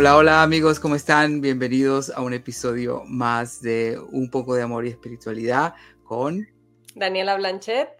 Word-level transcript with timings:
Hola, 0.00 0.16
hola 0.16 0.42
amigos, 0.42 0.80
¿cómo 0.80 0.94
están? 0.94 1.42
Bienvenidos 1.42 2.08
a 2.08 2.22
un 2.22 2.32
episodio 2.32 3.04
más 3.04 3.60
de 3.60 4.00
Un 4.12 4.30
poco 4.30 4.54
de 4.54 4.62
amor 4.62 4.86
y 4.86 4.88
espiritualidad 4.88 5.74
con 6.04 6.48
Daniela 6.94 7.36
Blanchet 7.36 7.90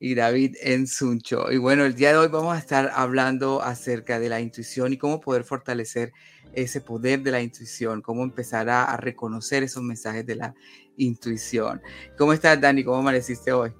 y 0.00 0.16
David 0.16 0.56
Ensuncho. 0.60 1.52
Y 1.52 1.58
bueno, 1.58 1.84
el 1.84 1.94
día 1.94 2.10
de 2.10 2.16
hoy 2.16 2.26
vamos 2.26 2.56
a 2.56 2.58
estar 2.58 2.90
hablando 2.92 3.62
acerca 3.62 4.18
de 4.18 4.28
la 4.28 4.40
intuición 4.40 4.92
y 4.92 4.98
cómo 4.98 5.20
poder 5.20 5.44
fortalecer 5.44 6.12
ese 6.52 6.80
poder 6.80 7.20
de 7.20 7.30
la 7.30 7.40
intuición, 7.40 8.02
cómo 8.02 8.24
empezar 8.24 8.68
a, 8.68 8.96
reconocer 8.96 9.62
esos 9.62 9.84
mensajes 9.84 10.26
de 10.26 10.34
la 10.34 10.54
intuición. 10.96 11.80
¿Cómo 12.18 12.32
estás, 12.32 12.60
Dani? 12.60 12.82
¿Cómo 12.82 12.96
amaneciste 12.96 13.52
hoy? 13.52 13.72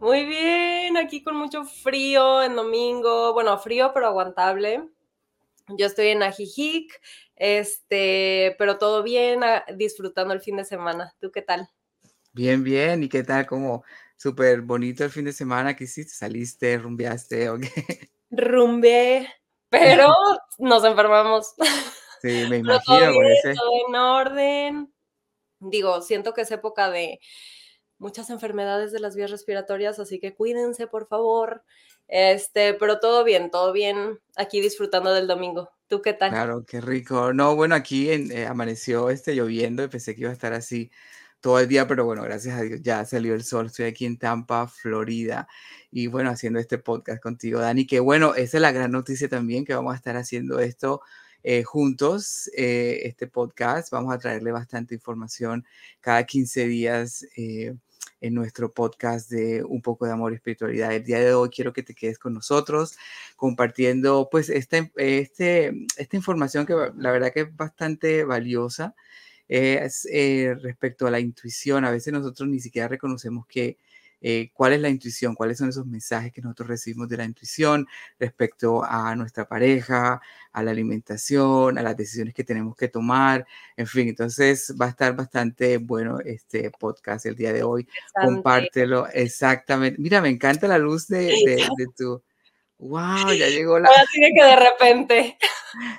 Muy 0.00 0.24
bien, 0.24 0.96
aquí 0.96 1.22
con 1.22 1.36
mucho 1.36 1.64
frío 1.64 2.42
en 2.42 2.56
domingo, 2.56 3.32
bueno, 3.34 3.56
frío 3.56 3.92
pero 3.94 4.08
aguantable. 4.08 4.93
Yo 5.68 5.86
estoy 5.86 6.08
en 6.08 6.22
Ajijic, 6.22 7.00
este, 7.36 8.54
pero 8.58 8.78
todo 8.78 9.02
bien, 9.02 9.40
disfrutando 9.76 10.34
el 10.34 10.40
fin 10.40 10.56
de 10.56 10.64
semana. 10.64 11.14
¿Tú 11.20 11.30
qué 11.30 11.42
tal? 11.42 11.68
Bien, 12.32 12.62
bien. 12.62 13.02
¿Y 13.02 13.08
qué 13.08 13.22
tal? 13.22 13.46
Como 13.46 13.84
súper 14.16 14.60
bonito 14.60 15.04
el 15.04 15.10
fin 15.10 15.24
de 15.24 15.32
semana 15.32 15.74
que 15.74 15.84
hiciste? 15.84 16.12
¿Saliste, 16.12 16.76
rumbeaste 16.78 17.48
o 17.48 17.58
qué? 17.58 17.68
Rumbeé, 18.30 19.28
pero 19.68 20.08
nos 20.58 20.84
enfermamos. 20.84 21.54
Sí, 22.22 22.46
me 22.48 22.56
imagino. 22.56 23.12
Todo, 23.12 23.54
todo 23.54 23.72
en 23.86 23.94
orden. 23.96 24.94
Digo, 25.60 26.00
siento 26.00 26.32
que 26.32 26.40
es 26.40 26.50
época 26.52 26.90
de 26.90 27.20
muchas 27.98 28.30
enfermedades 28.30 28.92
de 28.92 29.00
las 29.00 29.14
vías 29.14 29.30
respiratorias, 29.30 29.98
así 29.98 30.18
que 30.18 30.34
cuídense, 30.34 30.86
por 30.86 31.06
favor. 31.06 31.64
Este, 32.08 32.74
pero 32.74 33.00
todo 33.00 33.24
bien, 33.24 33.50
todo 33.50 33.72
bien 33.72 34.18
aquí 34.36 34.60
disfrutando 34.60 35.12
del 35.12 35.26
domingo. 35.26 35.70
¿Tú 35.88 36.02
qué 36.02 36.12
tal? 36.12 36.30
Claro, 36.30 36.64
qué 36.66 36.80
rico. 36.80 37.32
No, 37.32 37.54
bueno, 37.56 37.74
aquí 37.74 38.10
eh, 38.10 38.46
amaneció 38.46 39.10
este 39.10 39.34
lloviendo 39.34 39.82
y 39.82 39.88
pensé 39.88 40.14
que 40.14 40.22
iba 40.22 40.30
a 40.30 40.34
estar 40.34 40.52
así 40.52 40.90
todo 41.40 41.58
el 41.60 41.68
día, 41.68 41.86
pero 41.86 42.06
bueno, 42.06 42.22
gracias 42.22 42.58
a 42.58 42.62
Dios 42.62 42.80
ya 42.82 43.04
salió 43.04 43.34
el 43.34 43.44
sol. 43.44 43.66
Estoy 43.66 43.86
aquí 43.86 44.06
en 44.06 44.18
Tampa, 44.18 44.66
Florida, 44.66 45.46
y 45.90 46.06
bueno, 46.06 46.30
haciendo 46.30 46.58
este 46.58 46.78
podcast 46.78 47.22
contigo, 47.22 47.60
Dani. 47.60 47.86
Que 47.86 48.00
bueno, 48.00 48.34
esa 48.34 48.56
es 48.56 48.60
la 48.62 48.72
gran 48.72 48.92
noticia 48.92 49.28
también, 49.28 49.64
que 49.64 49.74
vamos 49.74 49.92
a 49.92 49.96
estar 49.96 50.16
haciendo 50.16 50.58
esto 50.58 51.02
eh, 51.42 51.62
juntos, 51.62 52.50
eh, 52.56 53.02
este 53.04 53.26
podcast. 53.26 53.90
Vamos 53.90 54.14
a 54.14 54.18
traerle 54.18 54.52
bastante 54.52 54.94
información 54.94 55.66
cada 56.00 56.24
15 56.24 56.66
días 56.66 57.26
en 58.24 58.34
nuestro 58.34 58.72
podcast 58.72 59.30
de 59.30 59.62
Un 59.62 59.82
poco 59.82 60.06
de 60.06 60.12
amor 60.12 60.32
y 60.32 60.36
espiritualidad. 60.36 60.94
El 60.94 61.04
día 61.04 61.20
de 61.20 61.34
hoy 61.34 61.50
quiero 61.50 61.74
que 61.74 61.82
te 61.82 61.94
quedes 61.94 62.18
con 62.18 62.32
nosotros 62.32 62.96
compartiendo 63.36 64.28
pues 64.30 64.48
esta, 64.48 64.90
este, 64.96 65.86
esta 65.98 66.16
información 66.16 66.64
que 66.64 66.74
la 66.96 67.12
verdad 67.12 67.32
que 67.32 67.40
es 67.40 67.56
bastante 67.56 68.24
valiosa. 68.24 68.94
es 69.48 70.08
eh, 70.10 70.56
respecto 70.62 71.06
a 71.06 71.10
la 71.10 71.20
intuición. 71.20 71.84
A 71.84 71.90
veces 71.90 72.12
nosotros 72.14 72.48
ni 72.48 72.60
siquiera 72.60 72.88
reconocemos 72.88 73.46
que 73.46 73.78
eh, 74.26 74.48
cuál 74.54 74.72
es 74.72 74.80
la 74.80 74.88
intuición, 74.88 75.34
cuáles 75.34 75.58
son 75.58 75.68
esos 75.68 75.84
mensajes 75.84 76.32
que 76.32 76.40
nosotros 76.40 76.70
recibimos 76.70 77.10
de 77.10 77.18
la 77.18 77.26
intuición 77.26 77.86
respecto 78.18 78.82
a 78.82 79.14
nuestra 79.16 79.46
pareja, 79.46 80.18
a 80.50 80.62
la 80.62 80.70
alimentación, 80.70 81.76
a 81.76 81.82
las 81.82 81.94
decisiones 81.94 82.32
que 82.32 82.42
tenemos 82.42 82.74
que 82.74 82.88
tomar, 82.88 83.46
en 83.76 83.86
fin, 83.86 84.08
entonces 84.08 84.74
va 84.80 84.86
a 84.86 84.88
estar 84.88 85.14
bastante 85.14 85.76
bueno 85.76 86.20
este 86.24 86.70
podcast 86.70 87.26
el 87.26 87.36
día 87.36 87.52
de 87.52 87.64
hoy. 87.64 87.86
Compártelo, 88.14 89.08
exactamente. 89.08 90.00
Mira, 90.00 90.22
me 90.22 90.30
encanta 90.30 90.66
la 90.68 90.78
luz 90.78 91.06
de, 91.06 91.26
de, 91.26 91.86
tu... 91.94 92.22
¡Wow! 92.78 93.30
Ya 93.38 93.48
llegó 93.48 93.78
la... 93.78 93.90
Tiene 94.10 94.32
que 94.34 94.42
de 94.42 94.56
repente. 94.56 95.38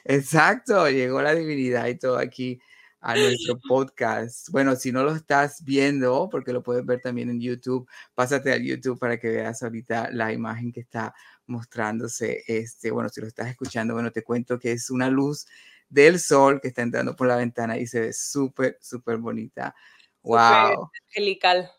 Exacto, 0.03 0.89
llegó 0.89 1.21
la 1.21 1.35
divinidad 1.35 1.85
y 1.85 1.99
todo 1.99 2.17
aquí 2.17 2.59
a 3.05 3.15
nuestro 3.15 3.59
podcast. 3.59 4.49
Bueno, 4.49 4.75
si 4.75 4.91
no 4.91 5.03
lo 5.03 5.13
estás 5.13 5.63
viendo, 5.63 6.27
porque 6.27 6.51
lo 6.51 6.63
puedes 6.63 6.83
ver 6.83 7.01
también 7.01 7.29
en 7.29 7.39
YouTube, 7.39 7.87
pásate 8.15 8.51
al 8.51 8.63
YouTube 8.63 8.97
para 8.97 9.19
que 9.19 9.29
veas 9.29 9.61
ahorita 9.61 10.09
la 10.11 10.33
imagen 10.33 10.71
que 10.71 10.79
está 10.79 11.13
mostrándose. 11.45 12.43
Este, 12.47 12.89
bueno, 12.89 13.09
si 13.09 13.21
lo 13.21 13.27
estás 13.27 13.47
escuchando, 13.47 13.93
bueno, 13.93 14.11
te 14.11 14.23
cuento 14.23 14.57
que 14.57 14.71
es 14.71 14.89
una 14.89 15.11
luz 15.11 15.45
del 15.87 16.19
sol 16.19 16.59
que 16.59 16.69
está 16.69 16.81
entrando 16.81 17.15
por 17.15 17.27
la 17.27 17.35
ventana 17.35 17.77
y 17.77 17.85
se 17.85 17.99
ve 17.99 18.11
súper, 18.11 18.79
súper 18.81 19.17
bonita. 19.17 19.75
Wow. 20.23 20.89
angelical. 21.07 21.69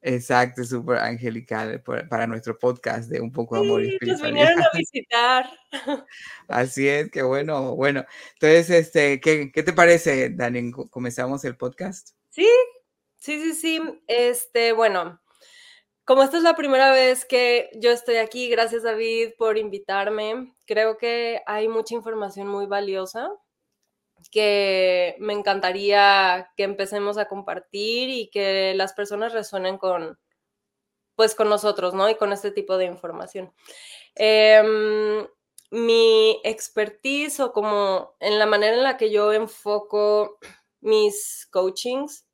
Exacto, 0.00 0.64
súper 0.64 0.98
angelical 0.98 1.82
para 1.82 2.26
nuestro 2.26 2.56
podcast 2.56 3.10
de 3.10 3.20
Un 3.20 3.32
poco 3.32 3.56
de 3.56 3.66
amor 3.66 3.84
y. 3.84 3.98
Nos 4.00 4.22
vinieron 4.22 4.60
a 4.60 4.68
visitar. 4.76 5.50
Así 6.46 6.88
es, 6.88 7.10
qué 7.10 7.22
bueno, 7.22 7.74
bueno. 7.74 8.04
Entonces, 8.34 8.70
este, 8.70 9.20
¿qué, 9.20 9.50
¿qué, 9.52 9.62
te 9.62 9.72
parece, 9.72 10.30
Dani? 10.30 10.70
¿Comenzamos 10.70 11.44
el 11.44 11.56
podcast? 11.56 12.10
Sí, 12.30 12.48
sí, 13.16 13.40
sí, 13.40 13.54
sí. 13.54 14.02
Este, 14.06 14.72
bueno, 14.72 15.20
como 16.04 16.22
esta 16.22 16.36
es 16.36 16.44
la 16.44 16.54
primera 16.54 16.92
vez 16.92 17.24
que 17.24 17.68
yo 17.74 17.90
estoy 17.90 18.16
aquí, 18.16 18.48
gracias 18.48 18.84
David 18.84 19.30
por 19.36 19.58
invitarme. 19.58 20.54
Creo 20.64 20.96
que 20.96 21.42
hay 21.44 21.68
mucha 21.68 21.94
información 21.94 22.46
muy 22.46 22.66
valiosa 22.66 23.28
que 24.30 25.16
me 25.18 25.32
encantaría 25.32 26.50
que 26.56 26.64
empecemos 26.64 27.18
a 27.18 27.26
compartir 27.28 28.10
y 28.10 28.28
que 28.30 28.74
las 28.74 28.92
personas 28.92 29.32
resuenen 29.32 29.78
con, 29.78 30.18
pues, 31.16 31.34
con 31.34 31.48
nosotros, 31.48 31.94
¿no? 31.94 32.08
Y 32.08 32.16
con 32.16 32.32
este 32.32 32.50
tipo 32.50 32.76
de 32.76 32.86
información. 32.86 33.52
Em, 34.14 35.26
mi 35.70 36.40
expertise 36.44 37.40
o 37.40 37.52
como 37.52 38.14
en 38.20 38.38
la 38.38 38.46
manera 38.46 38.76
en 38.76 38.82
la 38.82 38.96
que 38.96 39.10
yo 39.10 39.32
enfoco 39.32 40.38
mis 40.80 41.46
coachings 41.50 42.26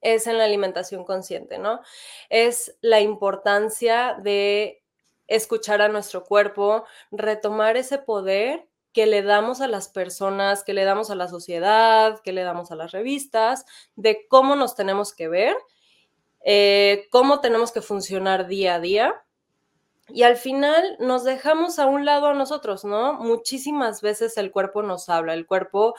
es 0.00 0.26
en 0.26 0.38
la 0.38 0.44
alimentación 0.44 1.04
consciente, 1.04 1.58
¿no? 1.58 1.80
Es 2.28 2.76
la 2.80 3.00
importancia 3.00 4.16
de 4.22 4.82
escuchar 5.26 5.82
a 5.82 5.88
nuestro 5.88 6.24
cuerpo, 6.24 6.84
retomar 7.10 7.76
ese 7.76 7.98
poder 7.98 8.69
que 8.92 9.06
le 9.06 9.22
damos 9.22 9.60
a 9.60 9.68
las 9.68 9.88
personas, 9.88 10.64
que 10.64 10.74
le 10.74 10.84
damos 10.84 11.10
a 11.10 11.14
la 11.14 11.28
sociedad, 11.28 12.20
que 12.20 12.32
le 12.32 12.42
damos 12.42 12.70
a 12.70 12.76
las 12.76 12.92
revistas, 12.92 13.64
de 13.96 14.26
cómo 14.28 14.56
nos 14.56 14.74
tenemos 14.74 15.14
que 15.14 15.28
ver, 15.28 15.56
eh, 16.44 17.06
cómo 17.10 17.40
tenemos 17.40 17.72
que 17.72 17.82
funcionar 17.82 18.46
día 18.46 18.76
a 18.76 18.80
día. 18.80 19.22
Y 20.12 20.24
al 20.24 20.36
final 20.36 20.96
nos 20.98 21.22
dejamos 21.22 21.78
a 21.78 21.86
un 21.86 22.04
lado 22.04 22.26
a 22.26 22.34
nosotros, 22.34 22.84
¿no? 22.84 23.14
Muchísimas 23.14 24.02
veces 24.02 24.36
el 24.38 24.50
cuerpo 24.50 24.82
nos 24.82 25.08
habla, 25.08 25.34
el 25.34 25.46
cuerpo 25.46 25.94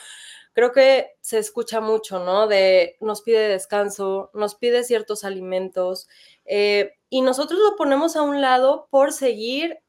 creo 0.53 0.73
que 0.73 1.11
se 1.21 1.39
escucha 1.39 1.79
mucho, 1.79 2.19
¿no? 2.19 2.47
De 2.47 2.97
nos 2.99 3.21
pide 3.21 3.47
descanso, 3.47 4.29
nos 4.33 4.55
pide 4.55 4.83
ciertos 4.83 5.23
alimentos 5.23 6.09
eh, 6.43 6.97
y 7.09 7.21
nosotros 7.21 7.57
lo 7.61 7.77
ponemos 7.77 8.17
a 8.17 8.21
un 8.21 8.41
lado 8.41 8.87
por 8.91 9.13
seguir 9.13 9.79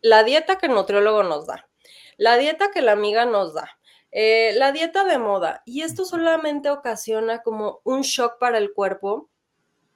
la 0.00 0.22
dieta 0.22 0.58
que 0.58 0.66
el 0.66 0.74
nutriólogo 0.74 1.24
nos 1.24 1.46
da 1.48 1.68
la 2.16 2.36
dieta 2.36 2.70
que 2.70 2.82
la 2.82 2.92
amiga 2.92 3.24
nos 3.24 3.54
da, 3.54 3.78
eh, 4.10 4.52
la 4.56 4.72
dieta 4.72 5.04
de 5.04 5.18
moda. 5.18 5.62
Y 5.64 5.82
esto 5.82 6.04
solamente 6.04 6.70
ocasiona 6.70 7.42
como 7.42 7.80
un 7.84 8.02
shock 8.02 8.38
para 8.38 8.58
el 8.58 8.72
cuerpo 8.72 9.28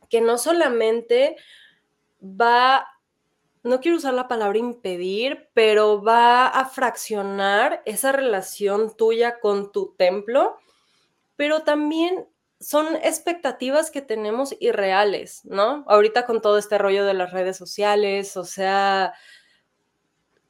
que 0.09 0.21
no 0.21 0.37
solamente 0.39 1.37
va, 2.21 2.87
no 3.63 3.81
quiero 3.81 3.97
usar 3.97 4.13
la 4.15 4.29
palabra 4.29 4.59
impedir, 4.59 5.49
pero 5.55 6.03
va 6.03 6.49
a 6.49 6.65
fraccionar 6.67 7.83
esa 7.87 8.13
relación 8.13 8.97
tuya 8.97 9.39
con 9.41 9.73
tu 9.73 9.95
templo, 9.97 10.59
pero 11.37 11.63
también 11.63 12.27
son 12.61 12.97
expectativas 12.97 13.91
que 13.91 14.03
tenemos 14.03 14.55
irreales, 14.61 15.45
¿no? 15.45 15.85
Ahorita 15.89 16.27
con 16.27 16.43
todo 16.43 16.59
este 16.59 16.77
rollo 16.77 17.07
de 17.07 17.15
las 17.15 17.33
redes 17.33 17.57
sociales, 17.57 18.37
o 18.37 18.45
sea, 18.45 19.15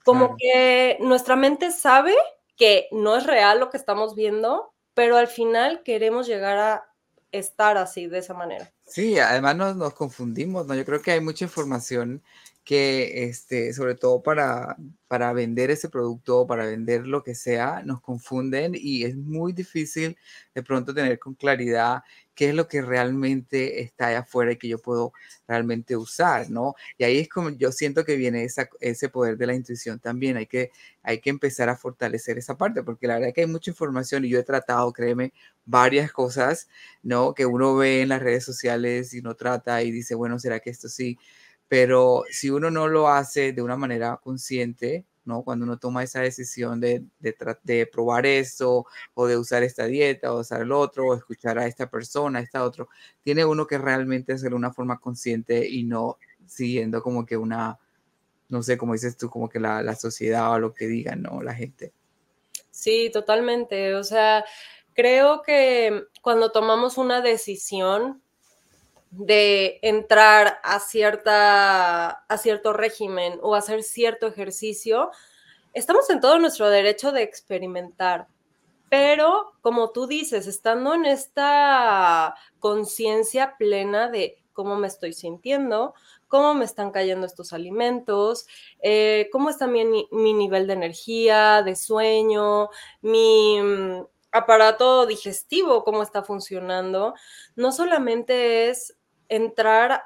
como 0.05 0.37
que 0.39 0.97
nuestra 1.01 1.37
mente 1.37 1.71
sabe 1.71 2.15
que 2.57 2.89
no 2.91 3.17
es 3.17 3.27
real 3.27 3.61
lo 3.61 3.71
que 3.71 3.77
estamos 3.77 4.15
viendo, 4.15 4.73
pero 4.95 5.17
al 5.17 5.29
final 5.29 5.83
queremos 5.83 6.27
llegar 6.27 6.59
a 6.59 6.91
estar 7.33 7.77
así, 7.77 8.07
de 8.07 8.19
esa 8.19 8.35
manera. 8.35 8.73
Sí, 8.87 9.19
además 9.19 9.57
nos, 9.57 9.77
nos 9.77 9.95
confundimos, 9.95 10.67
¿no? 10.67 10.75
Yo 10.75 10.85
creo 10.85 11.01
que 11.01 11.13
hay 11.13 11.21
mucha 11.21 11.45
información 11.45 12.23
que, 12.65 13.25
este, 13.25 13.73
sobre 13.73 13.95
todo 13.95 14.23
para, 14.23 14.77
para 15.09 15.33
vender 15.33 15.71
ese 15.71 15.89
producto, 15.89 16.47
para 16.47 16.67
vender 16.67 17.07
lo 17.07 17.23
que 17.23 17.35
sea, 17.35 17.83
nos 17.85 18.01
confunden 18.01 18.73
y 18.75 19.05
es 19.05 19.17
muy 19.17 19.53
difícil 19.53 20.17
de 20.55 20.63
pronto 20.63 20.95
tener 20.95 21.19
con 21.19 21.35
claridad 21.35 22.03
qué 22.35 22.51
es 22.51 22.55
lo 22.55 22.69
que 22.69 22.81
realmente 22.81 23.83
está 23.83 24.07
allá 24.09 24.21
afuera 24.21 24.53
y 24.53 24.57
que 24.57 24.69
yo 24.69 24.79
puedo 24.81 25.13
realmente 25.49 25.97
usar, 25.97 26.49
¿no? 26.51 26.75
Y 26.97 27.05
ahí 27.05 27.19
es 27.19 27.29
como 27.29 27.51
yo 27.51 27.73
siento 27.73 28.05
que 28.05 28.17
viene 28.17 28.47
ese 28.81 29.09
poder 29.09 29.37
de 29.37 29.47
la 29.47 29.55
intuición 29.55 29.99
también. 30.01 30.37
Hay 30.37 30.47
que, 30.47 30.71
hay 31.03 31.21
que 31.21 31.31
empezar 31.31 31.69
a 31.69 31.77
fortalecer 31.77 32.39
esa 32.39 32.57
parte, 32.57 32.83
porque 32.83 33.07
la 33.07 33.15
verdad 33.15 33.29
es 33.31 33.35
que 33.35 33.41
hay 33.43 33.47
mucha 33.47 33.71
información 33.71 34.25
y 34.25 34.29
yo 34.31 34.39
he 34.39 34.43
tratado, 34.45 34.93
créeme, 34.93 35.33
varias 35.65 36.13
cosas, 36.13 36.69
¿no? 37.03 37.35
Que 37.35 37.47
uno 37.47 37.77
ve 37.77 38.03
en 38.03 38.09
las 38.11 38.23
redes 38.23 38.45
sociales 38.45 39.13
y 39.15 39.23
no 39.23 39.35
trata 39.35 39.83
y 39.83 39.91
dice, 39.91 40.15
bueno, 40.15 40.39
¿será 40.39 40.61
que 40.61 40.71
esto 40.71 40.89
sí? 40.89 41.19
Pero 41.71 42.25
si 42.29 42.51
uno 42.51 42.69
no 42.69 42.89
lo 42.89 43.09
hace 43.09 43.53
de 43.53 43.63
una 43.63 43.77
manera 43.77 44.19
consciente, 44.21 45.07
¿no? 45.25 45.45
Cuando 45.45 45.65
uno 45.65 45.79
toma 45.79 46.03
esa 46.03 46.21
decisión 46.21 46.81
de, 46.81 47.05
de, 47.21 47.37
de, 47.63 47.87
probar 47.87 48.27
esto, 48.27 48.87
o 49.15 49.27
de 49.29 49.37
usar 49.37 49.63
esta 49.63 49.85
dieta, 49.85 50.35
o 50.35 50.41
usar 50.41 50.63
el 50.63 50.73
otro, 50.73 51.07
o 51.07 51.15
escuchar 51.15 51.61
a 51.61 51.69
esta 51.69 51.89
persona, 51.89 52.41
a 52.41 52.43
esta 52.43 52.65
otro, 52.65 52.89
tiene 53.23 53.45
uno 53.45 53.69
que 53.69 53.79
realmente 53.79 54.33
hacerlo 54.33 54.57
de 54.57 54.65
una 54.67 54.73
forma 54.73 54.99
consciente 54.99 55.65
y 55.69 55.85
no 55.85 56.19
siguiendo 56.45 57.05
como 57.05 57.25
que 57.25 57.37
una, 57.37 57.79
no 58.49 58.65
sé, 58.65 58.77
como 58.77 58.95
dices 58.95 59.17
tú, 59.17 59.31
como 59.31 59.49
que 59.49 59.61
la, 59.61 59.81
la 59.81 59.95
sociedad 59.95 60.51
o 60.51 60.59
lo 60.59 60.75
que 60.75 60.89
digan, 60.89 61.23
¿no? 61.23 61.41
La 61.41 61.55
gente. 61.55 61.93
Sí, 62.73 63.11
totalmente. 63.13 63.95
O 63.95 64.03
sea, 64.03 64.45
creo 64.93 65.43
que 65.43 66.09
cuando 66.21 66.51
tomamos 66.51 66.99
una 66.99 67.21
decisión 67.21 68.21
de 69.11 69.79
entrar 69.83 70.61
a, 70.63 70.79
cierta, 70.79 72.11
a 72.11 72.39
cierto 72.39 72.73
régimen 72.73 73.39
o 73.43 73.55
hacer 73.55 73.83
cierto 73.83 74.27
ejercicio, 74.29 75.11
estamos 75.73 76.09
en 76.11 76.21
todo 76.21 76.39
nuestro 76.39 76.71
derecho 76.71 77.13
de 77.13 77.23
experimentar. 77.23 78.29
Pero, 78.89 79.53
como 79.63 79.91
tú 79.91 80.07
dices, 80.07 80.47
estando 80.47 80.95
en 80.95 81.07
esta 81.07 82.35
conciencia 82.59 83.57
plena 83.57 84.09
de 84.09 84.39
cómo 84.53 84.77
me 84.77 84.89
estoy 84.89 85.13
sintiendo, 85.13 85.95
cómo 86.27 86.55
me 86.55 86.65
están 86.65 86.91
cayendo 86.91 87.27
estos 87.27 87.53
alimentos, 87.53 88.47
eh, 88.83 89.29
cómo 89.33 89.49
está 89.51 89.67
mi, 89.67 89.85
mi, 89.85 90.35
nivel 90.35 90.67
de 90.67 90.73
energía, 90.73 91.63
de 91.63 91.77
sueño, 91.77 92.69
mi 93.01 93.61
mm, 93.61 94.07
aparato 94.33 95.07
digestivo, 95.07 95.85
cómo 95.85 96.03
está 96.03 96.23
funcionando. 96.23 97.15
No 97.57 97.73
solamente 97.73 98.71
es 98.71 98.97
entrar 99.31 100.05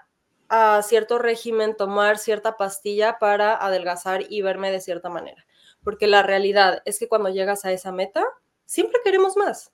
a 0.48 0.80
cierto 0.82 1.18
régimen, 1.18 1.76
tomar 1.76 2.18
cierta 2.18 2.56
pastilla 2.56 3.18
para 3.18 3.56
adelgazar 3.56 4.24
y 4.30 4.42
verme 4.42 4.70
de 4.70 4.80
cierta 4.80 5.08
manera. 5.08 5.44
Porque 5.82 6.06
la 6.06 6.22
realidad 6.22 6.80
es 6.84 7.00
que 7.00 7.08
cuando 7.08 7.30
llegas 7.30 7.64
a 7.64 7.72
esa 7.72 7.90
meta, 7.90 8.24
siempre 8.64 9.00
queremos 9.02 9.36
más. 9.36 9.72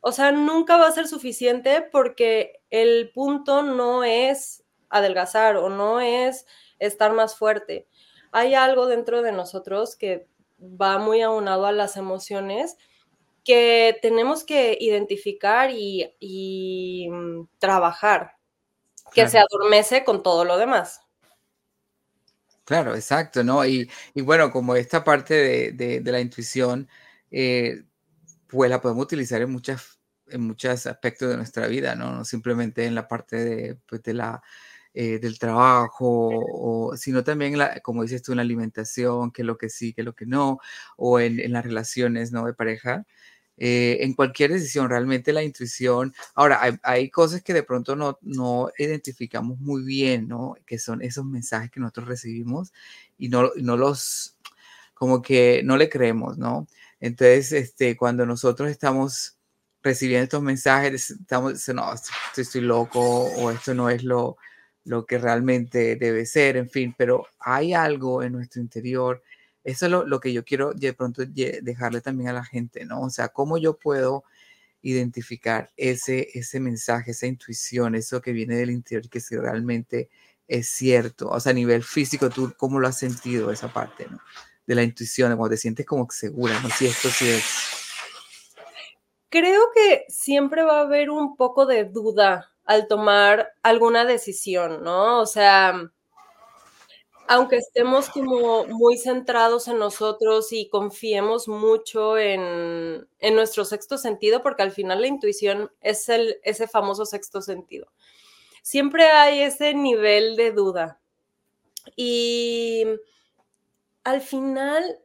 O 0.00 0.12
sea, 0.12 0.32
nunca 0.32 0.76
va 0.76 0.86
a 0.86 0.92
ser 0.92 1.08
suficiente 1.08 1.82
porque 1.90 2.60
el 2.70 3.10
punto 3.12 3.62
no 3.62 4.04
es 4.04 4.64
adelgazar 4.88 5.56
o 5.56 5.68
no 5.68 6.00
es 6.00 6.46
estar 6.78 7.12
más 7.12 7.36
fuerte. 7.36 7.88
Hay 8.32 8.54
algo 8.54 8.86
dentro 8.86 9.22
de 9.22 9.32
nosotros 9.32 9.96
que 9.96 10.28
va 10.60 10.98
muy 10.98 11.22
aunado 11.22 11.66
a 11.66 11.72
las 11.72 11.96
emociones 11.96 12.76
que 13.44 13.96
tenemos 14.02 14.44
que 14.44 14.76
identificar 14.80 15.70
y, 15.72 17.08
mm, 17.10 17.48
trabajar, 17.58 18.35
que 19.12 19.28
se 19.28 19.38
adormece 19.38 20.04
con 20.04 20.22
todo 20.22 20.44
lo 20.44 20.58
demás. 20.58 21.00
Claro, 22.64 22.94
exacto, 22.96 23.44
¿no? 23.44 23.64
Y, 23.64 23.88
bueno, 24.14 24.50
como 24.50 24.74
esta 24.74 25.04
parte 25.04 25.72
de, 25.72 26.02
la 26.04 26.20
intuición, 26.20 26.88
eh, 27.30 27.84
pues 28.48 28.70
la 28.70 28.80
podemos 28.80 29.04
utilizar 29.04 29.40
en 29.42 29.50
muchas 29.50 29.96
en 30.28 30.40
muchos 30.40 30.86
aspectos 30.86 31.28
de 31.30 31.36
nuestra 31.36 31.68
vida, 31.68 31.94
¿no? 31.94 32.12
No 32.12 32.24
simplemente 32.24 32.84
en 32.84 32.96
la 32.96 33.06
parte 33.06 33.36
de, 33.36 33.78
pues, 33.86 34.02
de 34.02 34.14
la 34.14 34.42
eh, 34.98 35.18
del 35.18 35.38
trabajo, 35.38 36.30
o, 36.32 36.96
sino 36.96 37.22
también, 37.22 37.58
la, 37.58 37.80
como 37.80 38.02
dices 38.02 38.22
tú, 38.22 38.32
en 38.32 38.36
la 38.36 38.42
alimentación, 38.42 39.30
que 39.30 39.44
lo 39.44 39.58
que 39.58 39.68
sí, 39.68 39.92
que 39.92 40.02
lo 40.02 40.14
que 40.14 40.24
no, 40.24 40.58
o 40.96 41.20
en, 41.20 41.52
las 41.52 41.64
relaciones 41.66 42.32
¿no? 42.32 42.46
de 42.46 42.54
pareja. 42.54 43.04
Eh, 43.58 43.98
en 44.02 44.12
cualquier 44.14 44.52
decisión, 44.52 44.90
realmente 44.90 45.32
la 45.32 45.42
intuición. 45.42 46.14
Ahora, 46.34 46.60
hay, 46.82 47.10
cosas 47.10 47.42
que 47.42 47.54
de 47.54 47.62
pronto 47.62 47.96
no, 47.96 48.18
no, 48.22 48.70
identificamos 48.78 49.58
muy 49.60 49.82
bien, 49.82 50.28
¿no? 50.28 50.56
Que 50.66 50.78
son 50.78 51.02
esos 51.02 51.24
mensajes 51.24 51.70
que 51.70 51.80
nosotros 51.80 52.08
recibimos 52.08 52.72
y 53.18 53.28
no, 53.28 53.50
no 53.56 53.76
los, 53.76 54.36
como 54.94 55.22
que 55.22 55.62
no 55.64 55.76
le 55.76 55.88
creemos, 55.88 56.38
¿no? 56.38 56.66
Entonces, 57.00 57.52
este, 57.52 57.96
cuando 57.96 58.26
nosotros 58.26 58.70
estamos 58.70 59.38
recibiendo 59.82 60.24
estos 60.24 60.42
mensajes, 60.42 61.10
estamos 61.10 61.54
diciendo, 61.54 61.84
no, 61.84 61.94
estoy 62.42 62.60
loco 62.60 63.00
o 63.00 63.50
esto 63.50 63.72
no 63.74 63.88
es 63.88 64.02
lo, 64.04 64.36
lo 64.84 65.06
que 65.06 65.18
realmente 65.18 65.96
debe 65.96 66.26
ser, 66.26 66.56
en 66.56 66.68
fin, 66.70 66.94
pero 66.96 67.26
hay 67.38 67.72
algo 67.74 68.22
en 68.22 68.32
nuestro 68.32 68.60
interior. 68.60 69.22
Eso 69.66 69.86
es 69.86 69.92
lo, 69.92 70.20
que 70.20 70.32
yo 70.32 70.44
quiero 70.44 70.72
de 70.74 70.92
pronto 70.92 71.22
dejarle 71.26 72.00
también 72.00 72.28
a 72.28 72.32
la 72.32 72.44
gente, 72.44 72.84
¿no? 72.84 73.00
O 73.00 73.10
sea, 73.10 73.30
cómo 73.30 73.58
yo 73.58 73.76
puedo 73.76 74.22
identificar 74.80 75.72
ese, 75.76 76.28
ese 76.34 76.60
mensaje, 76.60 77.10
esa 77.10 77.26
intuición, 77.26 77.96
eso 77.96 78.22
que 78.22 78.30
viene 78.30 78.54
del 78.54 78.70
interior, 78.70 79.10
que 79.10 79.18
si 79.18 79.36
realmente 79.36 80.08
es 80.46 80.68
cierto. 80.68 81.30
O 81.30 81.40
sea, 81.40 81.50
a 81.50 81.54
nivel 81.56 81.82
físico, 81.82 82.30
¿tú 82.30 82.54
cómo 82.56 82.78
lo 82.78 82.86
has 82.86 82.96
sentido 82.96 83.50
esa 83.50 83.72
parte, 83.72 84.06
¿no? 84.08 84.20
De 84.68 84.76
la 84.76 84.84
intuición, 84.84 85.36
cuando 85.36 85.56
te 85.56 85.56
sientes 85.56 85.84
como 85.84 86.06
segura, 86.12 86.60
¿no? 86.60 86.70
Si 86.70 86.86
esto 86.86 87.08
sí 87.08 87.28
es. 87.28 87.44
Creo 89.30 89.62
que 89.74 90.04
siempre 90.08 90.62
va 90.62 90.78
a 90.78 90.82
haber 90.82 91.10
un 91.10 91.36
poco 91.36 91.66
de 91.66 91.86
duda 91.86 92.52
al 92.64 92.86
tomar 92.86 93.52
alguna 93.64 94.04
decisión, 94.04 94.84
¿no? 94.84 95.22
O 95.22 95.26
sea, 95.26 95.90
aunque 97.28 97.56
estemos 97.56 98.08
como 98.08 98.66
muy 98.66 98.98
centrados 98.98 99.68
en 99.68 99.78
nosotros 99.78 100.52
y 100.52 100.68
confiemos 100.68 101.48
mucho 101.48 102.18
en, 102.18 103.06
nuestro 103.34 103.64
sexto 103.64 103.98
sentido, 103.98 104.42
porque 104.42 104.62
al 104.62 104.72
final 104.72 105.00
la 105.00 105.06
intuición 105.08 105.70
es 105.80 106.08
el, 106.08 106.38
ese 106.42 106.68
famoso 106.68 107.04
sexto 107.06 107.42
sentido. 107.42 107.92
Siempre 108.62 109.04
hay 109.04 109.40
ese 109.40 109.74
nivel 109.74 110.36
de 110.36 110.52
duda. 110.52 111.00
Y 111.94 112.84
al 114.04 114.20
final 114.20 114.98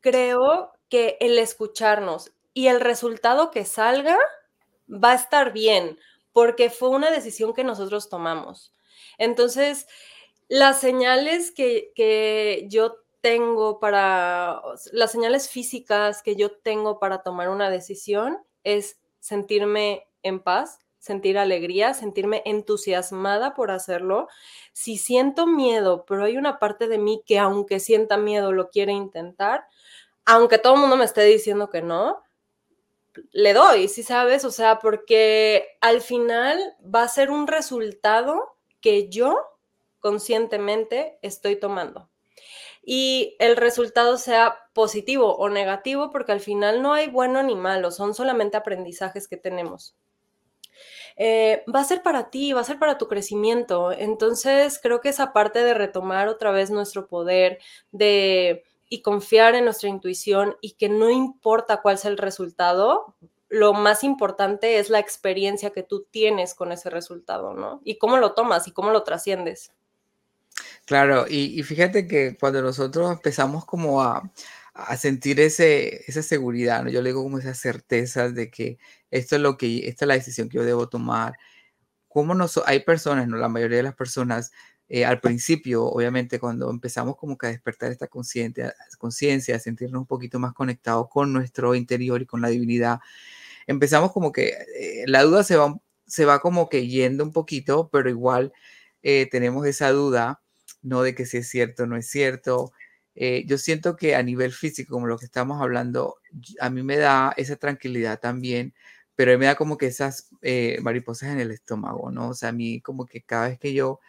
creo 0.00 0.72
que 0.88 1.16
el 1.20 1.38
escucharnos 1.38 2.32
y 2.52 2.66
el 2.66 2.80
resultado 2.80 3.50
que 3.50 3.64
salga 3.64 4.18
va 4.88 5.12
a 5.12 5.16
estar 5.16 5.52
bien 5.52 5.98
porque 6.32 6.70
fue 6.70 6.90
una 6.90 7.10
decisión 7.10 7.54
que 7.54 7.64
nosotros 7.64 8.08
tomamos. 8.08 8.74
Entonces, 9.18 9.86
las 10.50 10.80
señales 10.80 11.52
que, 11.52 12.66
yo 12.68 12.96
tengo 13.20 13.78
para, 13.78 14.60
las 14.92 15.12
señales 15.12 15.48
físicas 15.48 16.22
que 16.22 16.34
yo 16.34 16.50
tengo 16.50 16.98
para 16.98 17.22
tomar 17.22 17.48
una 17.48 17.70
decisión 17.70 18.36
es 18.64 18.98
sentirme 19.20 20.08
en 20.24 20.40
paz, 20.40 20.80
sentir 20.98 21.38
alegría, 21.38 21.94
sentirme 21.94 22.42
entusiasmada 22.44 23.54
por 23.54 23.70
hacerlo. 23.70 24.26
Si 24.72 24.98
siento 24.98 25.46
miedo, 25.46 26.04
pero 26.04 26.24
hay 26.24 26.36
una 26.36 26.58
parte 26.58 26.88
de 26.88 26.98
mí 26.98 27.22
que 27.24 27.38
aunque 27.38 27.78
sienta 27.78 28.16
miedo 28.16 28.50
lo 28.50 28.70
quiere 28.70 28.90
intentar, 28.90 29.64
aunque 30.24 30.58
todo 30.58 30.74
el 30.74 30.80
mundo 30.80 30.96
me 30.96 31.04
esté 31.04 31.22
diciendo 31.22 31.70
que 31.70 31.80
no, 31.80 32.24
le 33.30 33.52
doy, 33.52 33.86
¿sí 33.86 34.02
sabes? 34.02 34.44
O 34.44 34.50
sea, 34.50 34.80
porque 34.80 35.78
al 35.80 36.00
final 36.00 36.58
va 36.92 37.04
a 37.04 37.08
ser 37.08 37.30
un 37.30 37.46
resultado 37.46 38.56
que 38.80 39.08
yo 39.08 39.38
conscientemente 40.00 41.18
estoy 41.22 41.56
tomando. 41.56 42.10
Y 42.82 43.36
el 43.38 43.56
resultado 43.56 44.16
sea 44.16 44.56
positivo 44.72 45.36
o 45.36 45.48
negativo, 45.48 46.10
porque 46.10 46.32
al 46.32 46.40
final 46.40 46.82
no 46.82 46.94
hay 46.94 47.08
bueno 47.08 47.42
ni 47.42 47.54
malo, 47.54 47.90
son 47.90 48.14
solamente 48.14 48.56
aprendizajes 48.56 49.28
que 49.28 49.36
tenemos. 49.36 49.94
Eh, 51.16 51.64
va 51.72 51.80
a 51.80 51.84
ser 51.84 52.02
para 52.02 52.30
ti, 52.30 52.52
va 52.52 52.62
a 52.62 52.64
ser 52.64 52.78
para 52.78 52.96
tu 52.96 53.06
crecimiento. 53.06 53.92
Entonces, 53.92 54.80
creo 54.82 55.00
que 55.00 55.10
esa 55.10 55.32
parte 55.32 55.62
de 55.62 55.74
retomar 55.74 56.28
otra 56.28 56.50
vez 56.50 56.70
nuestro 56.70 57.06
poder, 57.08 57.58
de 57.92 58.64
y 58.90 59.02
confiar 59.02 59.54
en 59.54 59.64
nuestra 59.64 59.88
intuición 59.88 60.56
y 60.60 60.72
que 60.72 60.88
no 60.88 61.10
importa 61.10 61.80
cuál 61.80 61.96
sea 61.96 62.10
el 62.10 62.18
resultado, 62.18 63.14
lo 63.48 63.72
más 63.72 64.02
importante 64.02 64.78
es 64.78 64.90
la 64.90 64.98
experiencia 64.98 65.70
que 65.70 65.84
tú 65.84 66.06
tienes 66.10 66.54
con 66.54 66.72
ese 66.72 66.90
resultado, 66.90 67.54
¿no? 67.54 67.80
Y 67.84 67.98
cómo 67.98 68.16
lo 68.16 68.34
tomas 68.34 68.66
y 68.66 68.72
cómo 68.72 68.90
lo 68.90 69.04
trasciendes. 69.04 69.72
Claro, 70.90 71.26
y, 71.28 71.62
fíjate 71.62 72.08
que 72.08 72.36
cuando 72.36 72.62
nosotros 72.62 73.12
empezamos 73.12 73.64
como 73.64 74.02
a, 74.02 74.28
sentir 74.98 75.38
ese, 75.38 76.02
esa 76.10 76.20
seguridad, 76.20 76.84
yo 76.88 77.00
le 77.00 77.10
digo 77.10 77.22
como 77.22 77.38
esa 77.38 77.54
certeza 77.54 78.28
de 78.28 78.50
que 78.50 78.76
esto 79.12 79.36
es 79.36 79.42
lo 79.42 79.56
que, 79.56 79.86
esta 79.88 80.04
es 80.04 80.08
la 80.08 80.14
decisión 80.14 80.48
que 80.48 80.56
yo 80.56 80.64
debo 80.64 80.88
tomar. 80.88 81.34
¿Cómo 82.08 82.34
no 82.34 82.46
hay 82.66 82.80
personas, 82.80 83.28
no 83.28 83.36
la 83.36 83.48
mayoría 83.48 83.78
de 83.78 83.84
las 83.84 83.94
personas 83.94 84.50
eh, 84.88 85.04
al 85.04 85.20
principio, 85.20 85.84
obviamente, 85.84 86.40
cuando 86.40 86.68
empezamos 86.70 87.16
como 87.16 87.38
que 87.38 87.46
a 87.46 87.50
despertar 87.50 87.92
esta 87.92 88.08
conciencia, 88.08 88.74
a 89.56 89.58
sentirnos 89.60 90.00
un 90.00 90.06
poquito 90.08 90.40
más 90.40 90.54
conectados 90.54 91.08
con 91.08 91.32
nuestro 91.32 91.76
interior 91.76 92.22
y 92.22 92.26
con 92.26 92.40
la 92.40 92.48
divinidad, 92.48 92.98
empezamos 93.68 94.12
como 94.12 94.32
que 94.32 94.48
eh, 94.76 95.04
la 95.06 95.22
duda 95.22 95.44
se 95.44 95.56
va, 95.56 95.76
se 96.06 96.24
va 96.24 96.40
como 96.40 96.68
que 96.68 96.88
yendo 96.88 97.24
un 97.24 97.32
poquito, 97.32 97.90
pero 97.92 98.10
igual 98.10 98.52
eh, 99.02 99.28
tenemos 99.30 99.66
esa 99.66 99.90
duda, 99.92 100.42
¿no? 100.82 101.02
De 101.02 101.14
que 101.14 101.26
si 101.26 101.38
es 101.38 101.48
cierto 101.48 101.84
o 101.84 101.86
no 101.86 101.96
es 101.96 102.06
cierto. 102.08 102.72
yo 103.46 103.58
siento 103.58 103.96
que 103.96 104.14
a 104.16 104.22
nivel 104.22 104.52
físico, 104.52 104.94
como 104.94 105.06
lo 105.06 105.18
que 105.18 105.26
estamos 105.26 105.60
hablando, 105.60 106.16
a 106.60 106.70
mí 106.70 106.82
me 106.82 106.96
da 106.96 107.34
esa 107.36 107.56
tranquilidad 107.56 108.20
también, 108.20 108.74
pero 109.16 109.38
me 109.38 109.46
da 109.46 109.56
como 109.56 109.76
que 109.78 109.86
esas 109.86 110.30
mariposas 110.82 111.30
en 111.30 111.40
el 111.40 111.50
estómago, 111.50 112.10
¿no? 112.10 112.30
O 112.30 112.34
sea, 112.34 112.50
a 112.50 112.52
mí 112.52 112.80
como 112.80 113.06
que 113.06 113.22
cada 113.22 113.48
vez 113.48 113.58
que 113.58 113.74
yo 113.74 114.00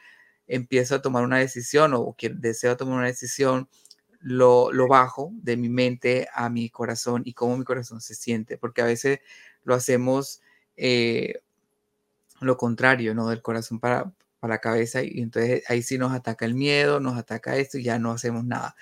empiezo 0.48 0.96
a 0.96 1.02
tomar 1.02 1.24
una 1.24 1.40
decisión 1.40 1.94
o 1.96 2.16
que 2.18 2.30
deseo 2.30 2.78
tomar 2.78 2.98
una 3.00 3.08
decisión, 3.08 3.70
lo, 4.22 4.72
lo 4.72 4.88
bajo 4.88 5.32
de 5.34 5.58
mi 5.58 5.70
mente 5.70 6.28
a 6.34 6.50
mi 6.50 6.70
corazón 6.70 7.24
y 7.26 7.34
cómo 7.34 7.58
mi 7.58 7.66
corazón 7.66 8.02
se 8.02 8.16
siente, 8.16 8.58
porque 8.58 8.82
a 8.82 8.86
veces 8.86 9.20
lo 9.64 9.76
hacemos 9.76 10.42
eh, 10.78 11.42
lo 12.40 12.58
contrario, 12.58 13.14
¿no? 13.16 13.28
Del 13.30 13.42
corazón 13.42 13.80
para, 13.80 14.12
para 14.42 14.56
la 14.56 14.60
cabeza 14.60 15.04
y 15.04 15.22
entonces 15.22 15.64
ahí 15.70 15.84
sí 15.84 15.98
nos 15.98 16.12
ataca 16.14 16.46
el 16.46 16.56
miedo, 16.56 17.00
nos 17.00 17.18
ataca 17.18 17.56
esto 17.58 17.78
y 17.78 17.84
ya 17.84 18.00
no 18.00 18.12
hacemos 18.12 18.44
nada. 18.44 18.76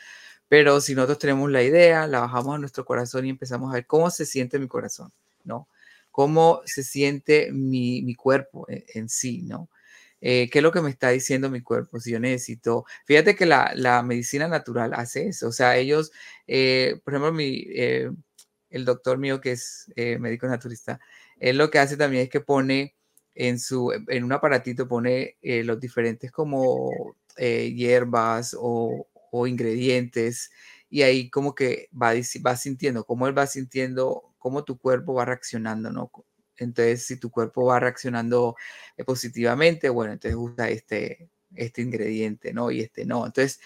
Pero 0.50 0.82
si 0.82 0.96
nosotros 0.96 1.20
tenemos 1.20 1.52
la 1.52 1.64
idea, 1.64 2.08
la 2.08 2.22
bajamos 2.22 2.56
a 2.56 2.60
nuestro 2.60 2.86
corazón 2.86 3.26
y 3.28 3.30
empezamos 3.30 3.72
a 3.72 3.76
ver 3.76 3.86
cómo 3.88 4.10
se 4.10 4.26
siente 4.26 4.58
mi 4.60 4.68
corazón, 4.68 5.12
¿no? 5.44 5.68
Cómo 6.12 6.62
se 6.66 6.84
siente 6.84 7.52
mi, 7.52 8.02
mi 8.04 8.16
cuerpo 8.16 8.66
en, 8.70 8.84
en, 8.96 9.10
sí, 9.10 9.44
¿no? 9.44 9.70
Eh, 10.22 10.50
¿Qué 10.52 10.60
es 10.60 10.64
lo 10.64 10.72
que 10.72 10.82
me 10.82 10.90
está 10.90 11.10
diciendo 11.10 11.50
mi 11.50 11.62
cuerpo? 11.62 12.00
Si 12.00 12.12
yo 12.12 12.20
necesito, 12.20 12.86
fíjate 13.06 13.36
que 13.36 13.46
la, 13.46 13.74
la 13.76 14.02
medicina 14.04 14.48
natural 14.48 14.94
hace 14.94 15.28
eso, 15.30 15.50
o 15.50 15.52
sea, 15.52 15.78
ellos, 15.78 16.12
eh, 16.48 17.00
por 17.04 17.14
ejemplo, 17.14 17.34
mi, 17.34 17.66
eh, 17.70 18.12
el 18.70 18.86
doctor 18.86 19.18
mío 19.18 19.42
que 19.42 19.52
es 19.54 19.92
médico 19.96 20.48
naturista, 20.48 21.00
él 21.40 21.58
lo 21.58 21.70
que 21.72 21.80
hace 21.80 21.98
también 21.98 22.24
es 22.24 22.30
que 22.30 22.42
pone 22.42 22.96
en, 23.40 23.60
su, 23.60 23.92
en 24.08 24.24
un 24.24 24.34
aparatito, 24.34 24.88
pone 24.88 25.38
los 25.42 25.80
diferentes 25.80 26.32
como 26.32 26.92
hierbas 27.38 28.56
o, 28.60 29.08
o, 29.32 29.48
ingredientes 29.48 30.52
y 30.90 31.04
ahí 31.04 31.30
como 31.30 31.56
que 31.56 31.90
va, 31.94 32.14
va 32.46 32.56
sintiendo, 32.58 33.06
cómo 33.06 33.28
él 33.28 33.38
va 33.38 33.48
sintiendo, 33.48 34.34
cómo 34.40 34.64
tu 34.64 34.78
cuerpo 34.78 35.14
va 35.14 35.26
reaccionando, 35.26 35.92
¿no? 35.92 36.12
Entonces, 36.58 37.06
si 37.06 37.18
tu 37.18 37.32
cuerpo 37.32 37.66
va 37.66 37.80
reaccionando 37.80 38.56
eh, 38.98 39.04
positivamente, 39.04 39.90
bueno, 39.90 40.14
entonces 40.14 40.38
usa 40.38 40.70
este, 40.70 41.30
este 41.56 41.82
ingrediente, 41.82 42.54
¿no? 42.54 42.72
Y 42.72 42.82
este 42.82 43.06
no. 43.06 43.26
Entonces, 43.26 43.60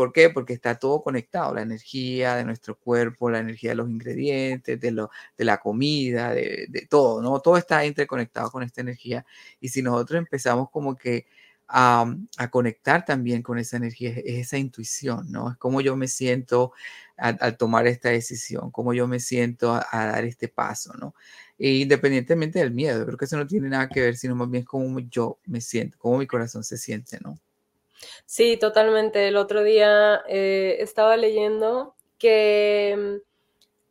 ¿por 0.00 0.14
qué? 0.14 0.30
Porque 0.30 0.54
está 0.54 0.78
todo 0.78 1.02
conectado, 1.02 1.52
la 1.54 1.60
energía 1.60 2.34
de 2.34 2.44
nuestro 2.44 2.74
cuerpo, 2.78 3.28
la 3.28 3.40
energía 3.40 3.70
de 3.72 3.76
los 3.76 3.90
ingredientes, 3.90 4.80
de, 4.80 4.90
lo, 4.92 5.10
de 5.36 5.44
la 5.44 5.58
comida, 5.58 6.32
de, 6.32 6.68
de 6.70 6.86
todo, 6.86 7.20
¿no? 7.20 7.38
Todo 7.40 7.58
está 7.58 7.84
interconectado 7.84 8.50
con 8.50 8.62
esta 8.62 8.80
energía. 8.80 9.26
Y 9.60 9.68
si 9.68 9.82
nosotros 9.82 10.18
empezamos 10.18 10.70
como 10.70 10.96
que 10.96 11.26
a, 11.68 12.06
a, 12.38 12.50
conectar 12.50 13.04
también 13.04 13.42
con 13.42 13.58
esa 13.58 13.76
energía, 13.76 14.10
es 14.10 14.46
esa 14.46 14.56
intuición, 14.56 15.30
¿no? 15.30 15.50
Es 15.50 15.58
como 15.58 15.82
yo 15.82 15.96
me 15.96 16.08
siento 16.08 16.72
al, 17.18 17.58
tomar 17.58 17.86
esta 17.86 18.08
decisión, 18.08 18.70
cómo 18.70 18.94
yo 18.94 19.06
me 19.06 19.20
siento 19.20 19.74
a, 19.74 19.86
a 19.92 20.06
dar 20.06 20.24
este 20.24 20.48
paso, 20.48 20.94
¿no? 20.94 21.14
E 21.58 21.74
independientemente 21.74 22.58
del 22.58 22.70
miedo, 22.72 23.04
creo 23.04 23.18
que 23.18 23.26
eso 23.26 23.36
no 23.36 23.46
tiene 23.46 23.68
nada 23.68 23.90
que 23.90 24.00
ver, 24.00 24.16
sino 24.16 24.34
más 24.34 24.50
bien 24.50 24.64
cómo 24.64 24.98
yo 25.00 25.38
me 25.44 25.60
siento, 25.60 25.98
cómo 25.98 26.18
mi 26.18 26.26
corazón 26.26 26.64
se 26.64 26.78
siente, 26.78 27.18
¿no? 27.22 27.38
Sí, 28.26 28.56
totalmente. 28.56 29.28
El 29.28 29.36
otro 29.36 29.62
día 29.62 30.22
eh, 30.28 30.76
estaba 30.80 31.16
leyendo 31.16 31.96
que 32.18 33.20
mm, 33.22 33.30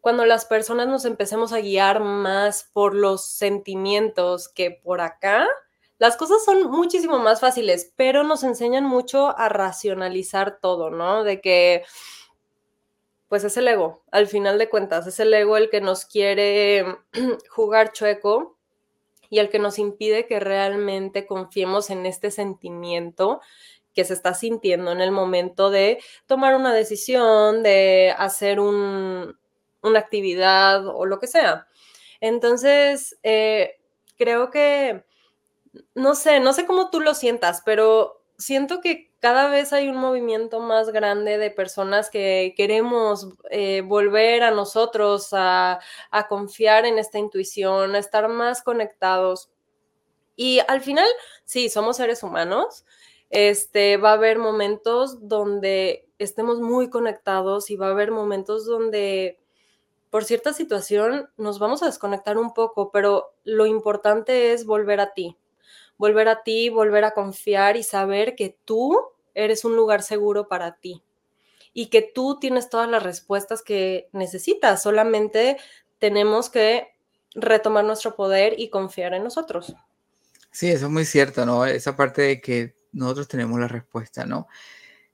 cuando 0.01 0.25
las 0.25 0.45
personas 0.45 0.87
nos 0.87 1.05
empecemos 1.05 1.53
a 1.53 1.59
guiar 1.59 1.99
más 1.99 2.69
por 2.73 2.95
los 2.95 3.25
sentimientos 3.25 4.49
que 4.49 4.71
por 4.71 5.01
acá, 5.01 5.47
las 5.97 6.15
cosas 6.15 6.43
son 6.45 6.71
muchísimo 6.71 7.19
más 7.19 7.41
fáciles, 7.41 7.91
pero 7.97 8.23
nos 8.23 8.43
enseñan 8.43 8.85
mucho 8.85 9.37
a 9.37 9.49
racionalizar 9.49 10.59
todo, 10.61 10.89
¿no? 10.89 11.23
De 11.23 11.41
que 11.41 11.83
pues 13.27 13.43
es 13.43 13.57
el 13.57 13.67
ego, 13.67 14.03
al 14.09 14.25
final 14.25 14.57
de 14.57 14.69
cuentas, 14.69 15.05
es 15.05 15.19
el 15.19 15.31
ego 15.33 15.55
el 15.55 15.69
que 15.69 15.81
nos 15.81 16.05
quiere 16.05 16.83
jugar 17.49 17.91
chueco 17.91 18.57
y 19.29 19.37
el 19.37 19.49
que 19.49 19.59
nos 19.59 19.77
impide 19.77 20.25
que 20.25 20.39
realmente 20.39 21.27
confiemos 21.27 21.91
en 21.91 22.07
este 22.07 22.31
sentimiento 22.31 23.41
que 23.99 24.05
se 24.05 24.13
está 24.13 24.33
sintiendo 24.33 24.93
en 24.93 25.01
el 25.01 25.11
momento 25.11 25.69
de 25.69 26.01
tomar 26.25 26.55
una 26.55 26.73
decisión, 26.73 27.63
de 27.63 28.15
hacer 28.17 28.61
un, 28.61 29.37
una 29.81 29.99
actividad 29.99 30.87
o 30.87 31.05
lo 31.05 31.19
que 31.19 31.27
sea. 31.27 31.67
Entonces, 32.21 33.19
eh, 33.23 33.77
creo 34.17 34.51
que, 34.51 35.03
no 35.95 36.15
sé, 36.15 36.39
no 36.39 36.53
sé 36.53 36.65
cómo 36.65 36.89
tú 36.89 37.01
lo 37.01 37.13
sientas, 37.13 37.61
pero 37.65 38.23
siento 38.37 38.79
que 38.79 39.11
cada 39.19 39.49
vez 39.49 39.73
hay 39.73 39.89
un 39.89 39.97
movimiento 39.97 40.61
más 40.61 40.91
grande 40.91 41.37
de 41.37 41.51
personas 41.51 42.09
que 42.09 42.53
queremos 42.55 43.27
eh, 43.51 43.81
volver 43.81 44.43
a 44.43 44.51
nosotros 44.51 45.33
a, 45.33 45.81
a 46.09 46.27
confiar 46.29 46.85
en 46.85 46.97
esta 46.97 47.19
intuición, 47.19 47.95
a 47.95 47.99
estar 47.99 48.29
más 48.29 48.61
conectados. 48.61 49.49
Y 50.37 50.61
al 50.69 50.79
final, 50.79 51.07
sí, 51.43 51.67
somos 51.67 51.97
seres 51.97 52.23
humanos. 52.23 52.85
Este, 53.29 53.97
va 53.97 54.11
a 54.11 54.13
haber 54.13 54.39
momentos 54.39 55.27
donde 55.27 56.07
estemos 56.17 56.59
muy 56.59 56.89
conectados 56.89 57.69
y 57.69 57.75
va 57.75 57.87
a 57.87 57.91
haber 57.91 58.11
momentos 58.11 58.65
donde 58.65 59.39
por 60.09 60.25
cierta 60.25 60.53
situación 60.53 61.29
nos 61.37 61.59
vamos 61.59 61.83
a 61.83 61.85
desconectar 61.85 62.37
un 62.37 62.53
poco, 62.53 62.91
pero 62.91 63.33
lo 63.43 63.65
importante 63.65 64.53
es 64.53 64.65
volver 64.65 64.99
a 64.99 65.13
ti, 65.13 65.37
volver 65.97 66.27
a 66.27 66.43
ti, 66.43 66.69
volver 66.69 67.03
a 67.05 67.11
confiar 67.11 67.77
y 67.77 67.83
saber 67.83 68.35
que 68.35 68.57
tú 68.65 68.99
eres 69.35 69.63
un 69.65 69.75
lugar 69.75 70.01
seguro 70.01 70.47
para 70.47 70.75
ti 70.77 71.03
y 71.73 71.87
que 71.87 72.01
tú 72.01 72.39
tienes 72.39 72.69
todas 72.69 72.89
las 72.89 73.03
respuestas 73.03 73.61
que 73.61 74.09
necesitas, 74.11 74.81
solamente 74.81 75.57
tenemos 75.99 76.49
que 76.49 76.87
retomar 77.35 77.85
nuestro 77.85 78.15
poder 78.15 78.59
y 78.59 78.69
confiar 78.69 79.13
en 79.13 79.23
nosotros. 79.23 79.75
Sí, 80.51 80.71
eso 80.71 80.87
es 80.87 80.91
muy 80.91 81.05
cierto, 81.05 81.45
¿no? 81.45 81.65
Esa 81.65 81.95
parte 81.95 82.23
de 82.23 82.41
que 82.41 82.78
nosotros 82.91 83.27
tenemos 83.27 83.59
la 83.59 83.67
respuesta, 83.67 84.25
¿no? 84.25 84.47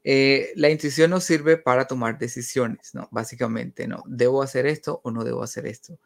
Eh, 0.04 0.54
la 0.56 0.70
intuición 0.70 1.10
nos 1.12 1.24
sirve 1.24 1.58
para 1.58 1.88
tomar 1.88 2.20
decisiones, 2.20 2.94
¿no? 2.94 3.08
Básicamente, 3.12 3.88
¿no? 3.88 4.04
¿Debo 4.08 4.44
hacer 4.44 4.68
esto 4.68 5.02
o 5.04 5.12
no 5.12 5.24
debo 5.24 5.44
hacer 5.44 5.66
esto? 5.66 6.00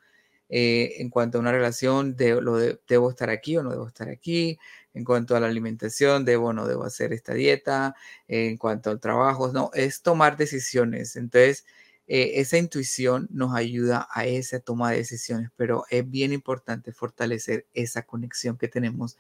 Eh, 0.49 0.95
en 1.01 1.09
cuanto 1.09 1.38
a 1.38 1.41
una 1.41 1.51
relación, 1.51 2.15
de, 2.15 2.41
lo 2.41 2.57
¿debo 2.57 3.09
estar 3.09 3.29
aquí 3.29 3.57
o 3.57 3.63
no 3.63 3.71
debo 3.71 3.88
estar 3.88 4.09
aquí? 4.09 4.57
En 4.93 5.03
cuanto 5.05 5.35
a 5.35 5.39
la 5.39 5.47
alimentación, 5.47 6.25
¿debo 6.25 6.47
o 6.47 6.53
no 6.53 6.67
debo 6.67 6.85
hacer 6.85 7.13
esta 7.13 7.33
dieta? 7.33 7.95
En 8.27 8.57
cuanto 8.57 8.89
al 8.89 8.99
trabajo, 8.99 9.51
no, 9.53 9.69
es 9.73 10.01
tomar 10.01 10.38
decisiones. 10.38 11.15
Entonces, 11.15 11.65
eh, 12.07 12.39
esa 12.41 12.57
intuición 12.57 13.27
nos 13.31 13.53
ayuda 13.55 14.07
a 14.11 14.25
esa 14.25 14.59
toma 14.59 14.91
de 14.91 14.97
decisiones, 14.97 15.51
pero 15.55 15.85
es 15.91 16.09
bien 16.09 16.33
importante 16.33 16.91
fortalecer 16.91 17.67
esa 17.73 18.01
conexión 18.03 18.57
que 18.57 18.67
tenemos 18.67 19.17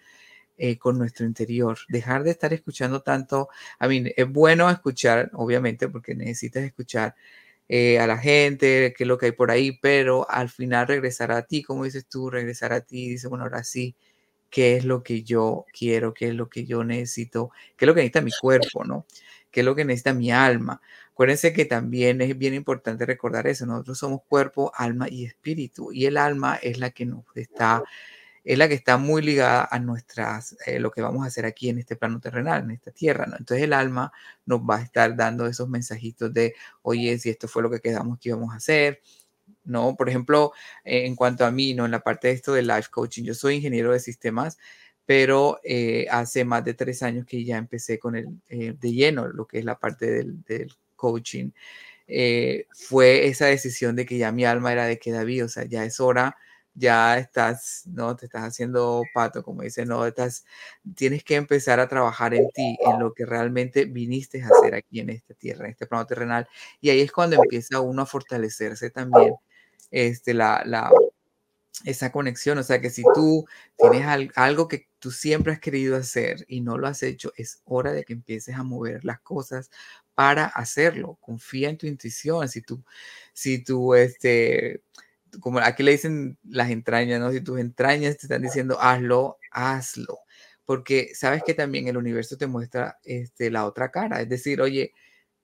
eh, 0.59 0.77
con 0.77 0.97
nuestro 0.97 1.25
interior. 1.25 1.77
Dejar 1.87 2.23
de 2.23 2.31
estar 2.31 2.53
escuchando 2.53 3.01
tanto. 3.01 3.49
A 3.79 3.87
mí, 3.87 4.03
es 4.15 4.29
bueno 4.29 4.69
escuchar, 4.69 5.31
obviamente, 5.33 5.87
porque 5.87 6.13
necesitas 6.15 6.63
escuchar 6.63 7.15
eh, 7.69 7.99
a 7.99 8.07
la 8.07 8.17
gente, 8.17 8.93
qué 8.97 9.03
es 9.05 9.07
lo 9.07 9.17
que 9.17 9.27
hay 9.27 9.31
por 9.31 9.51
ahí, 9.51 9.79
pero 9.81 10.29
al 10.29 10.49
final 10.49 10.87
regresar 10.87 11.31
a 11.31 11.43
ti, 11.43 11.63
como 11.63 11.85
dices 11.85 12.07
tú, 12.07 12.29
regresar 12.29 12.73
a 12.73 12.81
ti, 12.81 13.09
dice, 13.09 13.29
bueno, 13.29 13.45
ahora 13.45 13.63
sí, 13.63 13.95
qué 14.49 14.75
es 14.75 14.85
lo 14.85 15.01
que 15.03 15.23
yo 15.23 15.65
quiero, 15.71 16.13
qué 16.13 16.29
es 16.29 16.35
lo 16.35 16.49
que 16.49 16.65
yo 16.65 16.83
necesito, 16.83 17.51
qué 17.77 17.85
es 17.85 17.87
lo 17.87 17.95
que 17.95 18.01
necesita 18.01 18.21
mi 18.21 18.31
cuerpo, 18.31 18.83
¿no? 18.83 19.05
¿Qué 19.51 19.61
es 19.61 19.65
lo 19.65 19.75
que 19.75 19.85
necesita 19.85 20.13
mi 20.13 20.31
alma? 20.31 20.81
Acuérdense 21.11 21.53
que 21.53 21.65
también 21.65 22.21
es 22.21 22.37
bien 22.37 22.53
importante 22.53 23.05
recordar 23.05 23.47
eso. 23.47 23.65
Nosotros 23.65 23.97
somos 23.97 24.21
cuerpo, 24.27 24.71
alma 24.75 25.07
y 25.09 25.25
espíritu. 25.25 25.91
Y 25.91 26.05
el 26.05 26.17
alma 26.17 26.59
es 26.61 26.79
la 26.79 26.91
que 26.91 27.05
nos 27.05 27.23
está 27.35 27.83
es 28.43 28.57
la 28.57 28.67
que 28.67 28.73
está 28.73 28.97
muy 28.97 29.21
ligada 29.21 29.67
a 29.69 29.79
nuestras, 29.79 30.55
eh, 30.65 30.79
lo 30.79 30.91
que 30.91 31.01
vamos 31.01 31.23
a 31.23 31.27
hacer 31.27 31.45
aquí 31.45 31.69
en 31.69 31.79
este 31.79 31.95
plano 31.95 32.19
terrenal, 32.19 32.63
en 32.63 32.71
esta 32.71 32.91
tierra, 32.91 33.25
¿no? 33.25 33.37
Entonces 33.37 33.63
el 33.63 33.73
alma 33.73 34.11
nos 34.45 34.61
va 34.61 34.77
a 34.77 34.81
estar 34.81 35.15
dando 35.15 35.47
esos 35.47 35.69
mensajitos 35.69 36.33
de, 36.33 36.55
oye, 36.81 37.17
si 37.19 37.29
esto 37.29 37.47
fue 37.47 37.63
lo 37.63 37.69
que 37.69 37.79
quedamos 37.79 38.19
que 38.19 38.29
íbamos 38.29 38.53
a 38.53 38.57
hacer, 38.57 39.01
¿no? 39.63 39.95
Por 39.95 40.09
ejemplo, 40.09 40.53
eh, 40.83 41.05
en 41.05 41.15
cuanto 41.15 41.45
a 41.45 41.51
mí, 41.51 41.73
¿no? 41.73 41.85
En 41.85 41.91
la 41.91 42.01
parte 42.01 42.29
de 42.29 42.33
esto 42.35 42.53
de 42.53 42.63
life 42.63 42.89
coaching, 42.91 43.23
yo 43.23 43.33
soy 43.33 43.55
ingeniero 43.55 43.91
de 43.91 43.99
sistemas, 43.99 44.57
pero 45.05 45.59
eh, 45.63 46.07
hace 46.11 46.45
más 46.45 46.63
de 46.65 46.73
tres 46.75 47.03
años 47.03 47.25
que 47.25 47.43
ya 47.43 47.57
empecé 47.57 47.99
con 47.99 48.15
el, 48.15 48.39
de 48.47 48.91
lleno, 48.91 49.27
lo 49.27 49.47
que 49.47 49.59
es 49.59 49.65
la 49.65 49.79
parte 49.79 50.09
del, 50.09 50.43
del 50.43 50.71
coaching. 50.95 51.51
fue 52.73 53.27
esa 53.27 53.45
decisión 53.47 53.95
de 53.95 54.05
que 54.05 54.17
ya 54.17 54.31
mi 54.31 54.45
alma 54.45 54.71
era 54.71 54.85
de 54.85 54.99
que 54.99 55.11
David, 55.11 55.45
o 55.45 55.49
sea, 55.49 55.65
ya 55.65 55.85
es 55.85 55.99
hora 55.99 56.37
ya 56.79 57.17
estás, 57.17 57.83
¿no? 57.85 58.15
Te 58.15 58.25
estás 58.25 58.43
haciendo 58.43 59.03
pato, 59.13 59.43
como 59.43 59.63
dice, 59.63 59.85
no, 59.85 60.05
estás, 60.05 60.45
tienes 60.95 61.23
que 61.23 61.35
empezar 61.35 61.79
a 61.79 61.89
trabajar 61.89 62.33
en 62.33 62.49
ti, 62.49 62.77
en 62.79 62.99
lo 62.99 63.13
que 63.13 63.25
realmente 63.25 63.85
viniste 63.85 64.41
a 64.41 64.47
hacer 64.47 64.75
aquí 64.75 65.01
en 65.01 65.09
esta 65.09 65.33
tierra, 65.33 65.65
en 65.65 65.71
este 65.71 65.87
plano 65.87 66.05
terrenal. 66.07 66.47
Y 66.79 66.89
ahí 66.89 67.01
es 67.01 67.11
cuando 67.11 67.35
empieza 67.35 67.81
uno 67.81 68.03
a 68.03 68.05
fortalecerse 68.05 68.89
también, 68.89 69.35
este, 69.91 70.33
la, 70.33 70.63
la, 70.65 70.89
esa 71.83 72.11
conexión, 72.11 72.57
o 72.57 72.63
sea 72.63 72.79
que 72.79 72.89
si 72.89 73.03
tú 73.13 73.45
tienes 73.77 74.31
algo 74.35 74.67
que 74.67 74.87
tú 74.99 75.11
siempre 75.11 75.53
has 75.53 75.59
querido 75.59 75.97
hacer 75.97 76.45
y 76.47 76.61
no 76.61 76.77
lo 76.77 76.87
has 76.87 77.03
hecho, 77.03 77.33
es 77.35 77.61
hora 77.65 77.91
de 77.91 78.03
que 78.05 78.13
empieces 78.13 78.55
a 78.55 78.63
mover 78.63 79.03
las 79.03 79.19
cosas 79.19 79.69
para 80.13 80.45
hacerlo. 80.45 81.17
Confía 81.21 81.69
en 81.69 81.77
tu 81.77 81.87
intuición. 81.87 82.47
Si 82.49 82.61
tú, 82.61 82.83
si 83.33 83.63
tú, 83.63 83.95
este, 83.95 84.81
como 85.39 85.59
aquí 85.59 85.83
le 85.83 85.91
dicen 85.91 86.37
las 86.43 86.69
entrañas, 86.69 87.19
¿no? 87.19 87.31
Si 87.31 87.41
tus 87.41 87.59
entrañas 87.59 88.17
te 88.17 88.25
están 88.25 88.41
diciendo 88.41 88.77
hazlo, 88.81 89.37
hazlo. 89.51 90.19
Porque 90.65 91.11
sabes 91.15 91.43
que 91.43 91.53
también 91.53 91.87
el 91.87 91.97
universo 91.97 92.37
te 92.37 92.47
muestra 92.47 92.99
este, 93.03 93.49
la 93.51 93.65
otra 93.65 93.91
cara. 93.91 94.21
Es 94.21 94.29
decir, 94.29 94.61
oye, 94.61 94.93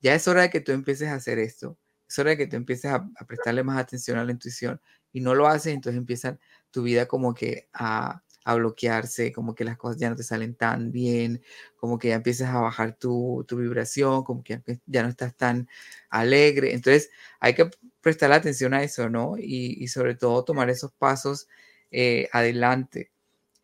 ya 0.00 0.14
es 0.14 0.28
hora 0.28 0.42
de 0.42 0.50
que 0.50 0.60
tú 0.60 0.72
empieces 0.72 1.08
a 1.08 1.14
hacer 1.14 1.38
esto, 1.38 1.78
es 2.08 2.18
hora 2.18 2.30
de 2.30 2.36
que 2.36 2.46
tú 2.46 2.56
empieces 2.56 2.90
a, 2.92 3.08
prestarle 3.26 3.62
más 3.64 3.78
atención 3.78 4.18
a 4.18 4.24
la 4.24 4.32
intuición 4.32 4.80
y 5.12 5.20
no 5.20 5.34
lo 5.34 5.48
haces, 5.48 5.74
entonces 5.74 5.98
empieza 5.98 6.38
tu 6.70 6.82
vida 6.82 7.06
como 7.06 7.34
que 7.34 7.68
a, 7.72 8.22
a 8.44 8.54
bloquearse, 8.54 9.32
como 9.32 9.54
que 9.54 9.64
las 9.64 9.76
cosas 9.76 9.98
ya 9.98 10.10
no 10.10 10.16
te 10.16 10.22
salen 10.22 10.54
tan 10.54 10.92
bien, 10.92 11.42
como 11.76 11.98
que 11.98 12.08
ya 12.08 12.14
empiezas 12.14 12.50
a 12.50 12.60
bajar 12.60 12.96
tu, 12.96 13.44
tu 13.48 13.56
vibración, 13.56 14.22
como 14.22 14.44
que 14.44 14.62
ya 14.86 15.02
no 15.02 15.08
estás 15.08 15.36
tan 15.36 15.68
alegre. 16.10 16.72
Entonces 16.72 17.10
hay 17.40 17.54
que 17.54 17.70
prestar 18.06 18.30
atención 18.30 18.72
a 18.72 18.84
eso, 18.84 19.08
¿no? 19.08 19.34
Y, 19.36 19.88
sobre 19.88 20.14
todo 20.14 20.44
tomar 20.44 20.70
esos 20.70 20.92
pasos 20.92 21.48
eh, 21.90 22.28
adelante, 22.30 23.10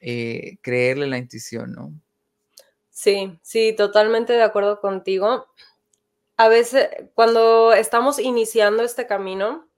eh, 0.00 0.58
creerle 0.62 1.06
la 1.06 1.18
intuición, 1.18 1.70
¿no? 1.70 1.92
Sí, 2.90 3.38
sí, 3.40 3.72
totalmente 3.72 4.32
de 4.32 4.42
acuerdo 4.42 4.80
contigo. 4.80 5.46
A 6.37 6.49
veces, 6.49 6.88
cuando 7.14 7.72
estamos 7.72 8.18
iniciando 8.18 8.82
este 8.82 9.06
camino, 9.06 9.68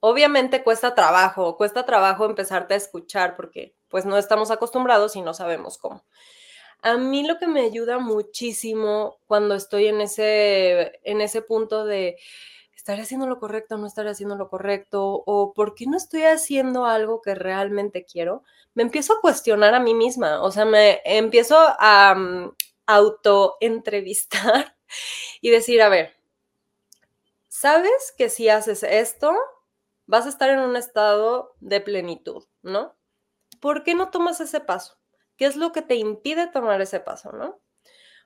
obviamente 0.00 0.64
cuesta 0.64 0.96
trabajo, 0.96 1.56
cuesta 1.56 1.86
trabajo 1.86 2.24
empezarte 2.24 2.74
a 2.74 2.78
escuchar 2.78 3.36
porque 3.36 3.76
pues 3.88 4.04
no 4.04 4.18
estamos 4.18 4.50
acostumbrados 4.50 5.14
y 5.14 5.22
no 5.22 5.34
sabemos 5.34 5.78
cómo. 5.78 6.04
A 6.82 6.96
mí 6.96 7.24
lo 7.24 7.38
que 7.38 7.46
me 7.46 7.60
ayuda 7.60 8.00
muchísimo 8.00 9.20
cuando 9.28 9.54
estoy 9.54 9.86
en 9.86 10.00
ese, 10.00 10.98
en 11.04 11.20
ese 11.20 11.42
punto 11.42 11.84
de 11.84 12.16
estaré 12.88 13.02
haciendo 13.02 13.26
lo 13.26 13.38
correcto, 13.38 13.76
no 13.76 13.86
estaré 13.86 14.08
haciendo 14.08 14.34
lo 14.36 14.48
correcto, 14.48 15.22
o 15.26 15.52
por 15.52 15.74
qué 15.74 15.84
no 15.86 15.98
estoy 15.98 16.22
haciendo 16.22 16.86
algo 16.86 17.20
que 17.20 17.34
realmente 17.34 18.06
quiero, 18.06 18.44
me 18.72 18.82
empiezo 18.82 19.12
a 19.12 19.20
cuestionar 19.20 19.74
a 19.74 19.80
mí 19.80 19.92
misma, 19.92 20.40
o 20.42 20.50
sea, 20.50 20.64
me 20.64 21.02
empiezo 21.04 21.58
a 21.58 22.14
um, 22.16 22.50
autoentrevistar 22.86 24.74
y 25.42 25.50
decir, 25.50 25.82
a 25.82 25.90
ver, 25.90 26.14
sabes 27.48 28.14
que 28.16 28.30
si 28.30 28.48
haces 28.48 28.82
esto, 28.82 29.36
vas 30.06 30.24
a 30.24 30.30
estar 30.30 30.48
en 30.48 30.60
un 30.60 30.74
estado 30.74 31.56
de 31.60 31.82
plenitud, 31.82 32.46
¿no? 32.62 32.96
¿Por 33.60 33.84
qué 33.84 33.94
no 33.94 34.08
tomas 34.08 34.40
ese 34.40 34.60
paso? 34.60 34.96
¿Qué 35.36 35.44
es 35.44 35.56
lo 35.56 35.72
que 35.72 35.82
te 35.82 35.96
impide 35.96 36.46
tomar 36.46 36.80
ese 36.80 37.00
paso, 37.00 37.32
no? 37.32 37.60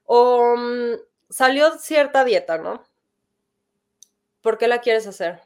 O 0.04 0.54
mm, 0.56 1.00
salió 1.30 1.76
cierta 1.78 2.22
dieta, 2.22 2.58
¿no? 2.58 2.91
¿Por 4.42 4.58
qué 4.58 4.68
la 4.68 4.80
quieres 4.80 5.06
hacer? 5.06 5.40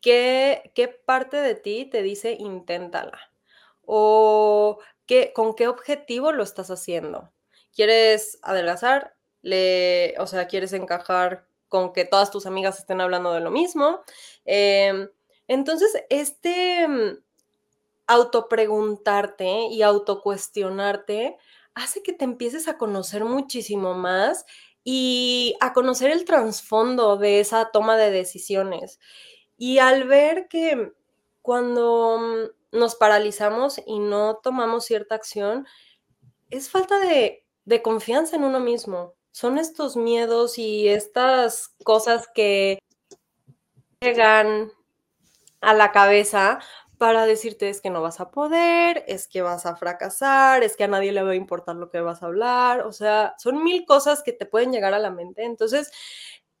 ¿Qué, 0.00 0.72
qué 0.74 0.88
parte 0.88 1.36
de 1.36 1.54
ti 1.54 1.84
te 1.84 2.02
dice 2.02 2.32
inténtala? 2.32 3.18
¿O 3.82 4.78
qué, 5.06 5.32
con 5.34 5.54
qué 5.54 5.68
objetivo 5.68 6.32
lo 6.32 6.42
estás 6.42 6.70
haciendo? 6.70 7.32
¿Quieres 7.74 8.38
adelgazar? 8.42 9.14
Le, 9.42 10.14
o 10.18 10.26
sea, 10.26 10.48
¿quieres 10.48 10.72
encajar 10.72 11.46
con 11.68 11.92
que 11.92 12.04
todas 12.04 12.30
tus 12.30 12.46
amigas 12.46 12.78
estén 12.78 13.00
hablando 13.00 13.32
de 13.32 13.40
lo 13.40 13.50
mismo? 13.50 14.00
Em, 14.44 15.08
entonces, 15.46 15.92
este 16.08 16.88
mm, 16.88 17.18
autopreguntarte 18.06 19.66
y 19.70 19.82
autocuestionarte 19.82 21.36
hace 21.74 22.02
que 22.02 22.12
te 22.12 22.24
empieces 22.24 22.68
a 22.68 22.78
conocer 22.78 23.24
muchísimo 23.24 23.94
más 23.94 24.46
y 24.88 25.56
a 25.58 25.72
conocer 25.72 26.12
el 26.12 26.24
trasfondo 26.24 27.16
de 27.16 27.40
esa 27.40 27.72
toma 27.72 27.96
de 27.96 28.12
decisiones. 28.12 29.00
Y 29.58 29.78
al 29.78 30.04
ver 30.04 30.46
que 30.46 30.92
cuando 31.42 32.18
mm, 32.20 32.78
nos 32.78 32.94
paralizamos 32.94 33.82
y 33.84 33.98
no 33.98 34.36
tomamos 34.36 34.84
cierta 34.84 35.16
acción, 35.16 35.66
es 36.50 36.70
falta 36.70 37.00
de, 37.00 37.44
de 37.64 37.82
confianza 37.82 38.36
en 38.36 38.44
uno 38.44 38.60
mismo. 38.60 39.14
Son 39.32 39.58
estos 39.58 39.96
miedos 39.96 40.56
y 40.56 40.86
estas 40.86 41.74
cosas 41.82 42.28
que 42.32 42.78
llegan 44.00 44.70
a 45.62 45.74
la 45.74 45.90
cabeza 45.90 46.60
para 46.98 47.26
decirte 47.26 47.68
es 47.68 47.80
que 47.80 47.90
no 47.90 48.02
vas 48.02 48.20
a 48.20 48.30
poder, 48.30 49.04
es 49.08 49.28
que 49.28 49.42
vas 49.42 49.66
a 49.66 49.76
fracasar, 49.76 50.62
es 50.62 50.76
que 50.76 50.84
a 50.84 50.88
nadie 50.88 51.12
le 51.12 51.22
va 51.22 51.30
a 51.32 51.34
importar 51.34 51.76
lo 51.76 51.90
que 51.90 52.00
vas 52.00 52.22
a 52.22 52.26
hablar, 52.26 52.82
o 52.82 52.92
sea, 52.92 53.34
son 53.38 53.62
mil 53.62 53.84
cosas 53.86 54.22
que 54.22 54.32
te 54.32 54.46
pueden 54.46 54.72
llegar 54.72 54.94
a 54.94 54.98
la 54.98 55.10
mente. 55.10 55.44
Entonces, 55.44 55.90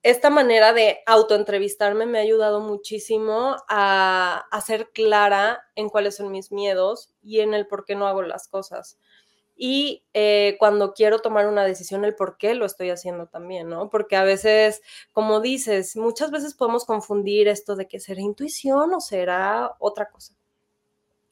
esta 0.02 0.30
manera 0.30 0.72
de 0.72 1.00
autoentrevistarme 1.06 2.06
me 2.06 2.18
ha 2.18 2.22
ayudado 2.22 2.60
muchísimo 2.60 3.56
a, 3.68 4.46
a 4.50 4.60
ser 4.60 4.90
clara 4.92 5.64
en 5.74 5.88
cuáles 5.88 6.16
son 6.16 6.30
mis 6.30 6.52
miedos 6.52 7.12
y 7.22 7.40
en 7.40 7.54
el 7.54 7.66
por 7.66 7.84
qué 7.84 7.96
no 7.96 8.06
hago 8.06 8.22
las 8.22 8.46
cosas 8.48 8.98
y 9.56 10.04
eh, 10.12 10.56
cuando 10.58 10.92
quiero 10.92 11.20
tomar 11.20 11.46
una 11.46 11.64
decisión, 11.64 12.04
el 12.04 12.14
por 12.14 12.36
qué 12.36 12.54
lo 12.54 12.66
estoy 12.66 12.90
haciendo 12.90 13.26
también, 13.26 13.70
¿no? 13.70 13.88
Porque 13.88 14.16
a 14.16 14.22
veces, 14.22 14.82
como 15.12 15.40
dices, 15.40 15.96
muchas 15.96 16.30
veces 16.30 16.54
podemos 16.54 16.84
confundir 16.84 17.48
esto 17.48 17.74
de 17.74 17.88
que 17.88 17.98
será 17.98 18.20
intuición 18.20 18.92
o 18.92 19.00
será 19.00 19.74
otra 19.78 20.10
cosa. 20.10 20.34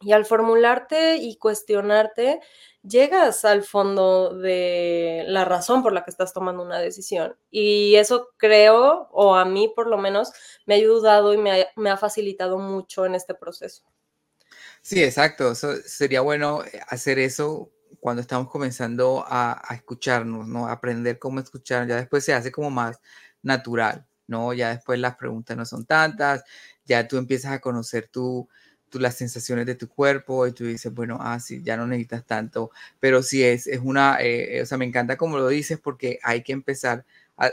Y 0.00 0.12
al 0.12 0.24
formularte 0.24 1.16
y 1.16 1.36
cuestionarte, 1.36 2.40
llegas 2.82 3.44
al 3.44 3.62
fondo 3.62 4.34
de 4.34 5.24
la 5.26 5.44
razón 5.44 5.82
por 5.82 5.92
la 5.92 6.04
que 6.04 6.10
estás 6.10 6.32
tomando 6.32 6.62
una 6.62 6.78
decisión. 6.78 7.36
Y 7.50 7.96
eso 7.96 8.30
creo, 8.38 9.08
o 9.12 9.34
a 9.34 9.44
mí 9.44 9.70
por 9.74 9.86
lo 9.86 9.98
menos, 9.98 10.32
me 10.66 10.74
ha 10.74 10.78
ayudado 10.78 11.34
y 11.34 11.38
me 11.38 11.62
ha, 11.62 11.68
me 11.76 11.90
ha 11.90 11.96
facilitado 11.98 12.58
mucho 12.58 13.04
en 13.04 13.14
este 13.14 13.34
proceso. 13.34 13.84
Sí, 14.82 15.02
exacto. 15.02 15.54
sería 15.54 16.20
bueno 16.20 16.62
hacer 16.88 17.18
eso 17.18 17.70
cuando 18.04 18.20
estamos 18.20 18.50
comenzando 18.50 19.24
a, 19.26 19.66
escucharnos, 19.74 20.46
¿no? 20.46 20.68
aprender 20.68 21.18
cómo 21.18 21.40
escuchar, 21.40 21.88
ya 21.88 21.96
después 21.96 22.22
se 22.22 22.34
hace 22.34 22.52
como 22.52 22.68
más 22.70 23.00
natural, 23.40 24.04
¿no? 24.26 24.52
Ya 24.52 24.68
después 24.68 24.98
las 24.98 25.16
preguntas 25.16 25.56
no 25.56 25.64
son 25.64 25.86
tantas, 25.86 26.44
ya 26.84 27.08
tú 27.08 27.16
empiezas 27.16 27.52
a 27.52 27.60
conocer 27.60 28.08
tu, 28.08 28.46
las 28.92 29.14
sensaciones 29.14 29.64
de 29.64 29.74
tu 29.74 29.88
cuerpo 29.88 30.46
y 30.46 30.52
tú 30.52 30.66
dices, 30.66 30.92
bueno, 30.92 31.16
ah, 31.18 31.40
sí, 31.40 31.62
ya 31.64 31.78
no 31.78 31.86
necesitas 31.86 32.26
tanto, 32.26 32.70
pero 33.00 33.22
sí 33.22 33.42
es, 33.42 33.66
es 33.66 33.80
una, 33.82 34.18
eh, 34.20 34.60
o 34.60 34.66
sea, 34.66 34.76
me 34.76 34.84
encanta 34.84 35.16
como 35.16 35.38
lo 35.38 35.48
dices 35.48 35.80
porque 35.80 36.18
hay 36.22 36.42
que 36.42 36.52
empezar 36.52 37.06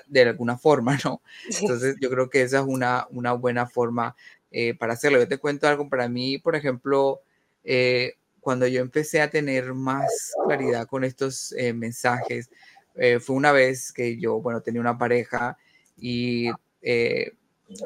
de 0.08 0.22
alguna 0.22 0.58
forma, 0.58 1.00
¿no? 1.06 1.22
Entonces 1.62 1.96
yo 2.02 2.10
creo 2.10 2.30
que 2.30 2.42
esa 2.42 2.60
es 2.60 2.66
una, 2.68 3.08
una 3.12 3.32
buena 3.32 3.68
forma 3.68 4.18
eh, 4.52 4.74
para 4.74 4.96
hacerlo. 4.96 5.18
Yo 5.18 5.30
te 5.30 5.38
cuento 5.38 5.70
algo, 5.70 5.88
para 5.88 6.10
mí, 6.10 6.40
por 6.40 6.58
ejemplo, 6.58 7.22
eh, 7.64 8.16
cuando 8.42 8.68
yo 8.68 8.82
empecé 8.82 9.22
a 9.22 9.30
tener 9.30 9.74
más 9.74 10.34
claridad 10.46 10.88
con 10.88 11.04
estos 11.04 11.54
eh, 11.54 11.74
mensajes, 11.74 12.50
eh, 12.96 13.20
fue 13.20 13.36
una 13.36 13.52
vez 13.52 13.94
que 13.94 14.20
yo, 14.20 14.42
bueno, 14.42 14.62
tenía 14.62 14.82
una 14.82 14.98
pareja 14.98 15.58
y 15.96 16.50
eh, 16.82 17.34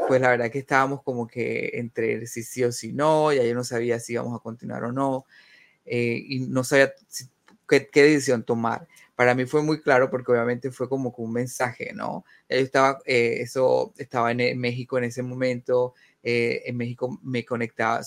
pues 0.07 0.21
la 0.21 0.29
verdad 0.29 0.49
que 0.49 0.59
estábamos 0.59 1.03
como 1.03 1.27
que 1.27 1.71
entre 1.73 2.25
si 2.25 2.41
sí 2.41 2.63
o 2.63 2.71
si 2.71 2.93
no, 2.93 3.33
ya 3.33 3.43
yo 3.43 3.53
no 3.53 3.63
sabía 3.63 3.99
si 3.99 4.13
íbamos 4.13 4.35
a 4.35 4.41
continuar 4.41 4.85
o 4.85 4.91
no, 4.91 5.25
y 5.85 6.39
no 6.49 6.63
sabía 6.63 6.91
qué, 7.67 7.87
qué, 7.91 8.03
decisión 8.03 8.43
tomar. 8.43 8.87
Para 9.15 9.35
mí 9.35 9.45
fue 9.45 9.61
muy 9.61 9.81
claro 9.81 10.09
porque 10.09 10.31
obviamente 10.31 10.71
fue 10.71 10.89
como 10.89 11.13
un 11.17 11.31
mensaje, 11.31 11.93
¿no? 11.93 12.25
Yo 12.49 12.57
estaba, 12.57 12.99
eso, 13.05 13.93
estaba 13.97 14.31
en 14.31 14.59
México 14.59 14.97
en 14.97 15.03
ese 15.03 15.21
momento, 15.21 15.93
en 16.23 16.75
México 16.77 17.19
me 17.21 17.45
conectaba 17.45 18.01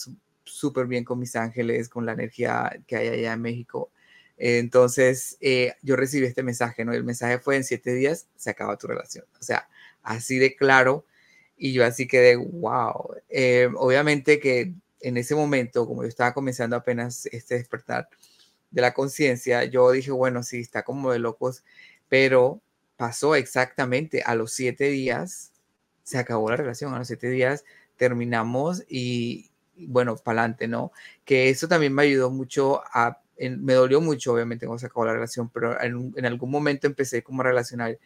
súper 0.49 0.87
bien 0.87 1.05
con 1.05 1.19
mis 1.19 1.37
ángeles, 1.37 1.89
con 1.89 2.07
la 2.07 2.13
energía 2.13 2.81
que 2.87 2.97
hay 2.97 3.09
allá 3.09 3.33
en 3.35 3.43
México. 3.43 3.91
Entonces, 4.37 5.37
eh, 5.41 5.75
yo 5.83 5.97
recibí 5.97 6.27
este 6.27 6.43
mensaje, 6.43 6.85
¿no? 6.85 6.93
El 6.93 7.05
mensaje 7.05 7.39
fue 7.39 7.57
en 7.57 7.65
siete 7.65 7.93
días 7.95 8.29
se 8.37 8.51
acaba 8.51 8.77
tu 8.77 8.87
relación. 8.87 9.25
O 9.41 9.43
sea, 9.43 9.69
así 10.03 10.39
de 10.39 10.55
claro. 10.57 11.05
Y 11.57 11.73
yo 11.73 11.85
así 11.85 12.07
quedé, 12.07 12.37
wow. 12.37 13.17
Eh, 13.29 13.69
obviamente 13.77 14.39
que 14.39 14.75
en 15.01 15.17
ese 15.17 15.35
momento, 15.35 15.87
como 15.87 16.03
yo 16.03 16.09
estaba 16.09 16.35
comenzando 16.35 16.77
apenas 16.77 17.27
este 17.27 17.57
despertar 17.57 18.09
de 18.71 18.83
la 18.83 18.95
conciencia, 18.95 19.65
yo 19.65 19.91
dije, 19.91 20.11
bueno, 20.13 20.43
sí, 20.43 20.61
está 20.61 20.83
como 20.85 21.13
de 21.13 21.19
locos, 21.19 21.65
pero 22.09 22.61
pasó 22.97 23.35
exactamente 23.35 24.23
a 24.23 24.35
los 24.35 24.53
siete 24.53 24.85
días, 24.91 25.53
se 26.05 26.19
acabó 26.19 26.51
la 26.51 26.57
relación, 26.57 26.95
a 26.95 26.99
los 26.99 27.09
siete 27.09 27.29
días 27.29 27.65
terminamos 27.97 28.85
y, 28.89 29.51
bueno, 29.87 30.17
para 30.17 30.41
adelante, 30.43 30.69
¿no? 30.69 30.93
Que 31.25 31.51
eso 31.51 31.69
también 31.69 31.95
me 31.95 32.03
ayudó 32.03 32.31
mucho 32.31 32.83
a, 32.93 33.21
me 33.39 33.75
dolió 33.75 34.01
mucho, 34.01 34.33
obviamente, 34.33 34.67
cuando 34.67 34.81
se 34.81 34.87
acabó 34.87 35.07
la 35.07 35.13
relación, 35.15 35.49
pero 35.51 35.81
en, 35.81 36.25
algún 36.27 36.51
momento 36.51 36.87
empecé 36.87 37.23
como 37.23 37.43
a 37.43 37.45
relacionar, 37.45 37.99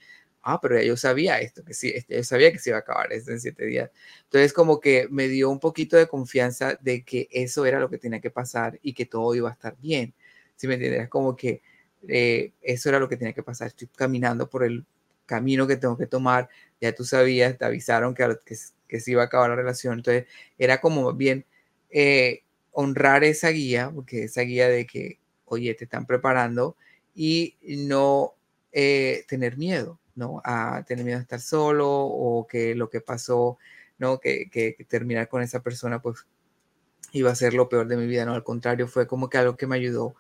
ah, 0.43 0.61
pero 0.61 0.77
ya 0.79 0.85
yo 0.85 0.97
sabía 0.97 1.41
esto, 1.41 1.65
que 1.65 1.75
sí, 1.75 1.95
yo 2.09 2.23
sabía 2.25 2.53
que 2.53 2.59
se 2.59 2.71
iba 2.71 2.79
a 2.79 2.81
acabar 2.81 3.13
esto 3.13 3.31
en 3.31 3.41
siete 3.41 3.65
días. 3.67 3.91
Entonces, 4.25 4.53
como 4.53 4.81
que 4.81 5.09
me 5.11 5.29
dio 5.29 5.51
un 5.51 5.61
poquito 5.61 5.97
de 5.97 6.07
confianza 6.07 6.79
de 6.81 7.05
que 7.05 7.29
eso 7.31 7.65
era 7.67 7.81
lo 7.81 7.89
que 7.89 7.99
tenía 7.99 8.21
que 8.21 8.31
pasar 8.31 8.79
y 8.83 8.95
que 8.95 9.07
todo 9.07 9.35
iba 9.35 9.51
a 9.51 9.53
estar 9.53 9.77
bien. 9.81 10.15
¿Sí 10.57 10.69
me 10.69 10.75
entiendes? 10.75 11.09
Como 11.09 11.37
que 11.37 11.63
eh, 12.09 12.53
eso 12.61 12.89
era 12.89 12.99
lo 12.99 13.09
que 13.09 13.17
tenía 13.17 13.33
que 13.35 13.43
pasar. 13.43 13.69
Estoy 13.69 13.89
caminando 13.97 14.49
por 14.51 14.65
el 14.65 14.85
camino 15.27 15.67
que 15.67 15.77
tengo 15.77 15.97
que 15.97 16.07
tomar. 16.07 16.49
Ya 16.81 16.95
tú 16.95 17.05
sabías, 17.05 17.57
te 17.59 17.65
avisaron 17.65 18.15
que, 18.15 18.37
que, 18.45 18.57
que 18.89 19.01
se 19.01 19.13
iba 19.13 19.23
a 19.23 19.27
acabar 19.27 19.51
la 19.51 19.57
relación. 19.57 19.95
Entonces, 19.99 20.27
era 20.59 20.81
como 20.81 21.13
bien 21.15 21.47
eh, 21.93 22.43
honrar 22.73 23.23
esa 23.23 23.51
guía, 23.51 23.91
porque 23.95 24.25
esa 24.25 24.43
guía 24.43 24.69
de 24.69 24.87
que, 24.87 25.19
oye, 25.45 25.75
te 25.75 25.85
están 25.85 26.07
preparando 26.07 26.77
y 27.15 27.57
no 27.63 28.35
eh, 28.73 29.25
tener 29.29 29.59
miedo, 29.59 30.01
¿no? 30.15 30.41
A 30.45 30.85
tener 30.87 31.05
miedo 31.05 31.19
a 31.19 31.23
estar 31.23 31.41
solo 31.41 31.89
o 31.91 32.47
que 32.47 32.75
lo 32.75 32.89
que 32.89 33.03
pasó, 33.03 33.59
¿no? 33.99 34.19
Que, 34.21 34.49
que, 34.51 34.77
terminar 34.89 35.29
con 35.29 35.43
esa 35.43 35.63
persona, 35.63 36.01
pues 36.01 36.27
iba 37.13 37.31
a 37.31 37.35
ser 37.35 37.55
lo 37.55 37.69
peor 37.69 37.87
de 37.89 37.97
mi 37.97 38.07
vida, 38.07 38.25
¿no? 38.25 38.35
Al 38.35 38.45
contrario, 38.45 38.89
fue 38.89 39.07
como 39.07 39.29
que 39.29 39.39
algo 39.39 39.57
que 39.57 39.67
me 39.67 39.77
ayudó 39.77 40.15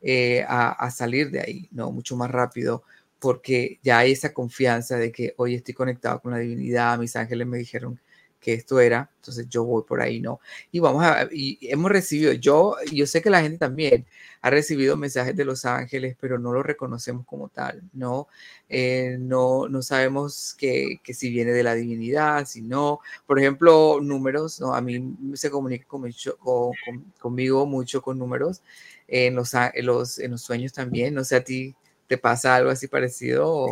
eh, 0.00 0.44
a, 0.48 0.70
a, 0.70 0.90
salir 0.90 1.30
de 1.30 1.40
ahí, 1.40 1.68
¿no? 1.72 1.92
Mucho 1.92 2.16
más 2.16 2.30
rápido, 2.30 2.84
porque 3.18 3.78
ya 3.82 3.98
hay 3.98 4.12
esa 4.12 4.32
confianza 4.32 4.96
de 4.96 5.12
que 5.12 5.34
hoy 5.36 5.54
estoy 5.54 5.74
conectado 5.74 6.20
con 6.20 6.32
la 6.32 6.38
divinidad, 6.38 6.98
mis 6.98 7.16
ángeles 7.16 7.46
me 7.46 7.58
dijeron 7.58 8.00
que 8.40 8.54
esto 8.54 8.80
era, 8.80 9.10
entonces 9.16 9.48
yo 9.48 9.64
voy 9.64 9.82
por 9.82 10.00
ahí, 10.00 10.20
¿no? 10.20 10.40
Y 10.70 10.78
vamos 10.80 11.04
a, 11.04 11.28
y 11.30 11.58
hemos 11.62 11.90
recibido, 11.90 12.32
yo, 12.32 12.76
yo 12.92 13.06
sé 13.06 13.20
que 13.20 13.30
la 13.30 13.42
gente 13.42 13.58
también 13.58 14.06
ha 14.40 14.50
recibido 14.50 14.96
mensajes 14.96 15.34
de 15.34 15.44
los 15.44 15.64
ángeles, 15.64 16.16
pero 16.20 16.38
no 16.38 16.52
lo 16.52 16.62
reconocemos 16.62 17.26
como 17.26 17.48
tal, 17.48 17.82
¿no? 17.92 18.28
Eh, 18.68 19.16
no, 19.18 19.68
no 19.68 19.82
sabemos 19.82 20.54
que, 20.56 21.00
que, 21.02 21.14
si 21.14 21.30
viene 21.30 21.52
de 21.52 21.62
la 21.64 21.74
divinidad, 21.74 22.46
si 22.46 22.62
no, 22.62 23.00
por 23.26 23.38
ejemplo, 23.38 23.98
números, 24.00 24.60
¿no? 24.60 24.74
A 24.74 24.80
mí 24.80 25.16
se 25.34 25.50
comunica 25.50 25.86
con, 25.86 26.08
con, 26.38 26.72
conmigo 27.18 27.66
mucho 27.66 28.00
con 28.02 28.18
números, 28.18 28.62
en 29.08 29.34
los, 29.34 29.52
en 29.54 29.86
los, 29.86 30.18
en 30.18 30.30
los 30.32 30.42
sueños 30.42 30.72
también, 30.72 31.14
no 31.14 31.24
sé, 31.24 31.36
a 31.36 31.44
ti 31.44 31.74
te 32.06 32.18
pasa 32.18 32.56
algo 32.56 32.70
así 32.70 32.86
parecido. 32.88 33.66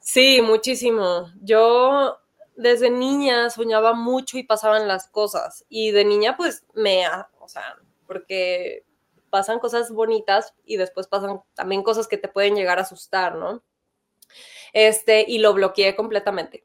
Sí, 0.00 0.40
muchísimo. 0.42 1.30
Yo 1.42 2.18
desde 2.58 2.90
niña 2.90 3.50
soñaba 3.50 3.94
mucho 3.94 4.36
y 4.36 4.42
pasaban 4.42 4.88
las 4.88 5.08
cosas. 5.08 5.64
Y 5.68 5.92
de 5.92 6.04
niña, 6.04 6.36
pues 6.36 6.64
me, 6.74 7.04
o 7.38 7.48
sea, 7.48 7.78
porque 8.06 8.84
pasan 9.30 9.60
cosas 9.60 9.92
bonitas 9.92 10.54
y 10.64 10.76
después 10.76 11.06
pasan 11.06 11.40
también 11.54 11.84
cosas 11.84 12.08
que 12.08 12.18
te 12.18 12.26
pueden 12.28 12.56
llegar 12.56 12.78
a 12.78 12.82
asustar, 12.82 13.36
¿no? 13.36 13.62
Este, 14.72 15.24
y 15.26 15.38
lo 15.38 15.54
bloqueé 15.54 15.94
completamente. 15.94 16.64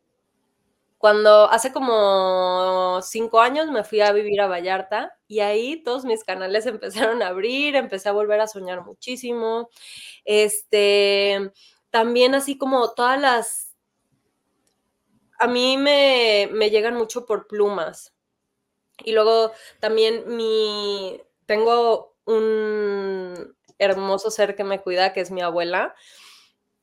Cuando 0.97 1.47
hace 1.51 1.71
como 1.71 2.99
cinco 3.03 3.41
años 3.41 3.69
me 3.69 3.83
fui 3.83 4.01
a 4.01 4.13
vivir 4.13 4.41
a 4.41 4.47
Vallarta 4.47 5.15
y 5.27 5.41
ahí 5.41 5.83
todos 5.83 6.05
mis 6.05 6.23
canales 6.23 6.65
empezaron 6.65 7.21
a 7.21 7.27
abrir, 7.27 7.75
empecé 7.75 8.09
a 8.09 8.13
volver 8.13 8.41
a 8.41 8.47
soñar 8.47 8.83
muchísimo. 8.83 9.69
Este, 10.25 11.51
también 11.91 12.33
así 12.33 12.57
como 12.57 12.93
todas 12.93 13.21
las 13.21 13.72
a 15.39 15.47
mí 15.47 15.77
me, 15.77 16.47
llegan 16.69 16.95
mucho 16.95 17.25
por 17.25 17.47
plumas. 17.47 18.13
Y 19.03 19.13
luego 19.13 19.51
también 19.79 20.23
mi, 20.35 21.21
tengo 21.45 22.15
un 22.25 23.55
hermoso 23.79 24.31
ser 24.31 24.55
que 24.55 24.63
me 24.63 24.81
cuida, 24.81 25.13
que 25.13 25.21
es 25.21 25.31
mi 25.31 25.41
abuela, 25.41 25.95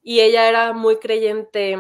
y 0.03 0.21
ella 0.21 0.49
era 0.49 0.73
muy 0.73 0.97
creyente 0.97 1.79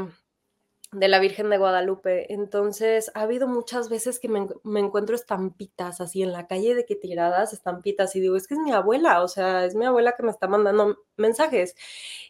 de 0.93 1.09
la 1.09 1.21
Virgen 1.21 1.51
de 1.51 1.59
Guadalupe. 1.59 2.33
Entonces, 2.33 3.11
ha 3.15 3.23
habido 3.23 3.47
muchas 3.49 3.89
veces 3.89 4.19
que 4.19 4.29
me, 4.29 4.47
me, 4.65 4.81
encuentro 4.81 5.15
estampitas 5.15 6.01
así 6.01 6.23
en 6.23 6.33
la 6.33 6.47
calle 6.47 6.75
de 6.75 6.85
que 6.85 6.97
tiradas, 6.97 7.53
estampitas, 7.53 8.15
y 8.17 8.21
digo, 8.21 8.37
es 8.37 8.47
que 8.47 8.55
es 8.55 8.61
mi 8.61 8.73
abuela, 8.73 9.23
o 9.23 9.29
sea, 9.29 9.65
es 9.65 9.75
mi 9.75 9.85
abuela 9.85 10.15
que 10.17 10.23
me 10.23 10.31
está 10.31 10.49
mandando 10.49 10.99
mensajes. 11.17 11.75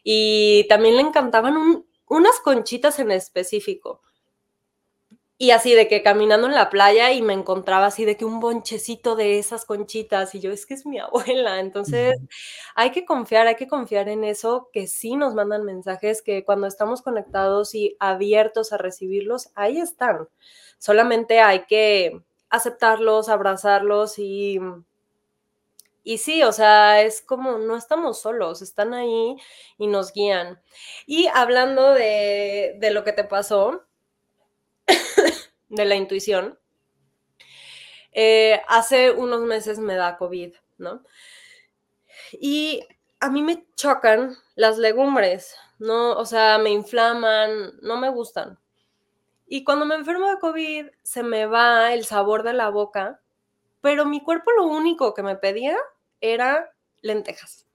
Y 0.03 0.67
también 0.67 0.95
le 0.95 1.01
encantaban 1.01 1.85
unas 2.07 2.39
conchitas 2.41 2.99
en 2.99 3.11
específico. 3.11 4.01
Y 5.41 5.49
así 5.49 5.73
de 5.73 5.87
que 5.87 6.03
caminando 6.03 6.45
en 6.45 6.53
la 6.53 6.69
playa 6.69 7.11
y 7.13 7.23
me 7.23 7.33
encontraba 7.33 7.87
así 7.87 8.05
de 8.05 8.15
que 8.15 8.25
un 8.25 8.39
bonchecito 8.39 9.15
de 9.15 9.39
esas 9.39 9.65
conchitas 9.65 10.35
y 10.35 10.39
yo 10.39 10.51
es 10.51 10.67
que 10.67 10.75
es 10.75 10.85
mi 10.85 10.99
abuela. 10.99 11.59
Entonces 11.59 12.15
hay 12.75 12.91
que 12.91 13.05
confiar, 13.05 13.47
hay 13.47 13.55
que 13.55 13.67
confiar 13.67 14.07
en 14.07 14.23
eso, 14.23 14.69
que 14.71 14.85
sí 14.85 15.15
nos 15.15 15.33
mandan 15.33 15.63
mensajes, 15.63 16.21
que 16.21 16.45
cuando 16.45 16.67
estamos 16.67 17.01
conectados 17.01 17.73
y 17.73 17.97
abiertos 17.99 18.71
a 18.71 18.77
recibirlos, 18.77 19.49
ahí 19.55 19.79
están. 19.79 20.29
Solamente 20.77 21.39
hay 21.39 21.65
que 21.65 22.21
aceptarlos, 22.51 23.27
abrazarlos 23.27 24.19
y... 24.19 24.59
Y 26.03 26.19
sí, 26.19 26.43
o 26.43 26.51
sea, 26.51 27.01
es 27.01 27.21
como 27.21 27.57
no 27.57 27.77
estamos 27.77 28.21
solos, 28.21 28.61
están 28.61 28.93
ahí 28.93 29.37
y 29.79 29.87
nos 29.87 30.13
guían. 30.13 30.61
Y 31.07 31.27
hablando 31.33 31.93
de, 31.93 32.75
de 32.79 32.91
lo 32.91 33.03
que 33.03 33.13
te 33.13 33.23
pasó, 33.23 33.85
de 35.71 35.85
la 35.85 35.95
intuición. 35.95 36.59
Eh, 38.11 38.61
hace 38.67 39.11
unos 39.11 39.41
meses 39.41 39.79
me 39.79 39.95
da 39.95 40.17
COVID, 40.17 40.53
¿no? 40.77 41.03
Y 42.33 42.85
a 43.19 43.29
mí 43.29 43.41
me 43.41 43.65
chocan 43.75 44.35
las 44.55 44.77
legumbres, 44.77 45.55
¿no? 45.79 46.11
O 46.11 46.25
sea, 46.25 46.57
me 46.57 46.71
inflaman, 46.71 47.79
no 47.81 47.97
me 47.97 48.09
gustan. 48.09 48.59
Y 49.47 49.63
cuando 49.63 49.85
me 49.85 49.95
enfermo 49.95 50.29
de 50.29 50.39
COVID, 50.39 50.87
se 51.03 51.23
me 51.23 51.45
va 51.45 51.93
el 51.93 52.05
sabor 52.05 52.43
de 52.43 52.53
la 52.53 52.69
boca, 52.69 53.21
pero 53.81 54.05
mi 54.05 54.21
cuerpo 54.21 54.51
lo 54.51 54.65
único 54.65 55.13
que 55.13 55.23
me 55.23 55.35
pedía 55.35 55.77
era 56.19 56.73
lentejas. 57.01 57.65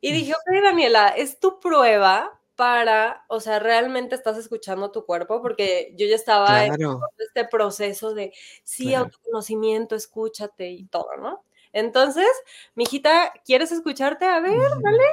Y 0.00 0.12
dije, 0.12 0.32
ok, 0.32 0.62
Daniela, 0.62 1.08
es 1.08 1.38
tu 1.38 1.60
prueba 1.60 2.39
para, 2.60 3.24
o 3.28 3.40
sea, 3.40 3.58
realmente 3.58 4.14
estás 4.14 4.36
escuchando 4.36 4.90
tu 4.90 5.06
cuerpo, 5.06 5.40
porque 5.40 5.94
yo 5.96 6.06
ya 6.06 6.14
estaba 6.14 6.66
en 6.66 6.74
este 7.16 7.46
proceso 7.46 8.12
de, 8.12 8.34
sí, 8.64 8.92
autoconocimiento, 8.92 9.94
escúchate 9.94 10.68
y 10.68 10.84
todo, 10.84 11.16
¿no? 11.16 11.42
Entonces, 11.72 12.28
mi 12.74 12.84
hijita, 12.84 13.32
¿quieres 13.46 13.72
escucharte? 13.72 14.26
A 14.26 14.40
ver, 14.40 14.58
dale. 14.82 15.06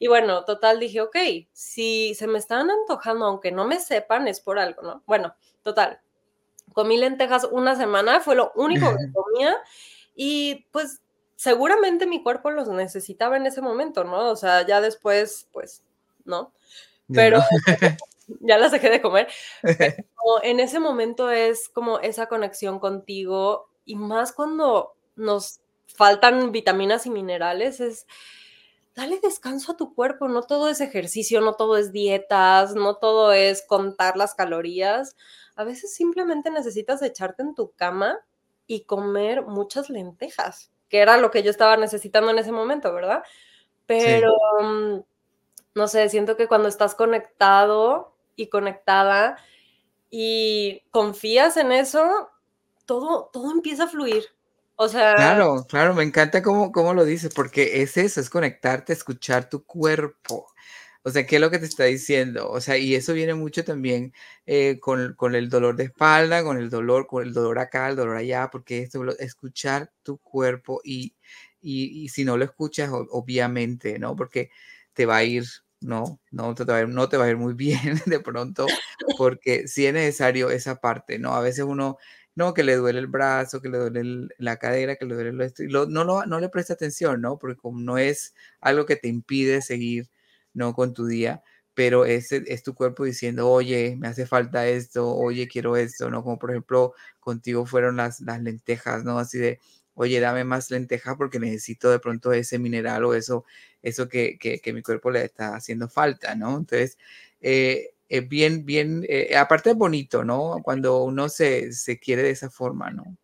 Y 0.00 0.08
bueno, 0.08 0.44
total, 0.44 0.80
dije, 0.80 1.00
ok, 1.00 1.16
si 1.52 2.16
se 2.16 2.26
me 2.26 2.40
están 2.40 2.68
antojando, 2.72 3.24
aunque 3.24 3.52
no 3.52 3.68
me 3.68 3.78
sepan, 3.78 4.26
es 4.26 4.40
por 4.40 4.58
algo, 4.58 4.82
¿no? 4.82 5.04
Bueno, 5.06 5.36
total. 5.62 6.00
Comí 6.72 6.96
lentejas 6.96 7.46
una 7.52 7.76
semana, 7.76 8.18
fue 8.18 8.34
lo 8.34 8.50
único 8.56 8.88
que 8.96 9.12
comía 9.14 9.56
y 10.16 10.66
pues 10.72 11.02
seguramente 11.36 12.08
mi 12.08 12.20
cuerpo 12.20 12.50
los 12.50 12.66
necesitaba 12.66 13.36
en 13.36 13.46
ese 13.46 13.62
momento, 13.62 14.02
¿no? 14.02 14.28
O 14.28 14.34
sea, 14.34 14.66
ya 14.66 14.80
después, 14.80 15.48
pues, 15.52 15.84
¿no? 16.24 16.52
pero 17.12 17.40
ya 18.40 18.58
las 18.58 18.72
dejé 18.72 18.90
de 18.90 19.02
comer. 19.02 19.28
en 20.42 20.60
ese 20.60 20.78
momento 20.80 21.30
es 21.30 21.68
como 21.68 21.98
esa 22.00 22.26
conexión 22.26 22.78
contigo 22.78 23.70
y 23.84 23.96
más 23.96 24.32
cuando 24.32 24.94
nos 25.16 25.60
faltan 25.86 26.52
vitaminas 26.52 27.06
y 27.06 27.10
minerales, 27.10 27.80
es 27.80 28.06
dale 28.94 29.20
descanso 29.20 29.72
a 29.72 29.76
tu 29.76 29.94
cuerpo, 29.94 30.28
no 30.28 30.42
todo 30.42 30.68
es 30.68 30.80
ejercicio, 30.80 31.40
no 31.40 31.54
todo 31.54 31.76
es 31.76 31.92
dietas, 31.92 32.74
no 32.74 32.96
todo 32.96 33.32
es 33.32 33.62
contar 33.66 34.16
las 34.16 34.34
calorías. 34.34 35.16
A 35.56 35.64
veces 35.64 35.94
simplemente 35.94 36.50
necesitas 36.50 37.02
echarte 37.02 37.42
en 37.42 37.54
tu 37.54 37.72
cama 37.72 38.18
y 38.66 38.84
comer 38.84 39.42
muchas 39.42 39.90
lentejas, 39.90 40.70
que 40.88 40.98
era 40.98 41.16
lo 41.16 41.30
que 41.30 41.42
yo 41.42 41.50
estaba 41.50 41.76
necesitando 41.76 42.30
en 42.30 42.38
ese 42.38 42.52
momento, 42.52 42.92
¿verdad? 42.92 43.22
Pero 43.86 44.32
mm, 44.62 45.00
no 45.74 45.88
sé, 45.88 46.08
siento 46.08 46.36
que 46.36 46.48
cuando 46.48 46.68
estás 46.68 46.94
conectado 46.94 48.16
y 48.36 48.48
conectada 48.48 49.38
y 50.10 50.82
confías 50.90 51.56
en 51.56 51.72
eso, 51.72 52.30
todo, 52.86 53.30
todo 53.32 53.52
empieza 53.52 53.84
a 53.84 53.88
fluir. 53.88 54.24
O 54.76 54.88
sea. 54.88 55.14
Claro, 55.14 55.66
claro, 55.68 55.94
me 55.94 56.02
encanta 56.02 56.42
cómo, 56.42 56.72
cómo 56.72 56.94
lo 56.94 57.04
dices, 57.04 57.32
porque 57.34 57.82
es 57.82 57.96
eso, 57.96 58.20
es 58.20 58.30
conectarte, 58.30 58.92
escuchar 58.92 59.48
tu 59.48 59.64
cuerpo. 59.64 60.46
O 61.02 61.10
sea, 61.10 61.26
¿qué 61.26 61.36
es 61.36 61.40
lo 61.40 61.50
que 61.50 61.58
te 61.58 61.66
está 61.66 61.84
diciendo? 61.84 62.50
O 62.50 62.60
sea, 62.60 62.76
y 62.76 62.94
eso 62.94 63.14
viene 63.14 63.34
mucho 63.34 63.64
también 63.64 64.12
eh, 64.46 64.78
con, 64.80 65.14
con, 65.14 65.34
el 65.34 65.48
dolor 65.48 65.76
de 65.76 65.84
espalda, 65.84 66.42
con 66.42 66.58
el 66.58 66.68
dolor, 66.68 67.06
con 67.06 67.22
el 67.22 67.32
dolor 67.32 67.58
acá, 67.58 67.88
el 67.88 67.96
dolor 67.96 68.16
allá, 68.16 68.50
porque 68.50 68.80
esto, 68.80 69.02
escuchar 69.18 69.92
tu 70.02 70.18
cuerpo 70.18 70.80
y, 70.84 71.14
y, 71.62 72.04
y 72.04 72.08
si 72.08 72.24
no 72.24 72.36
lo 72.36 72.44
escuchas, 72.44 72.90
obviamente, 72.92 73.98
¿no? 73.98 74.14
Porque 74.16 74.50
te 74.94 75.06
va 75.06 75.18
a 75.18 75.24
ir, 75.24 75.44
no, 75.80 76.20
no 76.30 76.54
te, 76.54 76.64
va 76.64 76.76
a 76.76 76.80
ir, 76.82 76.88
no 76.88 77.08
te 77.08 77.16
va 77.16 77.24
a 77.26 77.30
ir 77.30 77.36
muy 77.36 77.54
bien 77.54 77.80
de 78.06 78.20
pronto, 78.20 78.66
porque 79.18 79.68
sí 79.68 79.86
es 79.86 79.94
necesario 79.94 80.50
esa 80.50 80.76
parte, 80.80 81.18
¿no? 81.18 81.34
A 81.34 81.40
veces 81.40 81.64
uno, 81.64 81.98
no, 82.34 82.54
que 82.54 82.62
le 82.64 82.76
duele 82.76 82.98
el 83.00 83.06
brazo, 83.06 83.60
que 83.60 83.68
le 83.68 83.78
duele 83.78 84.28
la 84.38 84.56
cadera, 84.58 84.96
que 84.96 85.06
le 85.06 85.14
duele 85.14 85.32
lo 85.32 85.44
esto, 85.44 85.62
y 85.64 85.68
no, 85.68 85.86
lo, 85.86 86.26
no 86.26 86.40
le 86.40 86.48
presta 86.48 86.74
atención, 86.74 87.20
¿no? 87.20 87.38
Porque 87.38 87.56
como 87.56 87.80
no 87.80 87.98
es 87.98 88.34
algo 88.60 88.86
que 88.86 88.96
te 88.96 89.08
impide 89.08 89.62
seguir, 89.62 90.08
¿no? 90.54 90.74
Con 90.74 90.94
tu 90.94 91.06
día, 91.06 91.42
pero 91.74 92.04
es, 92.04 92.32
es 92.32 92.62
tu 92.62 92.74
cuerpo 92.74 93.04
diciendo, 93.04 93.48
oye, 93.48 93.96
me 93.98 94.08
hace 94.08 94.26
falta 94.26 94.66
esto, 94.68 95.08
oye, 95.16 95.48
quiero 95.48 95.76
esto, 95.76 96.10
¿no? 96.10 96.22
Como 96.22 96.38
por 96.38 96.50
ejemplo, 96.50 96.94
contigo 97.20 97.66
fueron 97.66 97.96
las, 97.96 98.20
las 98.20 98.42
lentejas, 98.42 99.04
¿no? 99.04 99.18
Así 99.18 99.38
de, 99.38 99.60
oye, 99.94 100.20
dame 100.20 100.44
más 100.44 100.70
lenteja 100.70 101.16
porque 101.16 101.38
necesito 101.38 101.90
de 101.90 101.98
pronto 102.00 102.32
ese 102.32 102.58
mineral 102.58 103.04
o 103.04 103.14
eso, 103.14 103.44
eso 103.82 104.08
que, 104.08 104.38
que, 104.38 104.72
mi 104.72 104.82
cuerpo 104.82 105.10
le 105.10 105.24
está 105.24 105.54
haciendo 105.54 105.88
falta, 105.88 106.34
¿no? 106.34 106.56
Entonces, 106.56 106.98
eh, 107.40 107.94
es 108.08 108.28
bien, 108.28 108.66
bien, 108.66 109.06
eh, 109.08 109.36
aparte 109.36 109.70
es 109.70 109.76
bonito, 109.76 110.24
¿no? 110.24 110.60
Cuando 110.62 111.04
uno 111.04 111.28
se, 111.28 111.72
se 111.72 111.98
quiere 111.98 112.22
de 112.22 112.30
esa 112.30 112.50
forma, 112.50 112.90
¿no? 112.90 113.16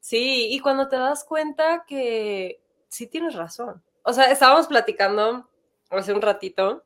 Sí, 0.00 0.48
y 0.52 0.60
cuando 0.60 0.88
te 0.88 0.96
das 0.96 1.24
cuenta 1.24 1.84
que 1.86 2.60
sí 2.88 3.08
tienes 3.08 3.34
razón. 3.34 3.82
O 4.04 4.12
sea, 4.12 4.30
estábamos 4.30 4.68
platicando 4.68 5.50
hace 5.90 6.12
un 6.12 6.22
ratito 6.22 6.84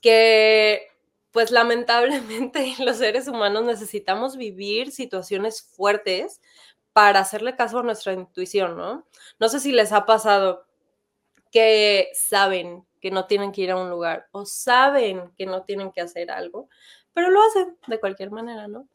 que 0.00 0.86
pues 1.32 1.50
lamentablemente 1.50 2.74
los 2.78 2.98
seres 2.98 3.26
humanos 3.26 3.64
necesitamos 3.64 4.36
vivir 4.36 4.92
situaciones 4.92 5.62
fuertes 5.62 6.40
para 6.92 7.20
hacerle 7.20 7.56
caso 7.56 7.80
a 7.80 7.82
nuestra 7.82 8.12
intuición, 8.12 8.76
¿no? 8.76 9.06
No 9.40 9.48
sé 9.48 9.58
si 9.58 9.72
les 9.72 9.92
ha 9.92 10.06
pasado 10.06 10.67
que 11.50 12.08
saben 12.14 12.86
que 13.00 13.10
no 13.10 13.26
tienen 13.26 13.52
que 13.52 13.62
ir 13.62 13.70
a 13.70 13.76
un 13.76 13.90
lugar 13.90 14.26
o 14.32 14.44
saben 14.44 15.32
que 15.36 15.46
no 15.46 15.62
tienen 15.62 15.92
que 15.92 16.00
hacer 16.00 16.30
algo, 16.30 16.68
pero 17.12 17.30
lo 17.30 17.40
hacen 17.42 17.76
de 17.86 18.00
cualquier 18.00 18.30
manera, 18.30 18.68
¿no? 18.68 18.88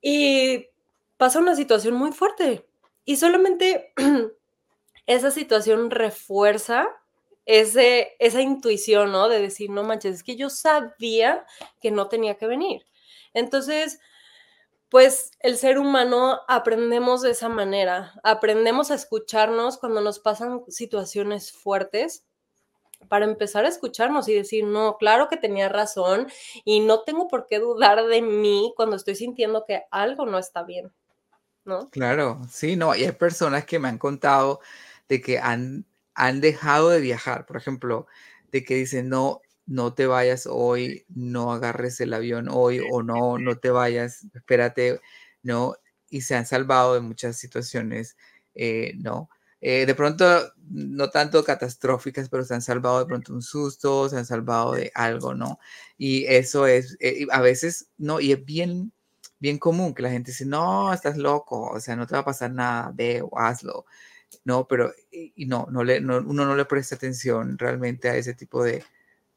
Y 0.00 0.68
pasa 1.16 1.38
una 1.38 1.56
situación 1.56 1.94
muy 1.94 2.12
fuerte 2.12 2.66
y 3.04 3.16
solamente 3.16 3.92
esa 5.06 5.30
situación 5.30 5.90
refuerza 5.90 6.88
ese, 7.46 8.16
esa 8.18 8.40
intuición, 8.40 9.12
¿no? 9.12 9.28
De 9.28 9.40
decir, 9.40 9.70
no 9.70 9.82
manches, 9.82 10.16
es 10.16 10.22
que 10.22 10.36
yo 10.36 10.50
sabía 10.50 11.44
que 11.80 11.90
no 11.90 12.08
tenía 12.08 12.36
que 12.36 12.46
venir. 12.46 12.86
Entonces, 13.34 14.00
pues 14.94 15.32
el 15.40 15.56
ser 15.56 15.80
humano 15.80 16.42
aprendemos 16.46 17.20
de 17.20 17.32
esa 17.32 17.48
manera, 17.48 18.14
aprendemos 18.22 18.92
a 18.92 18.94
escucharnos 18.94 19.76
cuando 19.76 20.00
nos 20.00 20.20
pasan 20.20 20.62
situaciones 20.68 21.50
fuertes 21.50 22.24
para 23.08 23.24
empezar 23.24 23.64
a 23.64 23.70
escucharnos 23.70 24.28
y 24.28 24.34
decir, 24.34 24.62
no, 24.62 24.96
claro 24.96 25.28
que 25.28 25.36
tenía 25.36 25.68
razón 25.68 26.28
y 26.64 26.78
no 26.78 27.02
tengo 27.02 27.26
por 27.26 27.48
qué 27.48 27.58
dudar 27.58 28.06
de 28.06 28.22
mí 28.22 28.72
cuando 28.76 28.94
estoy 28.94 29.16
sintiendo 29.16 29.64
que 29.66 29.82
algo 29.90 30.26
no 30.26 30.38
está 30.38 30.62
bien, 30.62 30.92
¿no? 31.64 31.90
Claro, 31.90 32.42
sí, 32.48 32.76
no, 32.76 32.94
y 32.94 33.02
hay 33.02 33.10
personas 33.10 33.64
que 33.64 33.80
me 33.80 33.88
han 33.88 33.98
contado 33.98 34.60
de 35.08 35.20
que 35.20 35.40
han, 35.40 35.86
han 36.14 36.40
dejado 36.40 36.90
de 36.90 37.00
viajar, 37.00 37.46
por 37.46 37.56
ejemplo, 37.56 38.06
de 38.52 38.62
que 38.62 38.76
dicen, 38.76 39.08
no, 39.08 39.40
no 39.66 39.94
te 39.94 40.06
vayas 40.06 40.46
hoy, 40.50 41.06
no 41.08 41.52
agarres 41.52 42.00
el 42.00 42.12
avión 42.14 42.48
hoy 42.50 42.80
o 42.90 43.02
no, 43.02 43.38
no 43.38 43.56
te 43.58 43.70
vayas, 43.70 44.26
espérate, 44.34 45.00
¿no? 45.42 45.76
Y 46.10 46.22
se 46.22 46.34
han 46.36 46.46
salvado 46.46 46.94
de 46.94 47.00
muchas 47.00 47.36
situaciones, 47.38 48.16
eh, 48.54 48.92
¿no? 48.96 49.28
Eh, 49.60 49.86
de 49.86 49.94
pronto, 49.94 50.52
no 50.70 51.08
tanto 51.10 51.42
catastróficas, 51.42 52.28
pero 52.28 52.44
se 52.44 52.54
han 52.54 52.60
salvado 52.62 52.98
de 53.00 53.06
pronto 53.06 53.32
un 53.32 53.40
susto, 53.42 54.08
se 54.10 54.18
han 54.18 54.26
salvado 54.26 54.72
de 54.72 54.92
algo, 54.94 55.34
¿no? 55.34 55.58
Y 55.96 56.26
eso 56.26 56.66
es, 56.66 56.96
eh, 57.00 57.26
a 57.30 57.40
veces, 57.40 57.88
no, 57.96 58.20
y 58.20 58.32
es 58.32 58.44
bien, 58.44 58.92
bien 59.38 59.58
común 59.58 59.94
que 59.94 60.02
la 60.02 60.10
gente 60.10 60.32
dice, 60.32 60.44
no, 60.46 60.92
estás 60.92 61.16
loco, 61.16 61.70
o 61.70 61.80
sea, 61.80 61.96
no 61.96 62.06
te 62.06 62.14
va 62.14 62.20
a 62.20 62.24
pasar 62.26 62.52
nada, 62.52 62.92
ve 62.94 63.22
o 63.22 63.38
hazlo, 63.38 63.86
¿no? 64.44 64.66
Pero, 64.68 64.92
y 65.10 65.46
no, 65.46 65.66
no 65.70 65.84
le, 65.84 65.98
uno 66.00 66.44
no 66.46 66.56
le 66.56 66.64
presta 66.66 66.96
atención 66.96 67.58
realmente 67.58 68.08
a 68.10 68.16
ese 68.16 68.34
tipo 68.34 68.62
de, 68.64 68.84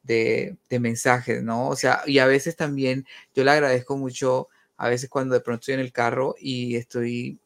de, 0.07 0.57
mensajes, 0.79 1.43
¿no? 1.43 1.69
O 1.69 1.75
sea, 1.75 2.01
y 2.05 2.19
a 2.19 2.25
veces 2.25 2.55
también 2.55 3.05
yo 3.35 3.43
le 3.43 3.51
agradezco 3.51 3.97
mucho, 3.97 4.49
a 4.77 4.89
veces 4.89 5.09
cuando 5.09 5.35
de 5.35 5.41
pronto 5.41 5.61
estoy 5.61 5.75
en 5.75 5.81
el 5.81 5.91
carro 5.91 6.35
y 6.39 6.75
estoy 6.75 7.39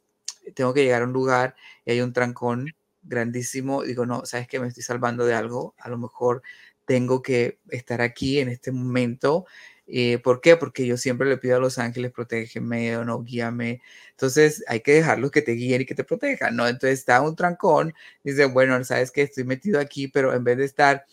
tengo 0.56 0.74
que 0.74 0.84
llegar 0.84 1.04
a 1.04 1.06
un 1.06 1.14
lugar 1.14 1.56
y 1.86 1.92
hay 1.92 2.02
un 2.02 2.14
trancón 2.14 2.74
grandísimo, 3.04 3.84
digo, 3.84 4.06
no, 4.06 4.26
sabes 4.26 4.48
que 4.48 4.60
me 4.60 4.68
estoy 4.68 4.84
salvando 4.84 5.26
de 5.26 5.34
algo, 5.34 5.76
a 5.78 5.90
lo 5.90 5.98
mejor 5.98 6.42
tengo 6.86 7.22
que 7.22 7.60
estar 7.70 8.02
aquí 8.02 8.40
en 8.40 8.50
este 8.50 8.72
momento. 8.72 9.46
Eh, 9.88 10.20
¿Por 10.20 10.42
qué? 10.42 10.58
Porque 10.58 10.86
yo 10.86 10.98
siempre 10.98 11.28
le 11.28 11.38
pido 11.38 11.58
a 11.58 11.60
los 11.60 11.78
ángeles, 11.78 12.12
protégeme 12.12 12.98
o 12.98 13.06
no, 13.06 13.22
guíame. 13.24 13.82
Entonces 14.12 14.64
hay 14.68 14.82
que 14.82 14.94
dejarlos 14.94 15.32
que 15.32 15.42
te 15.42 15.54
guíen 15.54 15.82
y 15.82 15.86
que 15.86 15.96
te 15.96 16.04
protejan, 16.04 16.56
¿no? 16.56 16.68
Entonces 16.68 17.00
está 17.00 17.22
un 17.22 17.36
trancón, 17.36 17.94
dice, 18.24 18.46
bueno, 18.46 18.82
sabes 18.84 19.12
que 19.12 19.24
estoy 19.24 19.44
metido 19.44 19.80
aquí, 19.80 20.08
pero 20.08 20.34
en 20.34 20.44
vez 20.44 20.58
de 20.58 20.66
estar, 20.66 21.06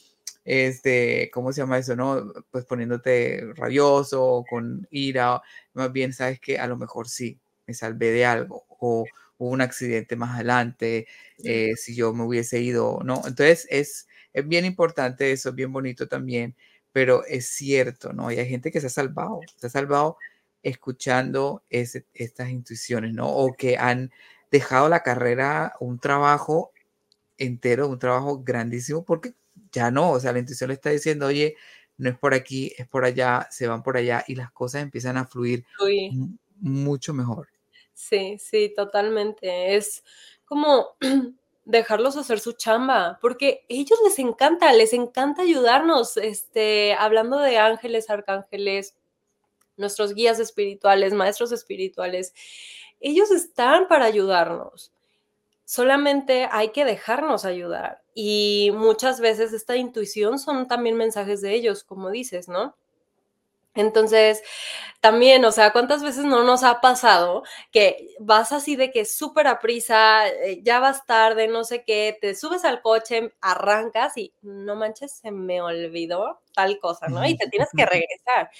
este, 0.48 1.30
¿cómo 1.30 1.52
se 1.52 1.60
llama 1.60 1.76
eso, 1.78 1.94
no? 1.94 2.32
Pues 2.50 2.64
poniéndote 2.64 3.52
rabioso, 3.54 4.44
con 4.48 4.86
ira, 4.90 5.42
más 5.74 5.92
bien 5.92 6.14
sabes 6.14 6.40
que 6.40 6.58
a 6.58 6.66
lo 6.66 6.78
mejor 6.78 7.06
sí, 7.06 7.38
me 7.66 7.74
salvé 7.74 8.10
de 8.12 8.24
algo 8.24 8.64
o 8.68 9.04
hubo 9.36 9.50
un 9.50 9.60
accidente 9.60 10.16
más 10.16 10.34
adelante, 10.36 11.06
eh, 11.44 11.76
si 11.76 11.94
yo 11.94 12.14
me 12.14 12.24
hubiese 12.24 12.60
ido, 12.60 13.00
¿no? 13.04 13.16
Entonces 13.26 13.66
es, 13.70 14.08
es 14.32 14.48
bien 14.48 14.64
importante 14.64 15.32
eso, 15.32 15.50
es 15.50 15.54
bien 15.54 15.70
bonito 15.70 16.08
también, 16.08 16.56
pero 16.92 17.24
es 17.26 17.46
cierto, 17.48 18.14
¿no? 18.14 18.32
Y 18.32 18.38
hay 18.38 18.48
gente 18.48 18.70
que 18.72 18.80
se 18.80 18.86
ha 18.86 18.90
salvado, 18.90 19.40
se 19.56 19.66
ha 19.66 19.70
salvado 19.70 20.16
escuchando 20.62 21.62
estas 21.68 22.48
intuiciones, 22.48 23.12
¿no? 23.12 23.28
O 23.28 23.52
que 23.52 23.76
han 23.76 24.10
dejado 24.50 24.88
la 24.88 25.02
carrera, 25.02 25.74
un 25.80 25.98
trabajo 25.98 26.72
entero, 27.38 27.88
un 27.88 27.98
trabajo 27.98 28.42
grandísimo, 28.42 29.04
porque 29.04 29.34
ya 29.78 29.90
no, 29.90 30.10
o 30.10 30.20
sea, 30.20 30.32
la 30.32 30.40
intuición 30.40 30.68
le 30.68 30.74
está 30.74 30.90
diciendo, 30.90 31.26
oye, 31.26 31.56
no 31.96 32.10
es 32.10 32.18
por 32.18 32.34
aquí, 32.34 32.72
es 32.76 32.86
por 32.86 33.04
allá, 33.04 33.46
se 33.50 33.66
van 33.66 33.82
por 33.82 33.96
allá 33.96 34.24
y 34.26 34.34
las 34.34 34.50
cosas 34.52 34.82
empiezan 34.82 35.16
a 35.16 35.26
fluir 35.26 35.64
mucho 36.60 37.14
mejor. 37.14 37.48
Sí, 37.94 38.38
sí, 38.38 38.72
totalmente. 38.74 39.76
Es 39.76 40.04
como 40.44 40.96
dejarlos 41.64 42.16
hacer 42.16 42.40
su 42.40 42.52
chamba, 42.52 43.18
porque 43.20 43.64
ellos 43.68 43.98
les 44.04 44.18
encanta, 44.18 44.72
les 44.72 44.92
encanta 44.92 45.42
ayudarnos, 45.42 46.16
este, 46.16 46.94
hablando 46.94 47.38
de 47.38 47.58
ángeles, 47.58 48.10
arcángeles, 48.10 48.96
nuestros 49.76 50.14
guías 50.14 50.40
espirituales, 50.40 51.14
maestros 51.14 51.52
espirituales, 51.52 52.34
ellos 53.00 53.30
están 53.30 53.88
para 53.88 54.06
ayudarnos. 54.06 54.92
Solamente 55.64 56.48
hay 56.50 56.70
que 56.70 56.84
dejarnos 56.84 57.44
ayudar. 57.44 58.02
Y 58.20 58.72
muchas 58.74 59.20
veces 59.20 59.52
esta 59.52 59.76
intuición 59.76 60.40
son 60.40 60.66
también 60.66 60.96
mensajes 60.96 61.40
de 61.40 61.54
ellos, 61.54 61.84
como 61.84 62.10
dices, 62.10 62.48
¿no? 62.48 62.74
Entonces, 63.74 64.42
también, 65.00 65.44
o 65.44 65.52
sea, 65.52 65.72
¿cuántas 65.72 66.02
veces 66.02 66.24
no 66.24 66.42
nos 66.42 66.64
ha 66.64 66.80
pasado 66.80 67.44
que 67.70 68.16
vas 68.18 68.50
así 68.50 68.74
de 68.74 68.90
que 68.90 69.04
súper 69.04 69.46
a 69.46 69.60
prisa, 69.60 70.26
eh, 70.26 70.60
ya 70.64 70.80
vas 70.80 71.06
tarde, 71.06 71.46
no 71.46 71.62
sé 71.62 71.84
qué, 71.84 72.18
te 72.20 72.34
subes 72.34 72.64
al 72.64 72.82
coche, 72.82 73.34
arrancas 73.40 74.16
y 74.16 74.34
no 74.42 74.74
manches, 74.74 75.12
se 75.12 75.30
me 75.30 75.62
olvidó 75.62 76.40
tal 76.54 76.80
cosa, 76.80 77.06
¿no? 77.06 77.24
Y 77.24 77.36
te 77.36 77.46
tienes 77.46 77.68
que 77.76 77.86
regresar. 77.86 78.50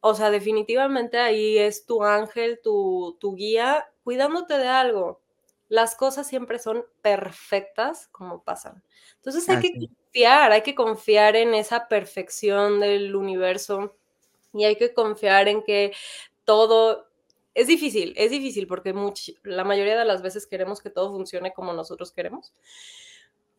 O 0.00 0.14
sea, 0.14 0.30
definitivamente 0.30 1.16
ahí 1.18 1.56
es 1.56 1.86
tu 1.86 2.04
ángel, 2.04 2.60
tu, 2.62 3.16
tu 3.20 3.36
guía, 3.36 3.88
cuidándote 4.04 4.58
de 4.58 4.68
algo. 4.68 5.22
Las 5.68 5.96
cosas 5.96 6.26
siempre 6.28 6.58
son 6.58 6.84
perfectas 7.02 8.08
como 8.08 8.42
pasan. 8.42 8.82
Entonces 9.16 9.48
hay 9.48 9.60
que 9.60 9.72
confiar, 9.72 10.52
hay 10.52 10.62
que 10.62 10.74
confiar 10.74 11.36
en 11.36 11.54
esa 11.54 11.88
perfección 11.88 12.80
del 12.80 13.16
universo 13.16 13.96
y 14.52 14.64
hay 14.64 14.76
que 14.76 14.94
confiar 14.94 15.48
en 15.48 15.62
que 15.62 15.92
todo 16.44 17.08
es 17.54 17.66
difícil, 17.66 18.12
es 18.16 18.30
difícil 18.30 18.66
porque 18.66 18.94
la 19.42 19.64
mayoría 19.64 19.98
de 19.98 20.04
las 20.04 20.22
veces 20.22 20.46
queremos 20.46 20.80
que 20.80 20.90
todo 20.90 21.10
funcione 21.10 21.52
como 21.54 21.72
nosotros 21.72 22.12
queremos. 22.12 22.52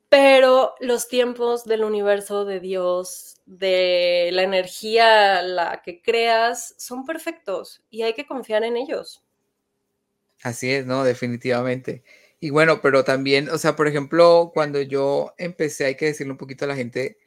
Pero 0.09 0.75
los 0.79 1.07
tiempos 1.07 1.65
del 1.65 1.83
universo, 1.83 2.45
de 2.45 2.59
Dios, 2.61 3.37
de 3.45 4.29
la 4.31 4.43
energía, 4.43 5.41
la 5.41 5.81
que 5.81 6.01
creas, 6.01 6.75
son 6.77 7.05
perfectos 7.05 7.81
y 7.89 8.03
hay 8.03 8.13
que 8.13 8.25
confiar 8.25 8.63
en 8.63 8.77
ellos. 8.77 9.23
Así 10.43 10.71
es, 10.71 10.85
¿no? 10.85 11.03
Definitivamente. 11.03 12.03
Y 12.39 12.51
bueno, 12.51 12.81
pero 12.81 13.03
también, 13.03 13.49
o 13.49 13.57
sea, 13.57 13.75
por 13.75 13.87
ejemplo, 13.87 14.51
cuando 14.53 14.81
yo 14.81 15.33
empecé, 15.37 15.85
hay 15.85 15.95
que 15.95 16.05
decirle 16.05 16.31
un 16.31 16.37
poquito 16.37 16.65
a 16.65 16.67
la 16.67 16.75
gente, 16.75 17.17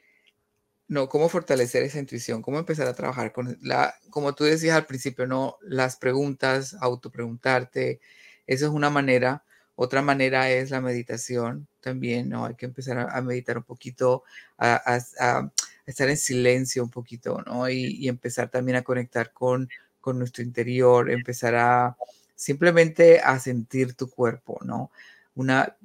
no, 0.89 1.09
cómo 1.09 1.29
fortalecer 1.29 1.83
esa 1.85 2.01
intuición, 2.01 2.43
cómo 2.43 2.59
empezar 2.59 2.87
a 2.89 2.95
trabajar 2.95 3.33
con 3.33 3.59
la, 3.63 3.95
como 4.11 4.35
tú 4.35 4.45
decías 4.45 4.77
al 4.77 4.87
principio, 4.87 5.27
no, 5.27 5.59
las 5.63 5.97
preguntas, 5.97 6.77
autopreguntarte, 6.81 8.01
eso 8.47 8.67
es 8.67 8.73
una 8.73 8.91
manera. 8.91 9.45
Otra 9.77 10.03
manera 10.03 10.51
es 10.51 10.71
la 10.71 10.81
meditación 10.81 11.69
también, 11.81 12.29
¿no? 12.29 12.45
Hay 12.47 12.55
que 12.55 12.67
empezar 12.67 12.99
a, 12.99 13.23
meditar 13.23 13.57
un 13.59 13.65
poquito, 13.65 14.25
a, 14.59 14.99
estar 15.87 16.09
en 16.09 16.17
silencio 16.17 16.83
un 16.83 16.91
poquito, 16.91 17.43
¿no? 17.47 17.69
Y, 17.71 18.09
empezar 18.09 18.51
también 18.51 18.77
a 18.77 18.83
conectar 18.83 19.33
con, 19.33 19.69
con 20.01 20.19
nuestro 20.19 20.43
interior, 20.43 21.11
empezar 21.11 21.55
a 21.57 21.97
simplemente 22.41 23.21
a 23.21 23.39
sentir 23.39 23.93
tu 23.95 24.09
cuerpo, 24.09 24.59
¿no? 24.65 24.91
Una, 25.35 25.77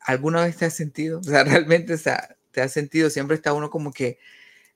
¿Alguna 0.00 0.44
vez 0.44 0.58
te 0.58 0.66
has 0.66 0.74
sentido? 0.74 1.20
O 1.20 1.22
sea, 1.22 1.42
realmente, 1.44 1.94
o 1.94 1.98
sea, 1.98 2.36
te 2.50 2.60
has 2.60 2.72
sentido, 2.72 3.08
siempre 3.08 3.34
está 3.34 3.54
uno 3.54 3.70
como 3.70 3.92
que 3.92 4.18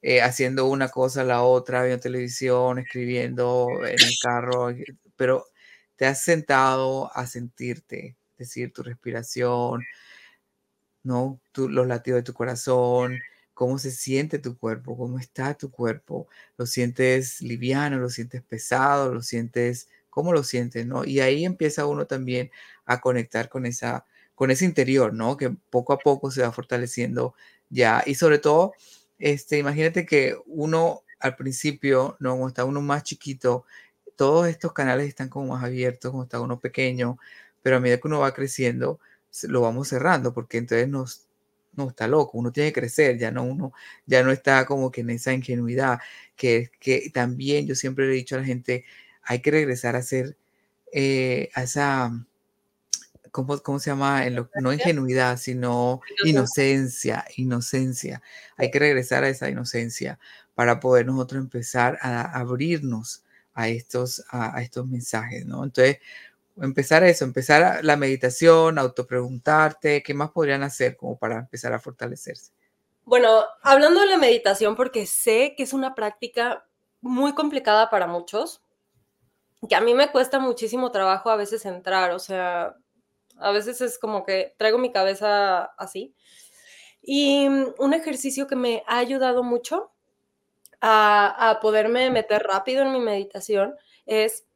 eh, 0.00 0.22
haciendo 0.22 0.66
una 0.66 0.88
cosa, 0.88 1.22
la 1.22 1.42
otra, 1.42 1.84
viendo 1.84 2.00
televisión, 2.00 2.78
escribiendo 2.78 3.68
en 3.84 4.00
el 4.00 4.14
carro, 4.22 4.70
eh, 4.70 4.82
pero 5.16 5.46
te 5.96 6.06
has 6.06 6.22
sentado 6.22 7.14
a 7.14 7.26
sentirte, 7.26 8.16
decir, 8.38 8.72
tu 8.72 8.82
respiración, 8.82 9.82
¿no? 11.02 11.38
los 11.54 11.86
latidos 11.86 12.20
de 12.20 12.24
tu 12.24 12.32
corazón, 12.32 13.18
cómo 13.52 13.78
se 13.78 13.90
siente 13.90 14.38
tu 14.38 14.56
cuerpo, 14.56 14.96
cómo 14.96 15.18
está 15.18 15.52
tu 15.52 15.70
cuerpo, 15.70 16.28
lo 16.56 16.64
sientes 16.64 17.42
liviano, 17.42 17.98
lo 17.98 18.08
sientes 18.08 18.42
pesado, 18.42 19.12
lo 19.12 19.20
sientes, 19.20 19.88
cómo 20.10 20.32
lo 20.32 20.42
sientes, 20.42 20.86
¿no? 20.86 21.04
Y 21.04 21.20
ahí 21.20 21.44
empieza 21.44 21.86
uno 21.86 22.06
también 22.06 22.50
a 22.84 23.00
conectar 23.00 23.48
con 23.48 23.66
esa, 23.66 24.04
con 24.34 24.50
ese 24.50 24.64
interior, 24.64 25.14
¿no? 25.14 25.36
Que 25.36 25.50
poco 25.70 25.92
a 25.92 25.98
poco 25.98 26.30
se 26.30 26.42
va 26.42 26.52
fortaleciendo 26.52 27.34
ya. 27.70 28.02
Y 28.06 28.16
sobre 28.16 28.38
todo, 28.38 28.74
este, 29.18 29.58
imagínate 29.58 30.06
que 30.06 30.36
uno 30.46 31.02
al 31.20 31.36
principio, 31.36 32.16
¿no? 32.20 32.30
Cuando 32.32 32.48
está 32.48 32.64
uno 32.64 32.80
más 32.82 33.04
chiquito, 33.04 33.64
todos 34.16 34.48
estos 34.48 34.72
canales 34.72 35.08
están 35.08 35.28
como 35.28 35.54
más 35.54 35.64
abiertos, 35.64 36.10
cuando 36.10 36.24
está 36.24 36.40
uno 36.40 36.60
pequeño, 36.60 37.18
pero 37.62 37.76
a 37.76 37.80
medida 37.80 37.98
que 37.98 38.08
uno 38.08 38.20
va 38.20 38.34
creciendo, 38.34 39.00
lo 39.44 39.60
vamos 39.62 39.88
cerrando, 39.88 40.34
porque 40.34 40.58
entonces 40.58 40.88
nos, 40.88 41.26
no 41.74 41.88
está 41.88 42.08
loco, 42.08 42.38
uno 42.38 42.52
tiene 42.52 42.72
que 42.72 42.80
crecer, 42.80 43.18
ya 43.18 43.30
no 43.30 43.44
uno, 43.44 43.72
ya 44.06 44.22
no 44.22 44.32
está 44.32 44.66
como 44.66 44.90
que 44.90 45.02
en 45.02 45.10
esa 45.10 45.32
ingenuidad, 45.32 46.00
que, 46.36 46.70
que 46.80 47.10
también 47.12 47.66
yo 47.66 47.74
siempre 47.74 48.06
le 48.06 48.12
he 48.12 48.16
dicho 48.16 48.36
a 48.36 48.38
la 48.40 48.44
gente, 48.44 48.84
hay 49.30 49.38
que 49.42 49.52
regresar 49.52 49.94
a 49.94 50.02
ser, 50.02 50.36
eh, 50.92 51.50
a 51.54 51.62
esa, 51.62 52.10
¿cómo, 53.30 53.60
¿cómo, 53.60 53.78
se 53.78 53.90
llama? 53.90 54.26
En 54.26 54.34
lo, 54.34 54.50
no 54.60 54.72
ingenuidad, 54.72 55.36
sino 55.36 56.00
inocencia, 56.24 57.24
inocencia. 57.36 58.22
Hay 58.56 58.72
que 58.72 58.80
regresar 58.80 59.22
a 59.22 59.28
esa 59.28 59.48
inocencia 59.48 60.18
para 60.56 60.80
poder 60.80 61.06
nosotros 61.06 61.40
empezar 61.40 61.96
a 62.02 62.40
abrirnos 62.40 63.22
a 63.54 63.68
estos, 63.68 64.24
a, 64.30 64.60
estos 64.62 64.88
mensajes, 64.88 65.46
¿no? 65.46 65.62
Entonces, 65.62 65.98
empezar 66.60 67.04
eso, 67.04 67.24
empezar 67.24 67.84
la 67.84 67.96
meditación, 67.96 68.80
autopreguntarte, 68.80 70.02
¿qué 70.02 70.12
más 70.12 70.32
podrían 70.32 70.64
hacer 70.64 70.96
como 70.96 71.16
para 71.16 71.38
empezar 71.38 71.72
a 71.72 71.78
fortalecerse? 71.78 72.50
Bueno, 73.04 73.44
hablando 73.62 74.00
de 74.00 74.06
la 74.06 74.18
meditación, 74.18 74.74
porque 74.74 75.06
sé 75.06 75.54
que 75.56 75.62
es 75.62 75.72
una 75.72 75.94
práctica 75.94 76.66
muy 77.00 77.32
complicada 77.32 77.90
para 77.90 78.08
muchos, 78.08 78.60
que 79.68 79.74
a 79.74 79.80
mí 79.80 79.94
me 79.94 80.10
cuesta 80.10 80.38
muchísimo 80.38 80.90
trabajo 80.90 81.30
a 81.30 81.36
veces 81.36 81.64
entrar, 81.66 82.12
o 82.12 82.18
sea, 82.18 82.76
a 83.36 83.52
veces 83.52 83.80
es 83.80 83.98
como 83.98 84.24
que 84.24 84.54
traigo 84.58 84.78
mi 84.78 84.92
cabeza 84.92 85.64
así. 85.78 86.14
Y 87.02 87.46
un 87.48 87.94
ejercicio 87.94 88.46
que 88.46 88.56
me 88.56 88.82
ha 88.86 88.98
ayudado 88.98 89.42
mucho 89.42 89.92
a, 90.80 91.50
a 91.50 91.60
poderme 91.60 92.10
meter 92.10 92.42
rápido 92.42 92.82
en 92.82 92.92
mi 92.92 93.00
meditación 93.00 93.76
es 94.06 94.46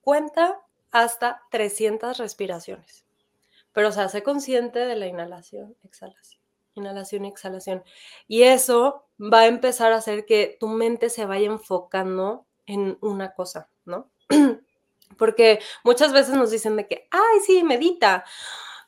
cuenta 0.00 0.60
hasta 0.90 1.42
300 1.50 2.18
respiraciones. 2.18 3.06
Pero, 3.72 3.88
o 3.88 3.92
sea, 3.92 4.08
sé 4.08 4.22
consciente 4.22 4.80
de 4.80 4.96
la 4.96 5.06
inhalación, 5.06 5.76
exhalación, 5.84 6.42
inhalación 6.74 7.24
exhalación. 7.24 7.84
Y 8.26 8.42
eso 8.42 9.06
va 9.20 9.40
a 9.40 9.46
empezar 9.46 9.92
a 9.92 9.96
hacer 9.96 10.26
que 10.26 10.56
tu 10.58 10.68
mente 10.68 11.10
se 11.10 11.26
vaya 11.26 11.46
enfocando 11.46 12.46
en 12.66 12.98
una 13.00 13.34
cosa, 13.34 13.70
¿no? 13.84 14.10
Porque 15.18 15.58
muchas 15.84 16.12
veces 16.12 16.34
nos 16.34 16.50
dicen 16.50 16.76
de 16.76 16.86
que, 16.86 17.08
ay, 17.10 17.40
sí, 17.44 17.62
medita. 17.62 18.24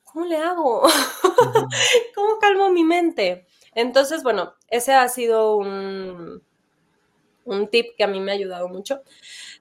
¿Cómo 0.04 0.26
le 0.26 0.36
hago? 0.36 0.82
¿Cómo 2.14 2.38
calmo 2.40 2.70
mi 2.70 2.84
mente? 2.84 3.46
Entonces, 3.74 4.22
bueno, 4.22 4.54
ese 4.68 4.92
ha 4.92 5.08
sido 5.08 5.56
un, 5.56 6.42
un 7.44 7.68
tip 7.68 7.96
que 7.96 8.04
a 8.04 8.08
mí 8.08 8.20
me 8.20 8.32
ha 8.32 8.34
ayudado 8.34 8.68
mucho. 8.68 9.02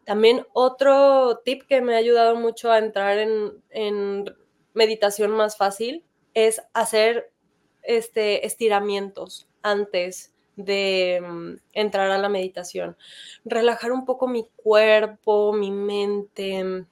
También 0.05 0.45
otro 0.53 1.41
tip 1.43 1.63
que 1.67 1.81
me 1.81 1.95
ha 1.95 1.97
ayudado 1.97 2.35
mucho 2.35 2.71
a 2.71 2.77
entrar 2.77 3.17
en, 3.17 4.35
meditación 4.73 5.31
más 5.31 5.57
fácil 5.57 6.05
es 6.33 6.61
hacer 6.73 7.33
este, 7.81 8.45
estiramientos 8.45 9.49
antes 9.61 10.31
de 10.59 11.21
mm, 11.25 11.55
entrar 11.73 12.11
a 12.11 12.17
la 12.17 12.29
meditación. 12.29 12.97
Relajar 13.45 13.91
un 13.91 14.05
poco 14.05 14.27
mi 14.27 14.47
cuerpo, 14.57 15.53
mi 15.53 15.71
mente, 15.71 16.85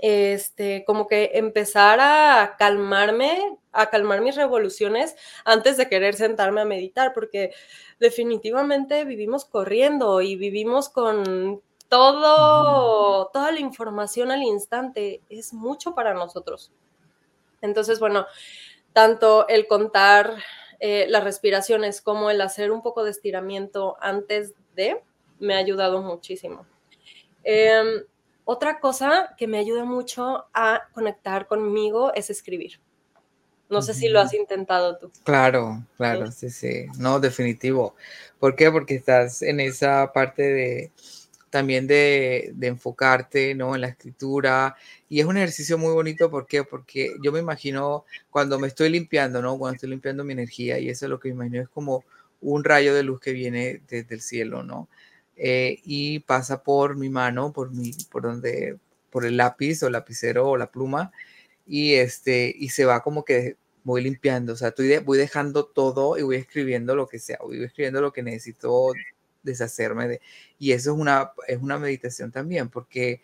este, 0.00 0.84
como 0.86 1.06
que 1.06 1.30
empezar 1.34 1.98
a 2.00 2.56
calmarme, 2.58 3.58
a 3.72 3.90
calmar 3.90 4.20
mis 4.20 4.36
revoluciones 4.36 5.16
antes 5.44 5.76
de 5.76 5.88
querer 5.88 6.14
sentarme 6.14 6.60
a 6.60 6.66
meditar, 6.66 7.12
porque 7.14 7.52
definitivamente 8.00 9.04
vivimos 9.04 9.44
corriendo 9.44 10.20
y 10.20 10.36
vivimos 10.36 10.88
con 10.88 11.62
todo, 11.88 13.30
toda 13.32 13.50
la 13.50 13.60
información 13.60 14.30
al 14.30 14.42
instante. 14.42 15.22
Es 15.30 15.54
mucho 15.54 15.94
para 15.94 16.12
nosotros. 16.12 16.70
Entonces, 17.62 17.98
bueno, 17.98 18.26
tanto 18.92 19.48
el 19.48 19.66
contar 19.66 20.36
eh, 20.86 21.06
las 21.08 21.24
respiraciones 21.24 22.02
como 22.02 22.28
el 22.28 22.42
hacer 22.42 22.70
un 22.70 22.82
poco 22.82 23.04
de 23.04 23.10
estiramiento 23.10 23.96
antes 24.02 24.52
de, 24.76 25.00
me 25.40 25.54
ha 25.54 25.56
ayudado 25.56 26.02
muchísimo. 26.02 26.66
Em, 27.42 28.02
otra 28.44 28.80
cosa 28.80 29.34
que 29.38 29.46
me 29.46 29.56
ayuda 29.56 29.86
mucho 29.86 30.44
a 30.52 30.82
conectar 30.92 31.46
conmigo 31.46 32.12
es 32.12 32.28
escribir. 32.28 32.80
No 33.70 33.80
sé 33.80 33.94
si 33.94 34.08
lo 34.08 34.20
has 34.20 34.34
intentado 34.34 34.98
tú. 34.98 35.10
Claro, 35.24 35.82
claro, 35.96 36.30
sí, 36.30 36.50
sí. 36.50 36.84
No, 36.98 37.18
definitivo. 37.18 37.94
¿Por 38.38 38.54
qué? 38.54 38.70
Porque 38.70 38.96
estás 38.96 39.40
en 39.40 39.60
esa 39.60 40.12
parte 40.12 40.42
de 40.42 40.92
también 41.54 41.86
de, 41.86 42.50
de, 42.56 42.66
enfocarte, 42.66 43.54
¿no? 43.54 43.76
En 43.76 43.82
la 43.82 43.86
escritura. 43.86 44.74
Y 45.08 45.20
es 45.20 45.26
un 45.26 45.36
ejercicio 45.36 45.78
muy 45.78 45.92
bonito, 45.92 46.28
¿por 46.28 46.48
qué? 46.48 46.64
Porque 46.64 47.14
yo 47.22 47.30
me 47.30 47.38
imagino 47.38 48.04
cuando 48.28 48.58
me 48.58 48.66
estoy 48.66 48.88
limpiando, 48.88 49.40
¿no? 49.40 49.56
Cuando 49.56 49.76
estoy 49.76 49.90
limpiando 49.90 50.24
mi 50.24 50.32
energía, 50.32 50.80
y 50.80 50.88
eso 50.90 51.06
es 51.06 51.10
lo 51.10 51.20
que 51.20 51.28
me 51.28 51.34
imagino, 51.46 51.62
es 51.62 51.68
como 51.68 52.04
un 52.40 52.64
rayo 52.64 52.92
de 52.92 53.04
luz 53.04 53.20
que 53.20 53.30
viene 53.32 53.82
desde 53.88 54.16
el 54.16 54.20
cielo, 54.20 54.64
¿no? 54.64 54.88
Eh, 55.36 55.78
y 55.84 56.18
pasa 56.20 56.64
por 56.64 56.96
mi 56.96 57.08
mano, 57.08 57.52
por 57.52 57.70
mi, 57.70 57.92
por 58.10 58.22
donde, 58.22 58.76
por 59.10 59.24
el 59.24 59.36
lápiz 59.36 59.84
o 59.84 59.90
lapicero 59.90 60.48
o 60.48 60.56
la 60.56 60.72
pluma, 60.72 61.12
y 61.66 61.94
este, 61.94 62.52
y 62.58 62.70
se 62.70 62.84
va 62.84 63.00
como 63.00 63.24
que 63.24 63.56
voy 63.84 64.02
limpiando, 64.02 64.54
o 64.54 64.56
sea, 64.56 64.68
estoy 64.70 64.98
voy 64.98 65.18
dejando 65.18 65.66
todo 65.66 66.18
y 66.18 66.22
voy 66.22 66.36
escribiendo 66.36 66.96
lo 66.96 67.06
que 67.06 67.20
sea, 67.20 67.38
voy 67.42 67.62
escribiendo 67.62 68.00
lo 68.00 68.12
que 68.12 68.24
necesito 68.24 68.92
deshacerme 69.44 70.08
de, 70.08 70.20
y 70.58 70.72
eso 70.72 70.92
es 70.92 70.98
una, 70.98 71.32
es 71.46 71.58
una 71.58 71.78
meditación 71.78 72.32
también, 72.32 72.68
porque 72.68 73.20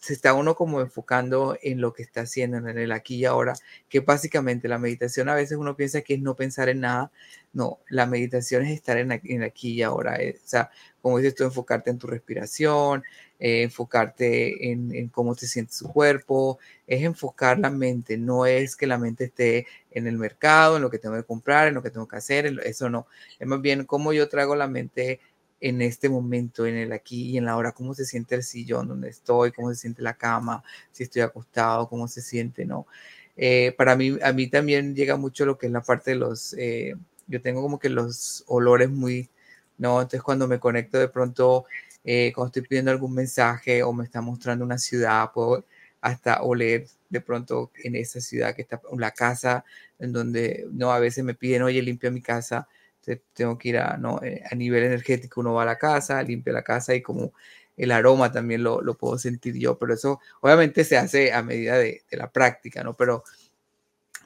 se 0.00 0.14
está 0.14 0.32
uno 0.32 0.54
como 0.54 0.80
enfocando 0.80 1.58
en 1.62 1.80
lo 1.80 1.92
que 1.92 2.02
está 2.02 2.22
haciendo, 2.22 2.56
en 2.56 2.78
el 2.78 2.92
aquí 2.92 3.16
y 3.16 3.26
ahora, 3.26 3.54
que 3.88 4.00
básicamente 4.00 4.66
la 4.66 4.78
meditación. 4.78 5.28
A 5.28 5.34
veces 5.34 5.58
uno 5.58 5.76
piensa 5.76 6.00
que 6.00 6.14
es 6.14 6.20
no 6.20 6.34
pensar 6.34 6.70
en 6.70 6.80
nada, 6.80 7.12
no, 7.52 7.80
la 7.88 8.06
meditación 8.06 8.64
es 8.64 8.70
estar 8.72 8.96
en, 8.96 9.12
el 9.12 9.42
aquí 9.42 9.72
y 9.72 9.82
ahora, 9.82 10.16
eh, 10.16 10.36
o 10.42 10.48
sea, 10.48 10.70
como 11.02 11.18
dices 11.18 11.34
tú, 11.34 11.44
enfocarte 11.44 11.90
en 11.90 11.98
tu 11.98 12.06
respiración, 12.06 13.02
eh, 13.38 13.62
enfocarte 13.62 14.70
en, 14.70 14.94
en, 14.94 15.08
cómo 15.08 15.34
te 15.34 15.46
siente 15.46 15.72
su 15.74 15.92
cuerpo, 15.92 16.58
es 16.86 17.02
enfocar 17.02 17.58
la 17.58 17.70
mente, 17.70 18.16
no 18.16 18.46
es 18.46 18.76
que 18.76 18.86
la 18.86 18.98
mente 18.98 19.24
esté 19.24 19.66
en 19.90 20.06
el 20.06 20.16
mercado, 20.16 20.76
en 20.76 20.82
lo 20.82 20.90
que 20.90 20.98
tengo 20.98 21.16
que 21.16 21.24
comprar, 21.24 21.68
en 21.68 21.74
lo 21.74 21.82
que 21.82 21.90
tengo 21.90 22.08
que 22.08 22.16
hacer, 22.16 22.46
eso 22.64 22.88
no, 22.88 23.06
es 23.38 23.46
más 23.46 23.60
bien 23.60 23.84
cómo 23.84 24.12
yo 24.14 24.28
traigo 24.28 24.56
la 24.56 24.66
mente 24.66 25.20
en 25.60 25.82
este 25.82 26.08
momento, 26.08 26.66
en 26.66 26.76
el 26.76 26.92
aquí 26.92 27.30
y 27.30 27.38
en 27.38 27.44
la 27.44 27.56
hora, 27.56 27.72
cómo 27.72 27.94
se 27.94 28.04
siente 28.04 28.34
el 28.34 28.42
sillón 28.42 28.88
donde 28.88 29.10
estoy, 29.10 29.52
cómo 29.52 29.70
se 29.70 29.76
siente 29.76 30.02
la 30.02 30.14
cama, 30.14 30.62
si 30.92 31.04
estoy 31.04 31.22
acostado, 31.22 31.88
cómo 31.88 32.08
se 32.08 32.22
siente, 32.22 32.64
¿no? 32.64 32.86
Eh, 33.36 33.72
para 33.76 33.96
mí, 33.96 34.18
a 34.22 34.32
mí 34.32 34.48
también 34.48 34.94
llega 34.94 35.16
mucho 35.16 35.46
lo 35.46 35.58
que 35.58 35.66
es 35.66 35.72
la 35.72 35.82
parte 35.82 36.12
de 36.12 36.16
los, 36.16 36.54
eh, 36.58 36.94
yo 37.26 37.40
tengo 37.40 37.62
como 37.62 37.78
que 37.78 37.88
los 37.88 38.44
olores 38.48 38.90
muy, 38.90 39.30
¿no? 39.78 40.00
Entonces 40.00 40.22
cuando 40.22 40.48
me 40.48 40.58
conecto 40.60 40.98
de 40.98 41.08
pronto, 41.08 41.64
eh, 42.04 42.32
cuando 42.34 42.48
estoy 42.48 42.62
pidiendo 42.62 42.90
algún 42.90 43.14
mensaje 43.14 43.82
o 43.82 43.92
me 43.92 44.04
está 44.04 44.20
mostrando 44.20 44.64
una 44.64 44.78
ciudad, 44.78 45.30
puedo 45.32 45.64
hasta 46.00 46.42
oler 46.42 46.86
de 47.10 47.20
pronto 47.20 47.70
en 47.84 47.96
esa 47.96 48.20
ciudad 48.20 48.54
que 48.54 48.62
está, 48.62 48.80
la 48.96 49.10
casa 49.12 49.64
en 49.98 50.12
donde, 50.12 50.66
no, 50.72 50.92
a 50.92 50.98
veces 50.98 51.24
me 51.24 51.34
piden, 51.34 51.62
oye, 51.62 51.82
limpia 51.82 52.10
mi 52.10 52.22
casa, 52.22 52.68
tengo 53.32 53.58
que 53.58 53.68
ir 53.70 53.78
a, 53.78 53.96
¿no? 53.96 54.22
Eh, 54.22 54.42
a 54.50 54.54
nivel 54.54 54.84
energético, 54.84 55.40
uno 55.40 55.54
va 55.54 55.62
a 55.62 55.66
la 55.66 55.78
casa, 55.78 56.22
limpia 56.22 56.52
la 56.52 56.62
casa 56.62 56.94
y 56.94 57.02
como 57.02 57.32
el 57.76 57.92
aroma 57.92 58.30
también 58.30 58.62
lo, 58.62 58.82
lo 58.82 58.96
puedo 58.96 59.18
sentir 59.18 59.56
yo, 59.56 59.78
pero 59.78 59.94
eso 59.94 60.20
obviamente 60.42 60.84
se 60.84 60.98
hace 60.98 61.32
a 61.32 61.42
medida 61.42 61.78
de, 61.78 62.02
de, 62.10 62.16
la 62.16 62.30
práctica, 62.30 62.84
¿no? 62.84 62.94
Pero, 62.96 63.24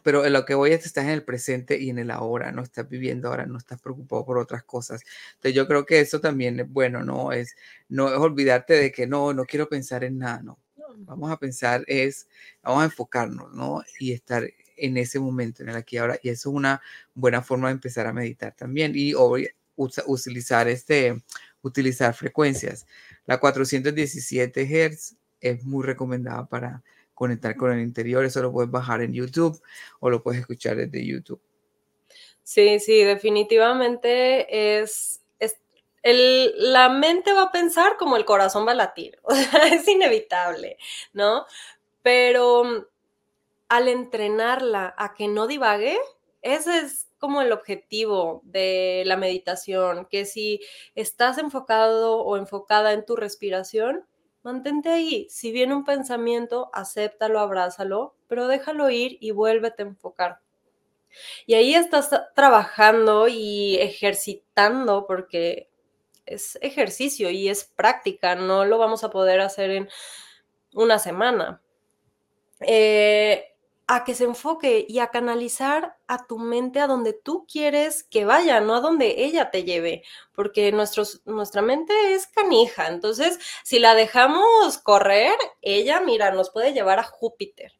pero 0.02 0.26
en 0.26 0.32
lo 0.32 0.44
que 0.44 0.54
voy 0.54 0.72
es 0.72 0.80
que 0.80 0.88
estás 0.88 1.04
en 1.04 1.10
el 1.10 1.24
presente 1.24 1.78
y 1.80 1.90
en 1.90 1.98
el 1.98 2.10
ahora, 2.10 2.52
no 2.52 2.62
estás 2.62 2.88
viviendo 2.88 3.28
ahora, 3.28 3.46
no 3.46 3.56
estás 3.58 3.80
preocupado 3.80 4.24
por 4.26 4.38
otras 4.38 4.64
cosas. 4.64 5.02
Entonces 5.36 5.54
yo 5.54 5.66
creo 5.66 5.86
que 5.86 6.00
eso 6.00 6.20
también 6.20 6.60
es 6.60 6.68
bueno, 6.68 7.02
¿no? 7.04 7.32
Es, 7.32 7.56
no 7.88 8.08
es 8.08 8.14
olvidarte 8.14 8.74
de 8.74 8.92
que 8.92 9.06
no, 9.06 9.32
no 9.32 9.44
quiero 9.44 9.68
pensar 9.68 10.04
en 10.04 10.18
nada, 10.18 10.42
no. 10.42 10.58
Vamos 10.98 11.30
a 11.30 11.38
pensar 11.38 11.84
es, 11.86 12.28
vamos 12.62 12.82
a 12.82 12.84
enfocarnos, 12.86 13.52
¿no? 13.52 13.82
Y 13.98 14.12
estar 14.12 14.44
en 14.76 14.96
ese 14.96 15.18
momento, 15.20 15.62
en 15.62 15.70
el 15.70 15.76
aquí 15.76 15.96
ahora. 15.96 16.18
Y 16.22 16.28
eso 16.28 16.50
es 16.50 16.54
una 16.54 16.80
buena 17.14 17.42
forma 17.42 17.68
de 17.68 17.74
empezar 17.74 18.06
a 18.06 18.12
meditar 18.12 18.54
también. 18.54 18.92
Y 18.94 19.14
utilizar, 19.76 20.68
este, 20.68 21.22
utilizar 21.62 22.14
frecuencias. 22.14 22.86
La 23.26 23.38
417 23.38 24.66
Hz 24.66 25.16
es 25.40 25.64
muy 25.64 25.84
recomendada 25.84 26.46
para 26.46 26.82
conectar 27.14 27.56
con 27.56 27.72
el 27.72 27.80
interior. 27.80 28.24
Eso 28.24 28.42
lo 28.42 28.52
puedes 28.52 28.70
bajar 28.70 29.02
en 29.02 29.12
YouTube 29.12 29.60
o 30.00 30.10
lo 30.10 30.22
puedes 30.22 30.40
escuchar 30.40 30.76
desde 30.76 31.04
YouTube. 31.04 31.40
Sí, 32.42 32.78
sí, 32.78 33.02
definitivamente 33.04 34.80
es, 34.80 35.22
es 35.38 35.56
el, 36.02 36.52
la 36.58 36.90
mente 36.90 37.32
va 37.32 37.44
a 37.44 37.52
pensar 37.52 37.96
como 37.96 38.16
el 38.16 38.26
corazón 38.26 38.66
va 38.66 38.72
a 38.72 38.74
latir, 38.74 39.18
es 39.72 39.88
inevitable, 39.88 40.76
¿no? 41.14 41.46
Pero 42.02 42.90
al 43.74 43.88
entrenarla 43.88 44.94
a 44.96 45.14
que 45.14 45.26
no 45.26 45.48
divague, 45.48 45.98
ese 46.42 46.78
es 46.78 47.08
como 47.18 47.42
el 47.42 47.50
objetivo 47.50 48.40
de 48.44 49.02
la 49.04 49.16
meditación, 49.16 50.06
que 50.08 50.26
si 50.26 50.60
estás 50.94 51.38
enfocado 51.38 52.18
o 52.18 52.36
enfocada 52.36 52.92
en 52.92 53.04
tu 53.04 53.16
respiración, 53.16 54.06
mantente 54.44 54.90
ahí. 54.90 55.26
Si 55.28 55.50
viene 55.50 55.74
un 55.74 55.84
pensamiento, 55.84 56.70
acéptalo, 56.72 57.40
abrázalo, 57.40 58.14
pero 58.28 58.46
déjalo 58.46 58.90
ir 58.90 59.18
y 59.20 59.32
vuélvete 59.32 59.82
a 59.82 59.86
enfocar. 59.86 60.38
Y 61.44 61.54
ahí 61.54 61.74
estás 61.74 62.10
trabajando 62.36 63.26
y 63.26 63.76
ejercitando 63.80 65.04
porque 65.08 65.68
es 66.26 66.58
ejercicio 66.62 67.28
y 67.28 67.48
es 67.48 67.64
práctica, 67.64 68.36
no 68.36 68.64
lo 68.66 68.78
vamos 68.78 69.02
a 69.02 69.10
poder 69.10 69.40
hacer 69.40 69.70
en 69.70 69.88
una 70.74 71.00
semana. 71.00 71.60
Eh, 72.60 73.53
a 73.86 74.04
que 74.04 74.14
se 74.14 74.24
enfoque 74.24 74.86
y 74.88 74.98
a 75.00 75.08
canalizar 75.08 75.96
a 76.06 76.26
tu 76.26 76.38
mente 76.38 76.80
a 76.80 76.86
donde 76.86 77.12
tú 77.12 77.46
quieres 77.50 78.02
que 78.02 78.24
vaya, 78.24 78.60
no 78.60 78.74
a 78.74 78.80
donde 78.80 79.24
ella 79.24 79.50
te 79.50 79.64
lleve, 79.64 80.02
porque 80.34 80.72
nuestra 80.72 81.62
mente 81.62 82.14
es 82.14 82.26
canija, 82.26 82.88
entonces 82.88 83.38
si 83.62 83.78
la 83.78 83.94
dejamos 83.94 84.78
correr, 84.78 85.36
ella, 85.60 86.00
mira, 86.00 86.30
nos 86.30 86.50
puede 86.50 86.72
llevar 86.72 86.98
a 86.98 87.04
Júpiter. 87.04 87.72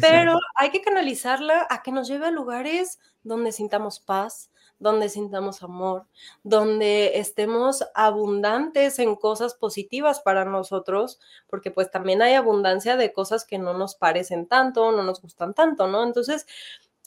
Pero 0.00 0.38
hay 0.56 0.70
que 0.70 0.82
canalizarla 0.82 1.66
a 1.70 1.82
que 1.82 1.92
nos 1.92 2.08
lleve 2.08 2.26
a 2.26 2.32
lugares 2.32 2.98
donde 3.22 3.52
sintamos 3.52 4.00
paz, 4.00 4.50
donde 4.78 5.08
sintamos 5.08 5.62
amor, 5.62 6.06
donde 6.42 7.18
estemos 7.18 7.84
abundantes 7.94 8.98
en 8.98 9.16
cosas 9.16 9.54
positivas 9.54 10.20
para 10.20 10.44
nosotros, 10.44 11.18
porque 11.46 11.70
pues 11.70 11.90
también 11.90 12.22
hay 12.22 12.34
abundancia 12.34 12.96
de 12.96 13.12
cosas 13.12 13.44
que 13.44 13.58
no 13.58 13.74
nos 13.74 13.94
parecen 13.94 14.46
tanto, 14.46 14.92
no 14.92 15.02
nos 15.02 15.22
gustan 15.22 15.54
tanto, 15.54 15.86
¿no? 15.86 16.04
Entonces, 16.04 16.46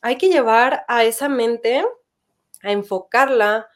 hay 0.01 0.17
que 0.17 0.29
llevar 0.29 0.85
a 0.87 1.03
esa 1.03 1.29
mente, 1.29 1.85
a 2.63 2.71
enfocarla 2.71 3.67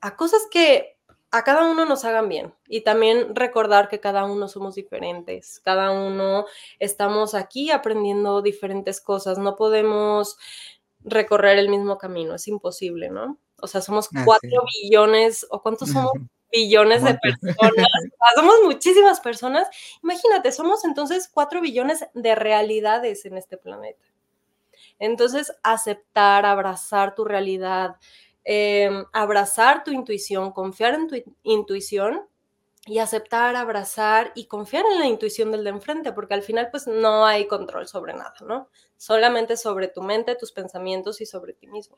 a 0.00 0.16
cosas 0.16 0.42
que 0.50 0.96
a 1.30 1.44
cada 1.44 1.64
uno 1.64 1.86
nos 1.86 2.04
hagan 2.04 2.28
bien 2.28 2.52
y 2.68 2.82
también 2.82 3.34
recordar 3.34 3.88
que 3.88 4.00
cada 4.00 4.24
uno 4.24 4.48
somos 4.48 4.74
diferentes, 4.74 5.60
cada 5.60 5.90
uno 5.90 6.44
estamos 6.78 7.34
aquí 7.34 7.70
aprendiendo 7.70 8.42
diferentes 8.42 9.00
cosas, 9.00 9.38
no 9.38 9.56
podemos 9.56 10.36
recorrer 11.04 11.58
el 11.58 11.68
mismo 11.68 11.98
camino, 11.98 12.34
es 12.34 12.48
imposible, 12.48 13.10
¿no? 13.10 13.38
O 13.60 13.66
sea, 13.66 13.80
somos 13.80 14.08
cuatro 14.24 14.62
billones, 14.82 15.46
o 15.50 15.62
cuántos 15.62 15.90
somos 15.90 16.12
billones 16.50 17.02
de 17.02 17.14
personas, 17.14 17.72
somos 18.34 18.54
muchísimas 18.64 19.20
personas. 19.20 19.68
Imagínate, 20.02 20.52
somos 20.52 20.84
entonces 20.84 21.30
cuatro 21.32 21.60
billones 21.60 22.04
de 22.12 22.34
realidades 22.34 23.24
en 23.24 23.36
este 23.36 23.56
planeta. 23.56 24.04
Entonces, 24.98 25.52
aceptar, 25.62 26.44
abrazar 26.44 27.14
tu 27.14 27.24
realidad, 27.24 27.96
em, 28.44 29.04
abrazar 29.12 29.84
tu 29.84 29.92
intuición, 29.92 30.52
confiar 30.52 30.94
en 30.94 31.08
tu 31.08 31.16
intuición 31.42 32.22
y 32.86 32.98
aceptar, 32.98 33.54
abrazar 33.54 34.32
y 34.34 34.46
confiar 34.46 34.84
en 34.90 34.98
la 34.98 35.06
intuición 35.06 35.52
del 35.52 35.64
de 35.64 35.70
enfrente, 35.70 36.12
porque 36.12 36.34
al 36.34 36.42
final 36.42 36.68
pues 36.70 36.86
no 36.86 37.24
hay 37.26 37.46
control 37.46 37.86
sobre 37.86 38.12
nada, 38.12 38.34
¿no? 38.46 38.68
Solamente 38.96 39.56
sobre 39.56 39.88
tu 39.88 40.02
mente, 40.02 40.34
tus 40.34 40.52
pensamientos 40.52 41.20
y 41.20 41.26
sobre 41.26 41.52
ti 41.52 41.68
mismo. 41.68 41.96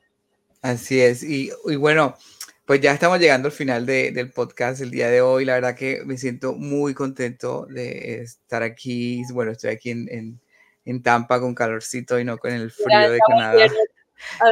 Así 0.61 1.01
es, 1.01 1.23
y, 1.23 1.51
bueno, 1.77 2.17
pues 2.65 2.81
ya 2.81 2.93
estamos 2.93 3.19
llegando 3.19 3.49
al 3.49 3.53
final 3.53 3.85
del 3.85 4.33
podcast 4.33 4.81
el 4.81 4.91
día 4.91 5.09
de 5.09 5.21
hoy. 5.21 5.45
La 5.45 5.55
verdad 5.55 5.77
que 5.77 6.03
me 6.07 6.17
siento 6.17 6.55
muy 6.55 6.95
contento 6.95 7.67
de 7.69 8.23
estar 8.23 8.63
aquí. 8.63 9.23
Bueno, 9.35 9.53
estoy 9.53 9.71
aquí 9.71 9.91
en, 9.91 10.41
en, 10.87 11.03
Tampa 11.03 11.39
con 11.39 11.55
calorcito 11.55 12.19
y 12.19 12.25
no 12.25 12.39
con 12.39 12.53
el 12.53 12.71
frío 12.71 13.11
de 13.11 13.19
Canadá. 13.29 13.67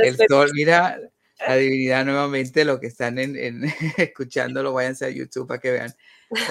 El 0.03 0.19
sol, 0.29 0.51
mira, 0.53 0.99
la 1.47 1.57
divinidad 1.57 2.05
nuevamente, 2.05 2.67
lo 2.67 2.79
que 2.79 2.89
están 2.89 3.19
en, 3.19 3.37
en 3.37 3.65
escuchándolo, 3.97 4.75
váyanse 4.75 5.07
a 5.07 5.11
YouTube 5.11 5.49
para 5.49 5.61
que 5.61 5.71
vean 5.71 5.95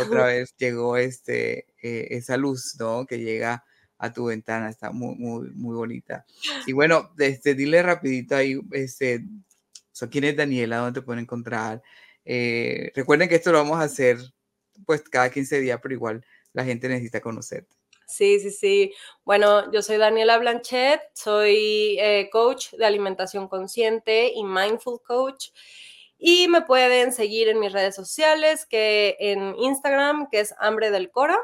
otra 0.02 0.26
vez 0.28 0.56
llegó 0.58 0.98
este, 0.98 1.68
eh, 1.82 2.08
esa 2.12 2.38
luz, 2.38 2.76
¿no? 2.80 3.06
Que 3.06 3.20
llega 3.20 3.64
a 3.98 4.12
tu 4.12 4.26
ventana, 4.26 4.70
está 4.70 4.92
muy, 4.92 5.16
muy, 5.16 5.50
muy 5.52 5.76
bonita. 5.76 6.26
Y 6.66 6.74
bueno, 6.74 7.12
este, 7.20 7.54
dile 7.54 7.84
rapidito 7.84 8.36
ahí, 8.36 8.60
este, 8.72 9.24
¿quién 10.10 10.24
es 10.24 10.36
Daniela? 10.36 10.78
¿Dónde 10.78 11.00
te 11.00 11.06
pueden 11.06 11.24
encontrar? 11.24 11.82
Eh, 12.26 12.92
recuerden 12.96 13.30
que 13.30 13.36
esto 13.36 13.52
lo 13.52 13.60
vamos 13.60 13.80
a 13.80 13.84
hacer 13.84 14.18
pues 14.86 15.02
cada 15.04 15.30
15 15.30 15.60
días, 15.60 15.80
pero 15.82 15.94
igual 15.94 16.26
la 16.54 16.64
gente 16.64 16.88
necesita 16.88 17.22
conocerte. 17.22 17.76
Sí, 18.08 18.40
sí, 18.40 18.52
sí. 18.52 18.94
Bueno, 19.24 19.72
yo 19.72 19.82
soy 19.82 19.98
Daniela 19.98 20.38
Blanchet, 20.38 21.00
soy 21.14 21.98
eh, 22.00 22.30
coach 22.32 22.72
de 22.72 22.86
alimentación 22.86 23.48
consciente 23.48 24.34
y 24.36 24.44
mindful 24.44 25.00
coach. 25.02 25.50
Y 26.24 26.48
me 26.50 26.62
pueden 26.62 27.14
seguir 27.14 27.50
en 27.50 27.60
mis 27.60 27.74
redes 27.74 27.96
sociales, 27.96 28.68
que 28.68 29.18
en 29.20 29.56
Instagram, 29.58 30.30
que 30.30 30.40
es 30.40 30.54
Hambre 30.60 30.92
del 30.92 31.10
Cora. 31.10 31.40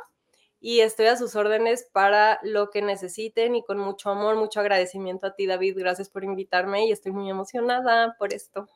Y 0.59 0.81
estoy 0.81 1.07
a 1.07 1.17
sus 1.17 1.35
órdenes 1.35 1.87
para 1.91 2.39
lo 2.43 2.69
que 2.69 2.83
necesiten 2.83 3.55
y 3.55 3.63
con 3.63 3.79
mucho 3.79 4.11
amor, 4.11 4.35
mucho 4.35 4.59
agradecimiento 4.59 5.25
a 5.25 5.35
ti, 5.35 5.47
David. 5.47 5.79
Gracias 5.79 6.09
por 6.09 6.23
invitarme 6.23 6.85
y 6.85 6.91
estoy 6.91 7.11
muy 7.11 7.27
emocionada 7.27 8.15
por 8.19 8.31
esto. 8.35 8.69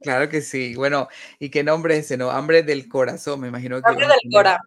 Claro 0.00 0.30
que 0.30 0.40
sí. 0.40 0.76
Bueno, 0.76 1.08
¿y 1.38 1.50
qué 1.50 1.62
nombre 1.62 1.98
es 1.98 2.06
ese, 2.06 2.16
no? 2.16 2.30
Hambre 2.30 2.62
del 2.62 2.88
corazón, 2.88 3.40
me 3.40 3.48
imagino 3.48 3.82
que. 3.82 3.90
Hambre 3.90 4.06
del 4.06 4.32
Cora. 4.32 4.58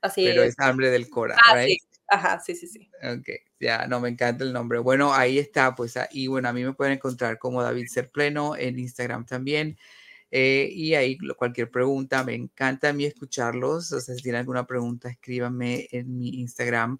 Así 0.00 0.24
Pero 0.24 0.42
es. 0.42 0.58
hambre 0.58 0.90
del 0.90 1.08
Cora, 1.08 1.36
ah, 1.48 1.62
sí. 1.62 1.78
Ajá, 2.08 2.40
sí, 2.40 2.56
sí, 2.56 2.66
sí. 2.66 2.90
Ok, 3.04 3.28
ya, 3.60 3.86
no, 3.86 4.00
me 4.00 4.08
encanta 4.08 4.42
el 4.42 4.52
nombre. 4.52 4.80
Bueno, 4.80 5.14
ahí 5.14 5.38
está, 5.38 5.76
pues, 5.76 5.94
y 6.10 6.26
bueno, 6.26 6.48
a 6.48 6.52
mí 6.52 6.64
me 6.64 6.72
pueden 6.72 6.94
encontrar 6.94 7.38
como 7.38 7.62
David 7.62 7.86
Ser 7.86 8.10
Pleno 8.10 8.56
en 8.56 8.78
Instagram 8.78 9.26
también. 9.26 9.78
Eh, 10.30 10.68
y 10.72 10.94
ahí 10.94 11.16
cualquier 11.36 11.70
pregunta, 11.70 12.22
me 12.24 12.34
encanta 12.34 12.90
a 12.90 12.92
mí 12.92 13.04
escucharlos. 13.04 13.92
O 13.92 14.00
sea, 14.00 14.14
si 14.14 14.22
tienen 14.22 14.40
alguna 14.40 14.66
pregunta, 14.66 15.08
escríbanme 15.08 15.88
en 15.90 16.16
mi 16.18 16.40
Instagram 16.40 16.98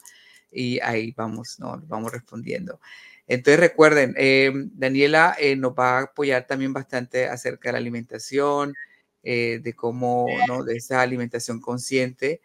y 0.50 0.80
ahí 0.80 1.12
vamos, 1.16 1.58
¿no? 1.58 1.82
Vamos 1.86 2.12
respondiendo. 2.12 2.80
Entonces 3.26 3.60
recuerden, 3.60 4.14
eh, 4.16 4.50
Daniela 4.72 5.36
eh, 5.38 5.56
nos 5.56 5.72
va 5.72 5.98
a 5.98 6.02
apoyar 6.04 6.46
también 6.46 6.72
bastante 6.72 7.26
acerca 7.26 7.68
de 7.68 7.72
la 7.74 7.78
alimentación, 7.78 8.74
de 9.22 9.74
cómo, 9.76 10.26
¿no? 10.46 10.64
De 10.64 10.76
esa 10.76 11.02
alimentación 11.02 11.60
consciente. 11.60 12.40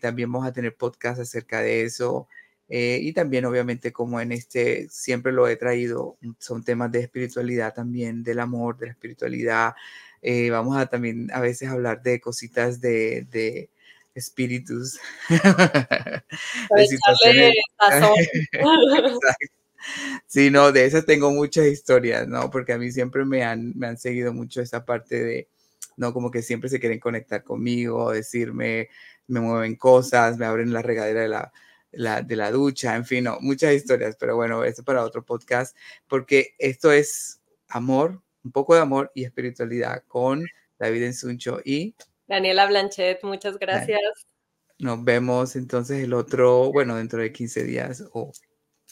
también 0.00 0.32
vamos 0.32 0.48
a 0.48 0.52
tener 0.52 0.74
podcast 0.76 1.20
acerca 1.20 1.60
de 1.60 1.82
eso. 1.82 2.26
Y 2.70 3.12
también, 3.12 3.44
obviamente, 3.44 3.92
como 3.92 4.20
en 4.20 4.32
este, 4.32 4.88
siempre 4.88 5.32
lo 5.32 5.48
he 5.48 5.56
traído, 5.56 6.16
son 6.38 6.64
temas 6.64 6.92
de 6.92 7.00
espiritualidad 7.00 7.74
también, 7.74 8.22
del 8.22 8.40
amor, 8.40 8.78
de 8.78 8.86
la 8.86 8.92
espiritualidad. 8.92 9.74
vamos 10.50 10.76
a 10.76 10.86
también 10.86 11.30
a 11.32 11.40
veces 11.40 11.68
hablar 11.68 12.02
de 12.02 12.20
cositas 12.20 12.80
de, 12.80 13.26
de 13.30 13.70
espíritus. 14.14 14.98
de 15.28 16.86
situaciones. 16.86 17.54
Sí, 20.26 20.50
no, 20.50 20.72
de 20.72 20.84
esas 20.84 21.06
tengo 21.06 21.30
muchas 21.30 21.66
historias, 21.66 22.28
¿no? 22.28 22.50
Porque 22.50 22.74
a 22.74 22.78
mí 22.78 22.92
siempre 22.92 23.24
me 23.24 23.44
han, 23.44 23.72
me 23.76 23.86
han 23.86 23.98
seguido 23.98 24.32
mucho 24.32 24.60
esa 24.60 24.84
parte 24.84 25.24
de, 25.24 25.48
¿no? 25.96 26.12
Como 26.12 26.30
que 26.30 26.42
siempre 26.42 26.68
se 26.68 26.80
quieren 26.80 27.00
conectar 27.00 27.42
conmigo, 27.42 28.12
decirme, 28.12 28.90
me 29.26 29.40
mueven 29.40 29.76
cosas, 29.76 30.36
me 30.38 30.46
abren 30.46 30.72
la 30.72 30.82
regadera 30.82 31.22
de 31.22 31.28
la, 31.28 31.52
de 31.92 32.36
la 32.36 32.50
ducha, 32.50 32.94
en 32.96 33.04
fin, 33.04 33.24
no, 33.24 33.38
muchas 33.40 33.74
historias, 33.74 34.16
pero 34.18 34.36
bueno, 34.36 34.64
esto 34.64 34.84
para 34.84 35.04
otro 35.04 35.24
podcast, 35.24 35.76
porque 36.06 36.54
esto 36.58 36.92
es 36.92 37.40
amor, 37.68 38.22
un 38.44 38.52
poco 38.52 38.74
de 38.74 38.80
amor 38.80 39.10
y 39.14 39.24
espiritualidad 39.24 40.02
con 40.06 40.46
David 40.78 41.04
Ensuncho 41.04 41.60
y... 41.64 41.94
Daniela 42.26 42.66
Blanchet, 42.66 43.22
muchas 43.24 43.58
gracias. 43.58 44.00
Nos 44.78 45.04
vemos 45.04 45.56
entonces 45.56 46.04
el 46.04 46.14
otro, 46.14 46.70
bueno, 46.72 46.96
dentro 46.96 47.20
de 47.20 47.32
15 47.32 47.64
días 47.64 48.04
o 48.12 48.32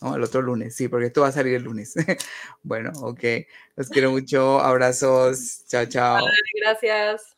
¿no? 0.01 0.17
El 0.17 0.23
otro 0.23 0.43
lunes, 0.43 0.75
sí, 0.75 0.89
porque 0.89 1.07
esto 1.07 1.23
va 1.23 1.29
a 1.29 1.33
salir 1.33 1.55
el 1.55 1.63
lunes. 1.63 1.95
bueno, 2.63 2.93
ok. 3.01 3.25
Los 3.77 3.89
quiero 3.89 4.11
mucho. 4.11 4.61
Abrazos. 4.61 5.65
Chao, 5.67 5.87
chao. 5.87 6.25
gracias. 6.55 7.38